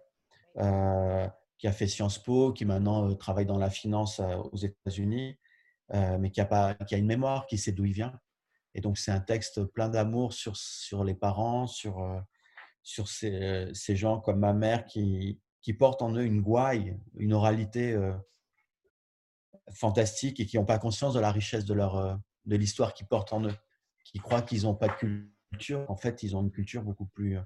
[0.58, 5.38] euh, qui a fait Sciences Po, qui maintenant euh, travaille dans la finance aux États-Unis,
[5.92, 8.14] mais qui a, pas, qui a une mémoire, qui sait d'où il vient.
[8.76, 12.24] Et donc, c'est un texte plein d'amour sur, sur les parents, sur,
[12.84, 17.34] sur ces, ces, gens comme ma mère qui, qui portent en eux une gouaille, une
[17.34, 18.14] oralité euh,
[19.74, 22.16] fantastique et qui n'ont pas conscience de la richesse de, leur, euh,
[22.50, 23.56] de l'histoire qu'ils portent en eux,
[24.04, 25.86] qui croient qu'ils n'ont pas de culture.
[25.90, 27.38] En fait, ils ont une culture beaucoup plus.
[27.38, 27.42] Euh,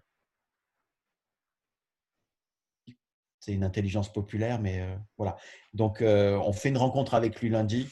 [3.39, 5.35] c'est une intelligence populaire, mais voilà.
[5.73, 7.89] Donc, on fait une rencontre avec lui lundi.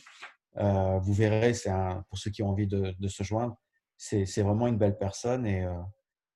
[0.55, 1.71] vous verrez, c'est
[2.07, 3.57] pour ceux qui ont envie de, se joindre,
[3.97, 5.45] c'est, vraiment une belle personne.
[5.45, 5.67] Et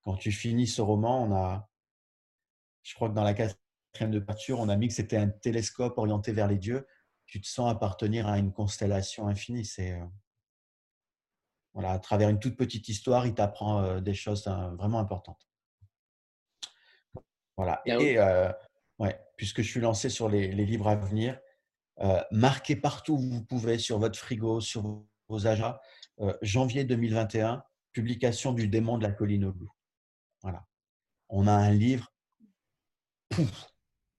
[0.03, 1.69] quand tu finis ce roman, on a,
[2.83, 3.33] je crois que dans la
[4.01, 6.85] de peinture, on a mis que c'était un télescope orienté vers les dieux.
[7.25, 9.65] Tu te sens appartenir à une constellation infinie.
[9.65, 10.05] C'est euh,
[11.75, 15.45] voilà, à travers une toute petite histoire, il t'apprend euh, des choses hein, vraiment importantes.
[17.57, 17.81] Voilà.
[17.85, 18.49] Et euh,
[18.97, 21.39] ouais, puisque je suis lancé sur les, livres à venir,
[22.31, 25.79] marquez partout où vous pouvez sur votre frigo, sur vos agendas.
[26.41, 29.71] janvier 2021, publication du démon de la colline au loup.
[30.41, 30.65] Voilà.
[31.29, 32.13] On a un livre
[33.29, 33.67] pouf,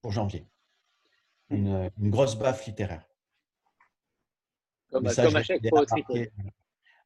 [0.09, 0.47] janvier.
[1.51, 3.05] Une, grosse baffe littéraire.
[4.91, 5.85] Comme, à chaque fois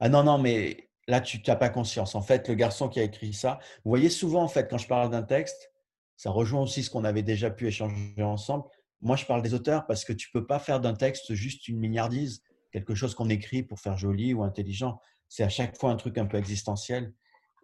[0.00, 2.14] Ah non, non, mais là, tu n'as pas conscience.
[2.14, 4.88] En fait, le garçon qui a écrit ça, vous voyez souvent, en fait, quand je
[4.88, 5.70] parle d'un texte,
[6.16, 8.64] ça rejoint aussi ce qu'on avait déjà pu échanger ensemble.
[9.02, 11.68] Moi, je parle des auteurs parce que tu ne peux pas faire d'un texte juste
[11.68, 15.00] une milliardise, quelque chose qu'on écrit pour faire joli ou intelligent.
[15.28, 17.12] C'est à chaque fois un truc un peu existentiel.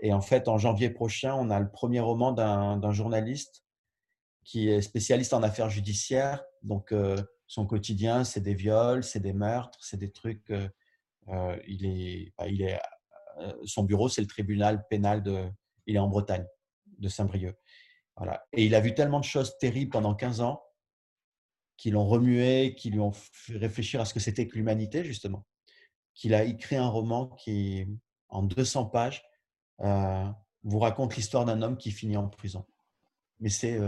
[0.00, 3.62] Et en fait, en janvier prochain, on a le premier roman d'un journaliste
[4.44, 6.44] qui est spécialiste en affaires judiciaires.
[6.62, 10.50] Donc, euh, son quotidien, c'est des viols, c'est des meurtres, c'est des trucs.
[10.50, 10.68] Euh,
[11.28, 12.80] euh, il est, bah, est,
[13.64, 15.48] son bureau, c'est le tribunal pénal de.
[15.86, 16.46] Il est en Bretagne,
[16.98, 17.56] de Saint-Brieuc.
[18.16, 18.44] Voilà.
[18.52, 20.62] Et il a vu tellement de choses terribles pendant 15 ans
[21.76, 25.46] qui l'ont remué, qui lui ont fait réfléchir à ce que c'était que l'humanité, justement.
[26.14, 27.86] Qu'il a écrit un roman qui,
[28.30, 29.22] en 200 pages,
[29.78, 32.66] vous raconte l'histoire d'un homme qui finit en prison.
[33.38, 33.78] Mais c'est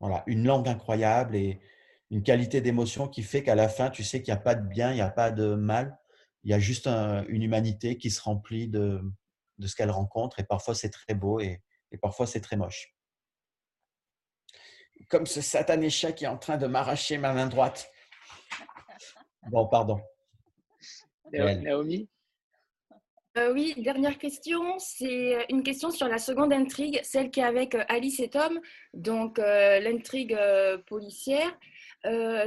[0.00, 1.60] voilà, une langue incroyable et
[2.10, 4.66] une qualité d'émotion qui fait qu'à la fin, tu sais qu'il n'y a pas de
[4.66, 5.99] bien, il n'y a pas de mal.
[6.44, 9.02] Il y a juste une humanité qui se remplit de,
[9.58, 10.40] de ce qu'elle rencontre.
[10.40, 11.62] Et parfois, c'est très beau et,
[11.92, 12.94] et parfois, c'est très moche.
[15.08, 17.90] Comme ce satané chat qui est en train de m'arracher ma main droite.
[19.50, 20.00] Bon, pardon.
[21.32, 22.08] Naomi?
[23.38, 24.78] Euh, oui, dernière question.
[24.78, 28.28] C'est euh, une question sur la seconde intrigue, celle qui est avec euh, Alice et
[28.28, 28.60] Tom,
[28.92, 30.38] donc l'intrigue
[30.86, 31.56] policière.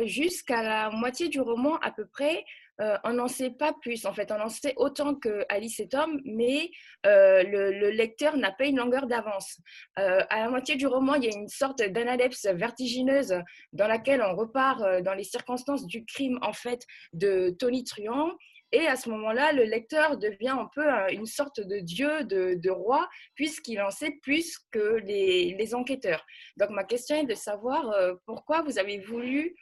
[0.04, 2.44] Jusqu'à la moitié du roman à peu près,
[2.80, 4.06] on n'en sait pas plus.
[4.06, 6.72] En fait, on en sait autant que Alice et Tom, mais
[7.04, 9.60] le, lecteur n'a pas une longueur d'avance.
[9.96, 13.36] à la moitié du roman, il y a une sorte d'analepse vertigineuse
[13.74, 18.32] dans laquelle on repart dans les circonstances du crime en fait de Tony Truant
[18.72, 23.08] Et à ce moment-là, le lecteur devient un peu une sorte de dieu, de, roi,
[23.36, 26.26] puisqu'il en sait plus que les, enquêteurs.
[26.58, 29.56] Donc ma question est de savoir euh, pourquoi vous avez voulu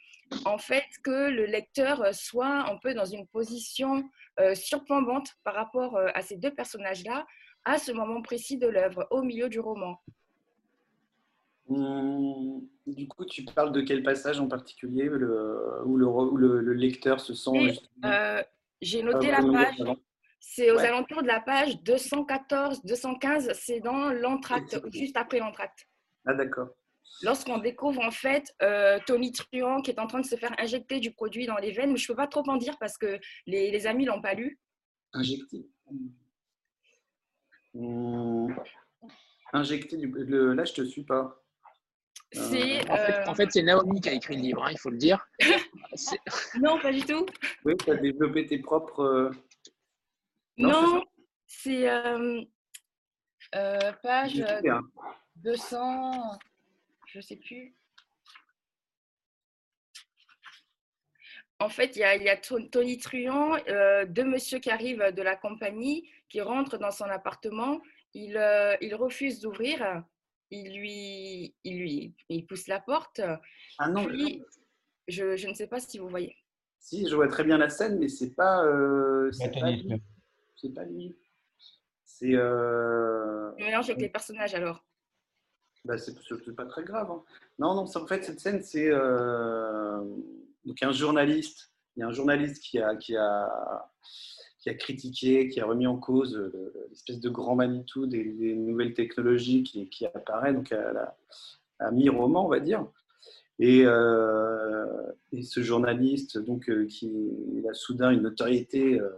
[0.44, 4.04] en fait que le lecteur soit un peu dans une position
[4.40, 7.26] euh, surplombante par rapport euh, à ces deux personnages-là
[7.64, 10.00] à ce moment précis de l'œuvre, au milieu du roman.
[11.68, 17.20] Hum, du coup, tu parles de quel passage en particulier le, où, le, le, lecteur
[17.20, 17.78] se sent...
[18.04, 18.42] Euh,
[18.80, 19.82] j'ai noté la page.
[20.40, 23.52] C'est aux alentours de la page 214, 215.
[23.54, 25.86] C'est dans l'entracte, juste après l'entracte.
[26.26, 26.70] Ah, d'accord.
[27.20, 30.98] Lorsqu'on découvre en fait euh, Tony Truant qui est en train de se faire injecter
[30.98, 33.18] du produit dans les veines, mais je ne peux pas trop en dire parce que
[33.46, 34.58] les, les amis l'ont pas lu.
[35.12, 36.08] Injecter mmh.
[39.52, 40.06] Injecter du.
[40.08, 41.38] Le, là, je te suis pas.
[42.34, 45.26] Euh, en, fait, c'est Naomi qui a écrit le livre, hein, il faut le dire.
[46.60, 47.26] non, pas du tout.
[47.64, 49.02] Oui, tu as développé tes propres.
[49.02, 49.30] Euh,
[50.56, 51.04] non,
[51.46, 51.86] c'est
[54.02, 54.42] page
[55.36, 56.38] 200,
[57.12, 57.76] je ne sais plus.
[61.58, 63.56] En fait, il y a, Tony Truant,
[64.08, 67.80] deux messieurs qui arrivent de la compagnie, qui rentrent dans son appartement.
[68.14, 68.32] Il,
[68.80, 70.02] il refuse d'ouvrir
[70.52, 73.20] il lui, il lui il pousse la porte.
[73.78, 74.06] Ah non,
[75.08, 76.36] je, je, ne sais pas si vous voyez.
[76.78, 80.02] Si, je vois très bien la scène, mais c'est pas, euh, c'est pas lui.
[80.56, 81.16] C'est pas lui.
[82.04, 82.34] C'est.
[82.34, 83.52] Euh...
[83.56, 84.84] mélange avec les personnages alors.
[85.84, 86.14] Bah, c'est
[86.54, 87.10] pas très grave.
[87.10, 87.22] Hein.
[87.58, 90.00] Non, non, en fait, cette scène, c'est euh...
[90.64, 91.72] donc un journaliste.
[91.96, 93.90] Il y a un journaliste qui a, qui a,
[94.60, 96.40] qui a critiqué, qui a remis en cause
[96.88, 102.60] l'espèce de grand Manitou des, nouvelles technologies qui, qui apparaît donc à, mi-roman, on va
[102.60, 102.86] dire.
[103.58, 104.86] Et, euh,
[105.42, 107.10] ce journaliste, donc, euh, qui
[107.54, 109.10] il a soudain une notoriété, euh,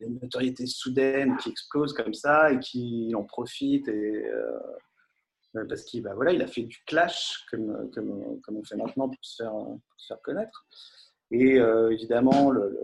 [0.00, 3.90] une notoriété soudaine qui explose comme ça et qui en profite
[5.68, 7.90] parce qu'il bah, a fait du clash comme,
[8.48, 10.66] on fait maintenant pour se faire, connaître.
[11.30, 11.56] Et
[11.90, 12.78] évidemment, le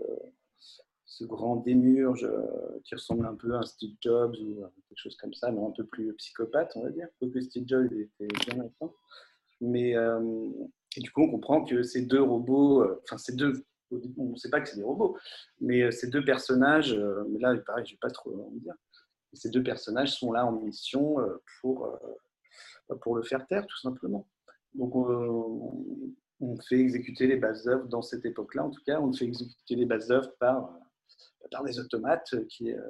[1.13, 5.15] ce grand démurge euh, qui ressemble un peu à un Steve Jobs ou quelque chose
[5.17, 7.07] comme ça, mais un peu plus psychopathe, on va dire.
[7.21, 8.93] que Steve Jobs était bien maintenant.
[9.61, 10.49] Mais euh,
[10.97, 13.53] et du coup, on comprend que ces deux robots, euh, enfin, ces deux,
[14.17, 15.15] on ne sait pas que c'est des robots,
[15.61, 16.95] mais ces deux personnages,
[17.29, 18.73] mais là, pareil, je ne vais pas trop en dire,
[19.33, 21.17] ces deux personnages sont là en mission
[21.61, 21.95] pour,
[23.01, 24.27] pour le faire taire, tout simplement.
[24.73, 29.25] Donc, on fait exécuter les bases d'œuvres dans cette époque-là, en tout cas, on fait
[29.25, 30.79] exécuter les bases d'œuvres par
[31.51, 32.81] par des automates qui, euh,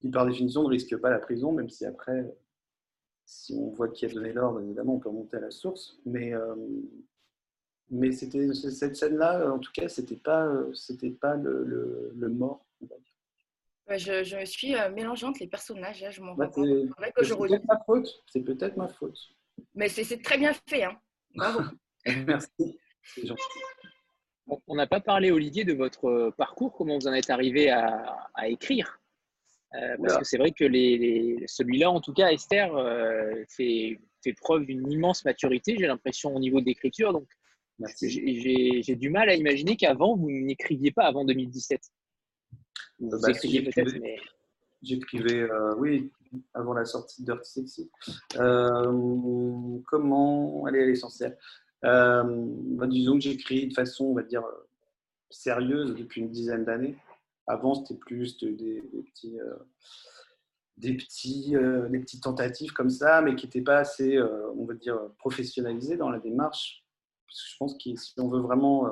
[0.00, 2.34] qui, par définition, ne risquent pas la prison, même si après,
[3.26, 5.98] si on voit qui a donné l'ordre, évidemment, on peut monter à la source.
[6.06, 6.54] Mais, euh,
[7.90, 12.64] mais c'était cette scène-là, en tout cas, c'était pas, c'était pas le, le, mort.
[13.88, 18.08] Je, je, suis euh, mélangeante les personnages, je m'en bah, C'est peut-être ma faute.
[18.26, 19.18] C'est peut-être ma faute.
[19.74, 20.84] Mais c'est très bien fait.
[20.84, 20.96] Hein.
[21.34, 21.60] Bravo.
[22.26, 22.78] Merci.
[23.02, 23.42] C'est gentil.
[24.66, 28.28] On n'a pas parlé, Olivier, de votre euh, parcours, comment vous en êtes arrivé à,
[28.46, 29.00] écrire.
[29.74, 30.64] Euh, parce que c'est vrai que
[31.46, 33.98] celui-là, en tout cas, Esther, euh, fait,
[34.40, 37.12] preuve d'une immense maturité, j'ai l'impression, au niveau d'écriture.
[37.12, 37.26] Donc,
[38.02, 41.80] j'ai du mal à imaginer qu'avant, vous n'écriviez pas avant 2017.
[43.10, 44.16] Vous bah, écriviez peut-être, mais.
[44.82, 45.48] J'écrivais,
[45.78, 46.12] oui,
[46.52, 47.90] avant la sortie de Dirty Sexy.
[49.86, 51.38] comment aller à l'essentiel
[51.84, 54.44] euh, bah, disons que j'écris de façon, on va dire,
[55.30, 56.96] sérieuse depuis une dizaine d'années.
[57.46, 59.54] Avant, c'était plus des, petits, euh,
[60.78, 64.18] des, petits, euh, des petites tentatives comme ça, mais qui n'étaient pas assez,
[64.56, 66.84] on va dire, professionnalisées dans la démarche.
[67.26, 68.88] Parce que je pense que si on veut vraiment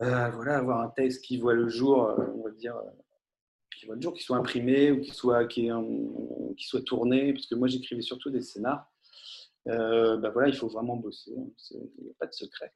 [0.00, 2.76] voilà, avoir un texte qui voit le jour, on va dire,
[3.76, 5.70] qui voit le jour, qui soit imprimé ou qui soit, qui,
[6.58, 8.90] soit tourné, parce que moi j'écrivais surtout des scénars.
[9.68, 11.34] Euh, ben voilà, il faut vraiment bosser.
[11.36, 11.48] Hein.
[11.98, 12.72] Il n'y a pas de secret.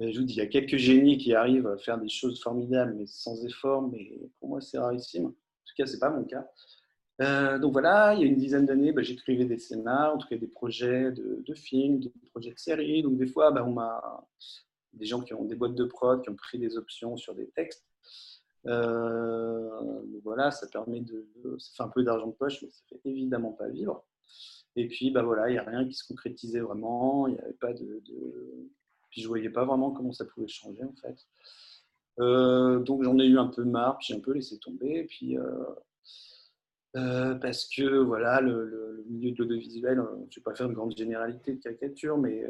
[0.00, 2.94] je vous dis, il y a quelques génies qui arrivent à faire des choses formidables,
[2.94, 3.82] mais sans effort.
[3.82, 5.26] Mais pour moi, c'est rarissime.
[5.26, 6.46] En tout cas, ce n'est pas mon cas.
[7.20, 10.28] Euh, donc voilà, il y a une dizaine d'années, ben, j'écrivais des scénarios, en tout
[10.28, 13.02] cas des projets de, films, des projets de séries.
[13.02, 14.26] Donc des fois, ben, on m'a
[14.92, 17.48] des gens qui ont des boîtes de prod, qui ont pris des options sur des
[17.50, 17.84] textes.
[18.66, 19.68] Euh,
[20.22, 21.26] voilà, ça permet de,
[21.58, 24.04] ça fait un peu d'argent de poche, mais ça fait évidemment pas vivre.
[24.76, 27.26] Et puis, bah voilà, il n'y a rien qui se concrétisait vraiment.
[27.26, 28.02] Il n'y avait pas de,
[29.10, 31.26] Puis je ne voyais pas vraiment comment ça pouvait changer, en fait.
[32.20, 34.98] Euh, donc j'en ai eu un peu marre, puis j'ai un peu laissé tomber.
[35.00, 35.64] Et puis, euh,
[36.96, 40.96] euh, parce que voilà, le, milieu de l'audiovisuel, je ne vais pas faire une grande
[40.96, 42.44] généralité de caricature, mais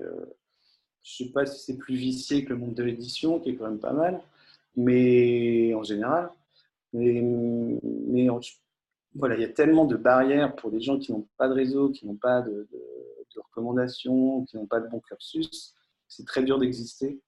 [1.02, 3.56] je ne sais pas si c'est plus vicié que le monde de l'édition, qui est
[3.56, 4.20] quand même pas mal.
[4.76, 6.30] mais en général.
[6.92, 7.22] Mais,
[9.14, 11.90] voilà, il y a tellement de barrières pour des gens qui n'ont pas de réseau,
[11.90, 12.66] qui n'ont pas de,
[13.36, 15.74] recommandations, qui n'ont pas de bon cursus.
[16.08, 17.20] C'est très dur d'exister.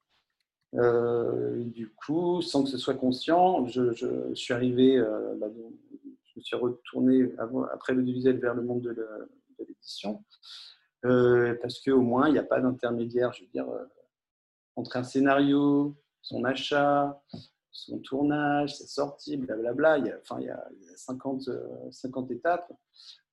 [0.75, 5.47] Euh, du coup, sans que ce soit conscient, je, suis arrivé, euh, bah,
[6.25, 7.31] je me suis retourné
[7.73, 10.23] après le divisel vers le monde de l'édition,
[11.05, 13.67] euh, parce qu'au moins, il n'y a pas d'intermédiaire, je veux dire,
[14.75, 17.21] entre un scénario, son achat,
[17.75, 19.99] son tournage, sa sortie, blablabla.
[19.99, 21.49] Il y a, enfin, il y a, 50,
[21.91, 22.71] 50 euh, étapes.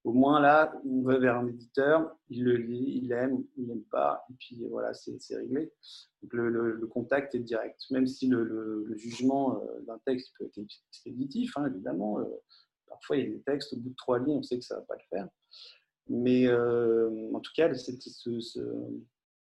[0.05, 3.85] Au moins là, on va vers un éditeur, il le lit, il aime, il n'aime
[3.85, 5.73] pas, et puis voilà, c'est réglé.
[6.23, 11.57] Donc le, contact est direct, même si le, jugement euh, d'un texte peut être expéditif,
[11.57, 12.19] hein, évidemment.
[12.19, 12.25] Euh,
[12.89, 14.75] parfois, il y a des textes, au bout de trois lignes, on sait que ça
[14.75, 15.29] ne va pas le faire.
[16.13, 18.41] Mais en tout cas, ce,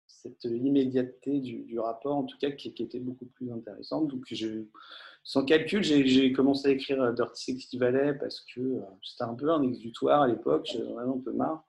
[0.06, 4.08] cette immédiateté du, rapport, en tout cas, qui, était beaucoup plus intéressante.
[4.08, 4.26] Donc,
[5.24, 9.52] sans calcul, j'ai commencé à écrire Dirty Sexy Valley parce que euh, c'était un peu
[9.52, 11.68] un exutoire à l'époque, j'avais vraiment un peu marre.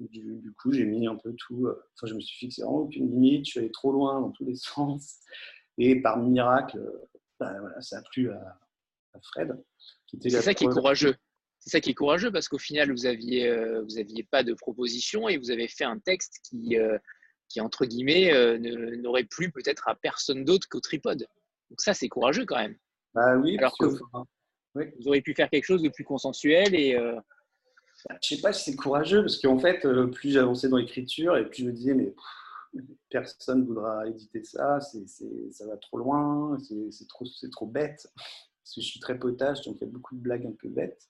[0.00, 1.66] Du, coup, j'ai mis un peu tout.
[1.66, 4.30] Euh, enfin, je me suis fixé vraiment aucune limite, je suis allé trop loin dans
[4.30, 5.18] tous les sens.
[5.76, 7.08] Et par miracle, euh,
[7.38, 8.58] bah, voilà, ça a plu à,
[9.22, 9.62] Fred.
[10.20, 11.14] C'est ça qui est courageux.
[11.64, 13.50] C'est ça qui est courageux parce qu'au final, vous n'aviez
[13.80, 16.76] vous aviez pas de proposition et vous avez fait un texte qui,
[17.48, 18.58] qui, entre guillemets, euh,
[18.96, 21.26] n'aurait plus peut-être à personne d'autre qu'au tripode.
[21.70, 22.76] Donc ça, c'est courageux quand même.
[23.14, 26.96] Bah oui, Alors que vous, auriez pu faire quelque chose de plus consensuel et...
[26.96, 27.18] Euh...
[28.08, 31.36] Bah, je sais pas si c'est courageux, parce qu'en fait, euh, plus j'avançais dans l'écriture,
[31.36, 32.12] et plus je me disais, mais
[33.08, 36.58] personne ne voudra éditer ça, ça va trop loin,
[36.90, 38.12] c'est, trop, c'est trop bête.
[38.16, 40.68] Parce que je suis très potage, donc il y a beaucoup de blagues un peu
[40.68, 41.08] bêtes.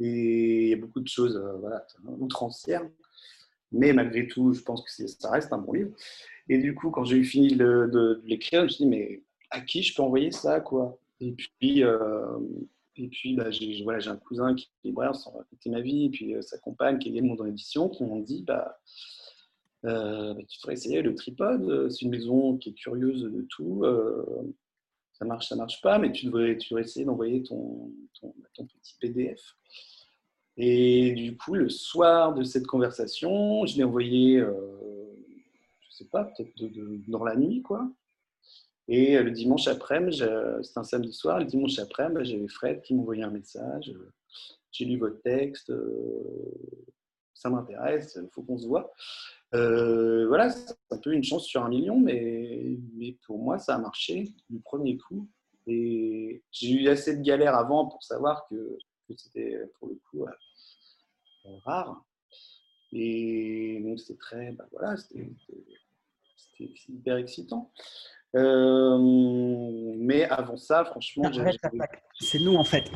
[0.00, 2.88] Et il y a beaucoup de choses euh, voilà, outrancières.
[3.72, 5.90] Mais malgré tout, je pense que ça reste un bon livre.
[6.48, 9.60] Et du coup, quand j'ai eu fini de, l'écrire, je me suis dit, mais à
[9.60, 10.98] qui je peux envoyer ça quoi?
[11.20, 12.38] Et puis, euh,
[12.96, 16.10] et puis bah, j'ai voilà, un cousin qui est libraire sans raconter ma vie, et
[16.10, 18.78] puis euh, sa compagne qui est également dans l'édition, qui m'ont dit, bah,
[19.84, 23.84] euh, bah, tu devrais essayer le tripode, c'est une maison qui est curieuse de tout.
[25.18, 28.66] Ça marche, ça marche pas, mais tu devrais, tu devrais essayer d'envoyer ton, ton, ton,
[28.66, 29.56] petit PDF.
[30.56, 34.54] Et du coup, le soir de cette conversation, je l'ai envoyé, euh,
[35.80, 36.52] je sais pas, peut-être
[37.08, 37.90] dans la nuit, quoi.
[38.86, 40.22] Et euh, le dimanche après-midi,
[40.62, 43.92] c'était un samedi soir, le dimanche après-midi, j'avais Fred qui m'envoyait un message.
[44.70, 46.86] J'ai lu votre texte, euh,
[47.38, 48.92] ça m'intéresse, il faut qu'on se voit.
[49.52, 53.78] voilà, c'est un peu une chance sur un million, mais, mais pour moi, ça a
[53.78, 55.28] marché du premier coup.
[55.66, 60.26] Et j'ai eu assez de galères avant pour savoir que, que c'était pour le coup
[61.64, 62.04] rare.
[62.92, 65.30] Et donc, c'était très, bah, voilà, c'était
[66.88, 67.70] hyper excitant.
[68.36, 68.98] Euh,
[69.96, 71.30] mais avant ça, franchement,
[72.20, 72.90] c'est nous en fait.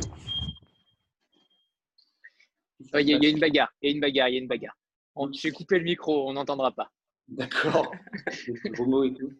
[2.94, 4.76] Il y, a une bagarre, il y a une bagarre, il y a une bagarre.
[5.14, 6.90] On, je vais couper le micro, on n'entendra pas.
[7.28, 7.92] D'accord.
[8.66, 9.32] gros mots et tout.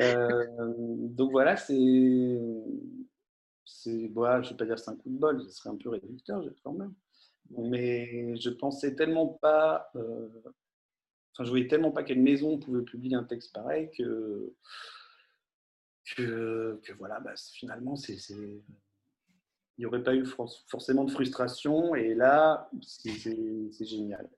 [0.00, 2.38] Euh, donc voilà, c'est.
[4.12, 5.90] Voilà, je ne vais pas dire c'est un coup de bol, ce serait un peu
[5.90, 6.94] réducteur quand même
[7.50, 10.28] mais je pensais tellement pas, euh,
[11.32, 14.54] enfin, je voyais tellement pas quelle maison pouvait publier un texte pareil que,
[16.16, 18.18] que, voilà, bah, finalement, c'est,
[19.76, 20.24] il n'y aurait pas eu
[20.68, 23.12] forcément de frustration, et là, c'est,
[23.80, 24.28] génial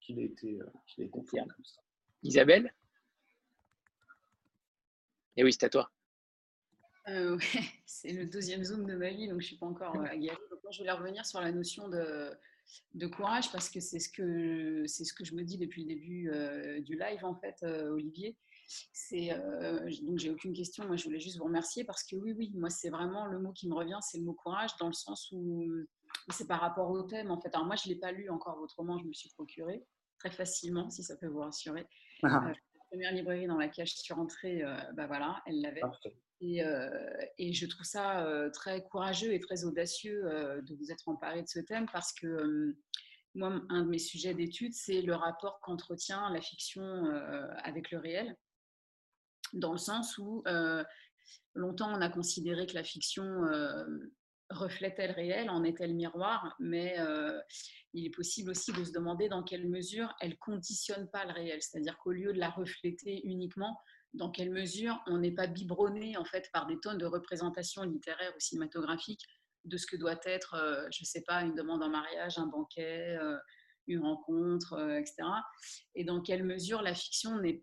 [0.00, 1.80] qu'il ait été, euh, qu'il ait comme ça.
[2.22, 2.72] Isabelle?
[5.36, 5.90] Et eh oui, c'est à toi.
[7.08, 7.38] Euh,
[7.86, 10.36] c'est le deuxième Zoom de ma vie, donc je ne suis pas encore euh, aguerrie.
[10.50, 12.30] Donc, je voulais revenir sur la notion de,
[12.94, 15.88] de courage parce que c'est ce que c'est ce que je me dis depuis le
[15.88, 18.36] début euh, du live en fait, Olivier.
[18.92, 19.30] C'est
[20.02, 20.86] donc j'ai aucune question.
[20.86, 23.52] Moi, je voulais juste vous remercier parce que oui, oui, moi c'est vraiment le mot
[23.52, 25.64] qui me revient, c'est le mot courage dans le sens où
[26.30, 27.54] c'est par rapport au thème en fait.
[27.54, 29.84] Alors moi, je l'ai pas lu encore votre roman, je me suis procuré
[30.18, 31.86] très facilement, si ça peut vous rassurer.
[32.22, 32.28] Ah.
[32.46, 34.62] la première librairie dans laquelle je suis rentrée,
[34.94, 35.82] bah voilà, elle l'avait.
[36.40, 36.62] Et,
[37.38, 40.22] et, je trouve ça très courageux et très audacieux
[40.62, 42.76] de vous être emparé de ce thème parce que
[43.34, 46.82] moi, un de mes sujets d'étude, c'est le rapport qu'entretient la fiction
[47.62, 48.36] avec le réel,
[49.52, 50.42] dans le sens où
[51.54, 53.24] longtemps on a considéré que la fiction
[54.50, 56.96] reflétait le réel, en était le miroir, mais
[57.92, 61.62] il est possible aussi de se demander dans quelle mesure elle conditionne pas le réel,
[61.62, 63.78] c'est-à-dire qu'au lieu de la refléter uniquement,
[64.16, 68.32] dans quelle mesure on n'est pas biberonné en fait par des tonnes de représentations littéraires
[68.34, 69.24] ou cinématographiques
[69.64, 72.46] de ce que doit être, euh, je ne sais pas, une demande en mariage, un
[72.46, 73.36] banquet, euh,
[73.88, 75.16] une rencontre, euh, etc.
[75.94, 77.62] Et dans quelle mesure la fiction n'est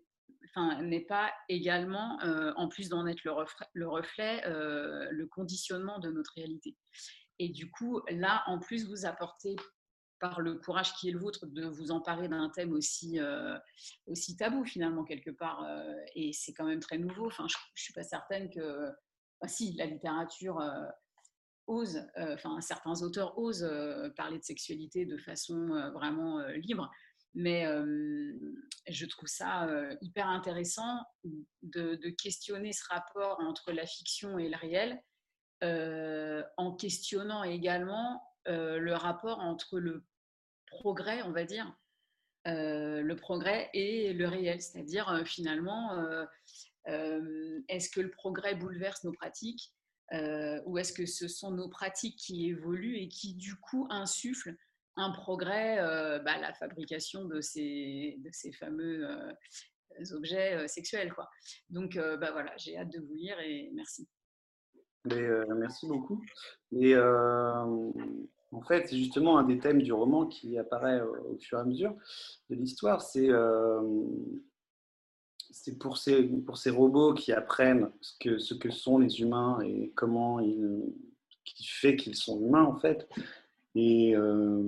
[0.82, 2.18] n'est pas également,
[2.56, 6.76] en plus d'en être le reflet, le, reflet le conditionnement de notre réalité.
[7.38, 9.56] Et du coup, là, en plus, vous apportez
[10.20, 13.18] par le courage qui est le vôtre de vous emparer d'un thème aussi,
[14.06, 15.66] aussi tabou finalement quelque part.
[16.14, 17.26] et c'est quand même très nouveau.
[17.26, 18.90] Enfin, je ne suis pas certaine que...
[19.46, 20.62] si, la littérature
[21.66, 23.68] ose, enfin certains auteurs osent
[24.16, 26.90] parler de sexualité de façon vraiment libre.
[27.34, 27.66] Mais
[28.88, 29.68] je trouve ça
[30.00, 31.00] hyper intéressant
[31.62, 35.02] de, questionner ce rapport entre la fiction et le réel,
[36.56, 40.04] en questionnant également le rapport entre le
[40.66, 41.74] progrès, on va dire,
[42.46, 44.60] le progrès et le réel.
[44.60, 45.90] C'est-à-dire, finalement,
[46.86, 49.72] est-ce que le progrès bouleverse nos pratiques
[50.12, 54.56] ou est-ce que ce sont nos pratiques qui évoluent et qui, du coup, insufflent
[54.96, 58.18] un progrès, euh, bah, la fabrication de ces,
[58.58, 59.32] fameux euh,
[60.12, 61.12] objets euh, sexuels.
[61.12, 61.28] Quoi.
[61.70, 64.08] Donc bah, voilà, j'ai hâte de vous lire et merci.
[65.04, 66.22] merci beaucoup.
[66.72, 71.62] Et en fait, c'est justement un des thèmes du roman qui apparaît au, fur et
[71.62, 71.94] à mesure
[72.50, 73.02] de l'histoire.
[73.02, 73.28] C'est
[75.50, 79.60] c'est pour ces, pour ces robots qui apprennent ce que, ce que sont les humains
[79.60, 80.82] et comment ils,
[81.44, 83.08] qui fait qu'ils sont humains en fait
[83.74, 84.62] et euh,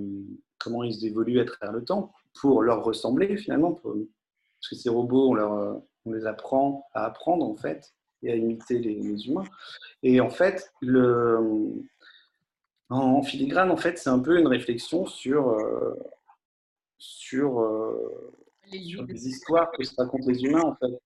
[0.59, 3.73] comment ils évoluent à travers le temps pour leur ressembler finalement.
[3.73, 7.93] parce que ces robots, on, leur, on les apprend à apprendre en fait
[8.23, 9.43] et à imiter les, humains.
[10.03, 11.39] Et en fait, le,
[12.89, 15.93] en filigrane, en fait, c'est un peu une réflexion sur, euh,
[16.97, 18.33] sur, euh,
[18.71, 20.99] sur, les histoires que se racontent les humains en fait.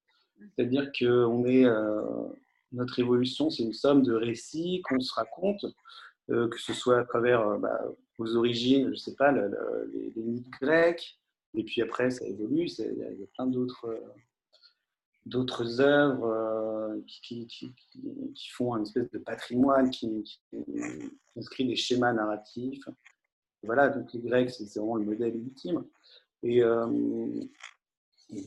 [0.56, 1.66] C'est-à-dire que on est,
[2.72, 5.72] notre évolution, c'est une somme de récits qu'on se raconte euh,
[6.32, 7.82] que ce soit à travers euh, bah,
[8.18, 11.20] vos origines, je ne sais pas, les, mythes grecs,
[11.54, 14.00] et puis après ça évolue, il y, a plein d'autres euh,
[15.26, 17.74] d'autres œuvres qui, qui,
[18.34, 20.42] qui, font un espèce de patrimoine, qui,
[21.38, 22.90] inscrit des schémas narratifs.
[23.62, 25.86] Voilà, donc les Grecs, c'est vraiment le modèle ultime.
[26.42, 26.64] Et,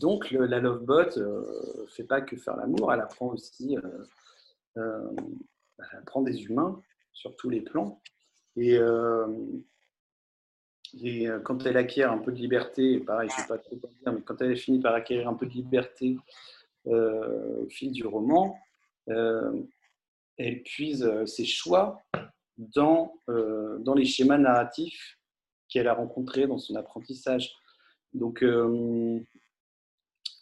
[0.00, 3.76] donc, la Lovebot ne fait pas que faire l'amour, elle apprend aussi,
[4.74, 4.88] elle
[5.92, 6.82] apprend des humains
[7.14, 8.00] sur tous les plans.
[8.56, 9.26] Et, euh,
[11.02, 14.20] euh, quand elle acquiert un peu de liberté, pareil, je ne pas trop dire, mais
[14.22, 16.16] quand elle finit par acquérir un peu de liberté
[16.86, 18.58] euh, au fil du roman,
[19.06, 22.02] elle puise ses choix
[22.56, 25.18] dans, dans les schémas narratifs
[25.68, 27.52] qu'elle a rencontrés dans son apprentissage.
[28.14, 28.42] Donc,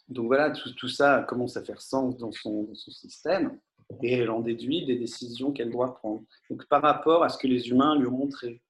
[0.07, 3.59] donc voilà, tout, tout, ça commence à faire sens dans son, dans son système
[4.01, 6.23] et elle en déduit des décisions qu'elle doit prendre.
[6.49, 8.61] Donc par rapport à ce que les humains lui ont montré.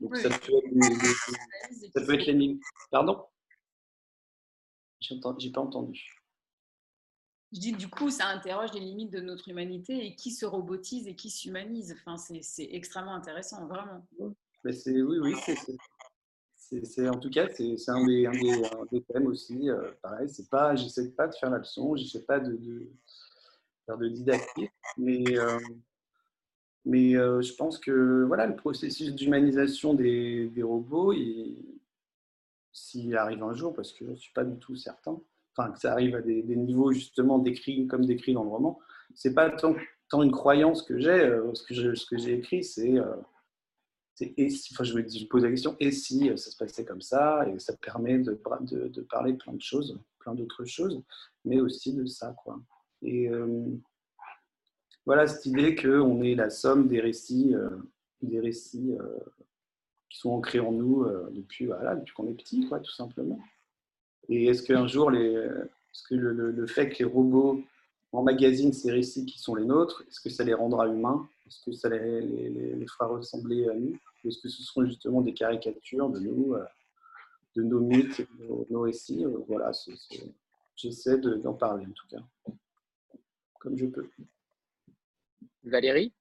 [0.00, 2.58] Donc ça peut être, ça peut être les
[2.90, 3.24] Pardon?
[5.00, 5.18] J'ai
[5.50, 6.14] pas entendu.
[7.52, 11.06] Je dis du coup, ça interroge les limites de notre humanité et qui se robotise
[11.06, 11.94] et qui s'humanise.
[11.98, 14.06] Enfin, c'est extrêmement intéressant, vraiment.
[14.64, 15.34] Mais oui, oui,
[16.84, 18.32] c'est en tout cas, c'est un des, un,
[18.90, 19.68] des, thèmes aussi.
[19.68, 22.90] Euh, pareil, c'est pas, j'essaie pas de faire la leçon, j'essaie pas de, de
[23.88, 24.70] de didactique.
[24.96, 25.58] Mais, euh,
[26.84, 31.14] mais euh, je pense que voilà, le processus d'humanisation des, des, robots,
[32.72, 35.20] s'il arrive un jour, parce que je ne suis pas du tout certain,
[35.56, 38.78] enfin que ça arrive à des, niveaux justement décrits comme décrit dans le roman,
[39.14, 39.74] c'est pas tant,
[40.08, 41.10] tant, une croyance que j'ai.
[41.10, 42.98] Euh, ce que j'ai écrit, c'est
[44.20, 47.48] et si, enfin, je me pose la question, et si ça se passait comme ça,
[47.48, 51.02] et ça permet de, de, de parler de plein de choses, plein d'autres choses,
[51.44, 52.60] mais aussi de ça, quoi.
[53.02, 53.64] Et euh,
[55.04, 57.70] voilà cette idée qu'on est la somme des récits, euh,
[58.22, 59.18] des récits euh,
[60.08, 63.40] qui sont ancrés en nous depuis, voilà, depuis qu'on est petit, quoi, tout simplement.
[64.28, 67.60] Et est-ce qu'un jour, est-ce que le, fait que les robots
[68.12, 71.26] emmagasinent ces récits qui sont les nôtres, est-ce que ça les rendra humains?
[71.46, 73.98] Est-ce que ça les, fera ressembler à nous?
[74.24, 76.54] Est-ce que ce seront justement des caricatures de nous,
[77.56, 79.24] de nos mythes, de nos, récits?
[79.48, 79.72] Voilà,
[80.76, 82.22] j'essaie d'en parler en tout cas
[83.62, 84.10] comme je peux.
[85.62, 86.12] Valérie?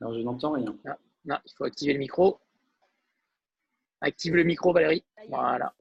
[0.00, 0.76] Alors, je n'entends rien.
[0.84, 2.38] Ah, non, il faut activer le micro.
[4.02, 5.02] Active le micro, Valérie.
[5.28, 5.74] Voilà.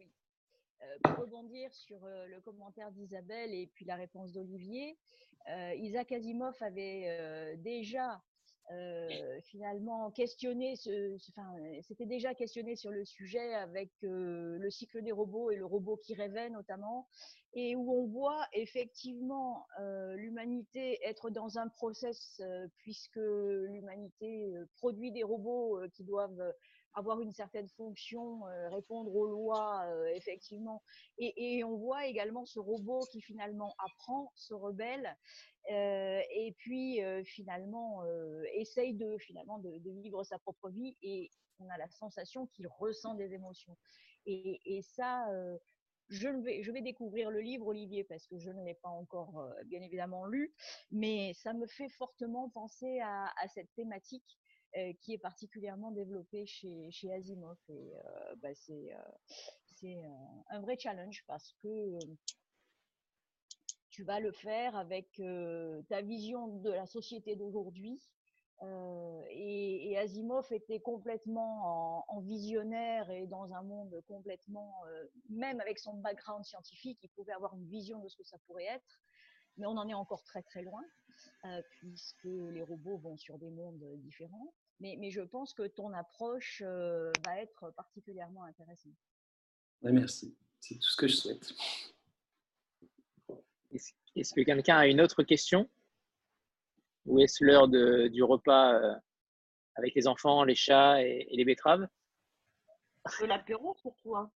[0.81, 4.97] Euh, pour rebondir sur euh, le commentaire d'Isabelle et puis la réponse d'Olivier,
[5.49, 8.23] euh, Isaac Asimov avait déjà
[8.71, 10.75] euh, finalement questionné,
[11.29, 15.65] enfin, c'était déjà questionné sur le sujet avec euh, le cycle des robots et le
[15.65, 17.07] robot qui rêvait notamment,
[17.53, 22.41] et où on voit effectivement euh, l'humanité être dans un process
[22.77, 26.53] puisque l'humanité produit des robots qui doivent
[26.95, 29.83] avoir une certaine fonction, répondre aux lois,
[30.13, 30.83] effectivement.
[31.17, 35.17] Et, on voit également ce robot qui finalement apprend, se rebelle,
[35.69, 38.03] et puis finalement
[38.53, 40.95] essaye de finalement de, vivre sa propre vie.
[41.01, 41.29] Et
[41.59, 43.77] on a la sensation qu'il ressent des émotions.
[44.25, 45.27] Et, ça,
[46.09, 49.39] je vais, je vais découvrir le livre, Olivier, parce que je ne l'ai pas encore
[49.39, 50.53] euh, bien évidemment lu,
[50.91, 54.37] mais ça me fait fortement penser à, cette thématique
[54.77, 57.57] euh, qui est particulièrement développée chez, chez Asimov.
[57.69, 58.95] Et euh, bah, c'est
[60.49, 61.97] un vrai challenge parce que
[63.93, 65.21] tu vas le faire avec
[65.87, 68.01] ta vision de la société d'aujourd'hui,
[69.29, 74.73] et, Asimov était complètement en, visionnaire et dans un monde complètement,
[75.29, 78.65] même avec son background scientifique, il pouvait avoir une vision de ce que ça pourrait
[78.65, 78.99] être.
[79.57, 80.81] Mais on en est encore très très loin,
[81.45, 84.53] euh, puisque les robots vont sur des mondes différents.
[84.79, 88.97] Mais je pense que ton approche va être particulièrement intéressante.
[89.83, 91.53] merci, c'est tout ce que je souhaite.
[94.15, 95.69] Est-ce que quelqu'un a une autre question?
[97.05, 98.93] Ou est-ce l'heure du repas euh,
[99.75, 101.87] avec les enfants, les chats et, les betteraves?
[103.19, 104.31] De l'apéro pour toi.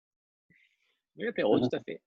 [1.16, 2.02] Oui, l'apéro, tout à fait.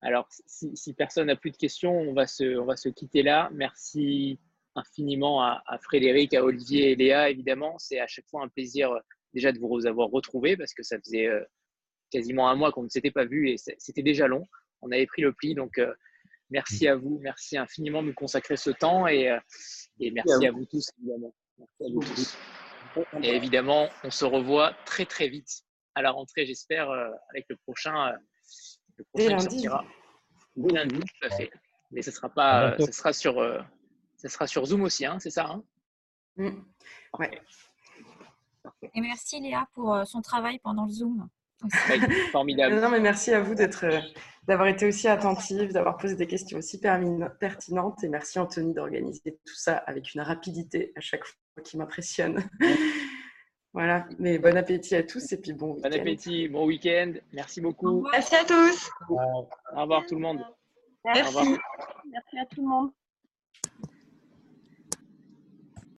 [0.00, 3.50] Alors, si, personne n'a plus de questions, on va, se, on va se quitter là.
[3.52, 4.38] Merci
[4.74, 7.78] infiniment à, Frédéric, à Olivier et Léa, évidemment.
[7.78, 9.00] C'est à chaque fois un plaisir euh,
[9.32, 11.42] déjà de vous avoir retrouvés parce que ça faisait euh,
[12.10, 14.46] quasiment un mois qu'on ne s'était pas vu et c'était déjà long.
[14.86, 15.78] On avait pris le pli, donc
[16.50, 19.38] Merci à vous, merci infiniment de nous consacrer ce temps et, euh,
[19.98, 20.64] merci à vous.
[20.66, 21.34] tous, évidemment.
[23.22, 25.64] Et évidemment, on se revoit très très vite
[25.94, 28.16] à la rentrée, j'espère, euh, avec le prochain, euh,
[28.96, 29.84] le prochain qui sortira
[30.54, 31.50] dès lundi, tout à fait.
[31.90, 33.34] Mais ce sera pas, ce sera sur,
[34.16, 35.64] ce sera sur Zoom aussi, hein, c'est ça hein?
[36.36, 36.50] Mmh.
[37.18, 37.40] ouais.
[38.94, 41.28] Et merci Léa pour son travail pendant le Zoom.
[42.32, 42.80] Formidable.
[42.80, 44.00] Non, mais merci à vous d'être, euh,
[44.46, 48.04] d'avoir été aussi attentive, d'avoir posé des questions aussi pertinentes.
[48.04, 52.48] Et merci Anthony d'organiser tout ça avec une rapidité à chaque fois qui m'impressionne.
[53.72, 55.88] voilà, mais bon appétit à tous et puis bon week-end.
[55.88, 57.12] Bon appétit, bon week-end.
[57.32, 58.06] Merci beaucoup.
[58.12, 58.90] Merci à tous.
[59.10, 60.44] Au revoir tout le monde.
[61.04, 61.58] Merci.
[62.10, 62.90] Merci à tout le monde.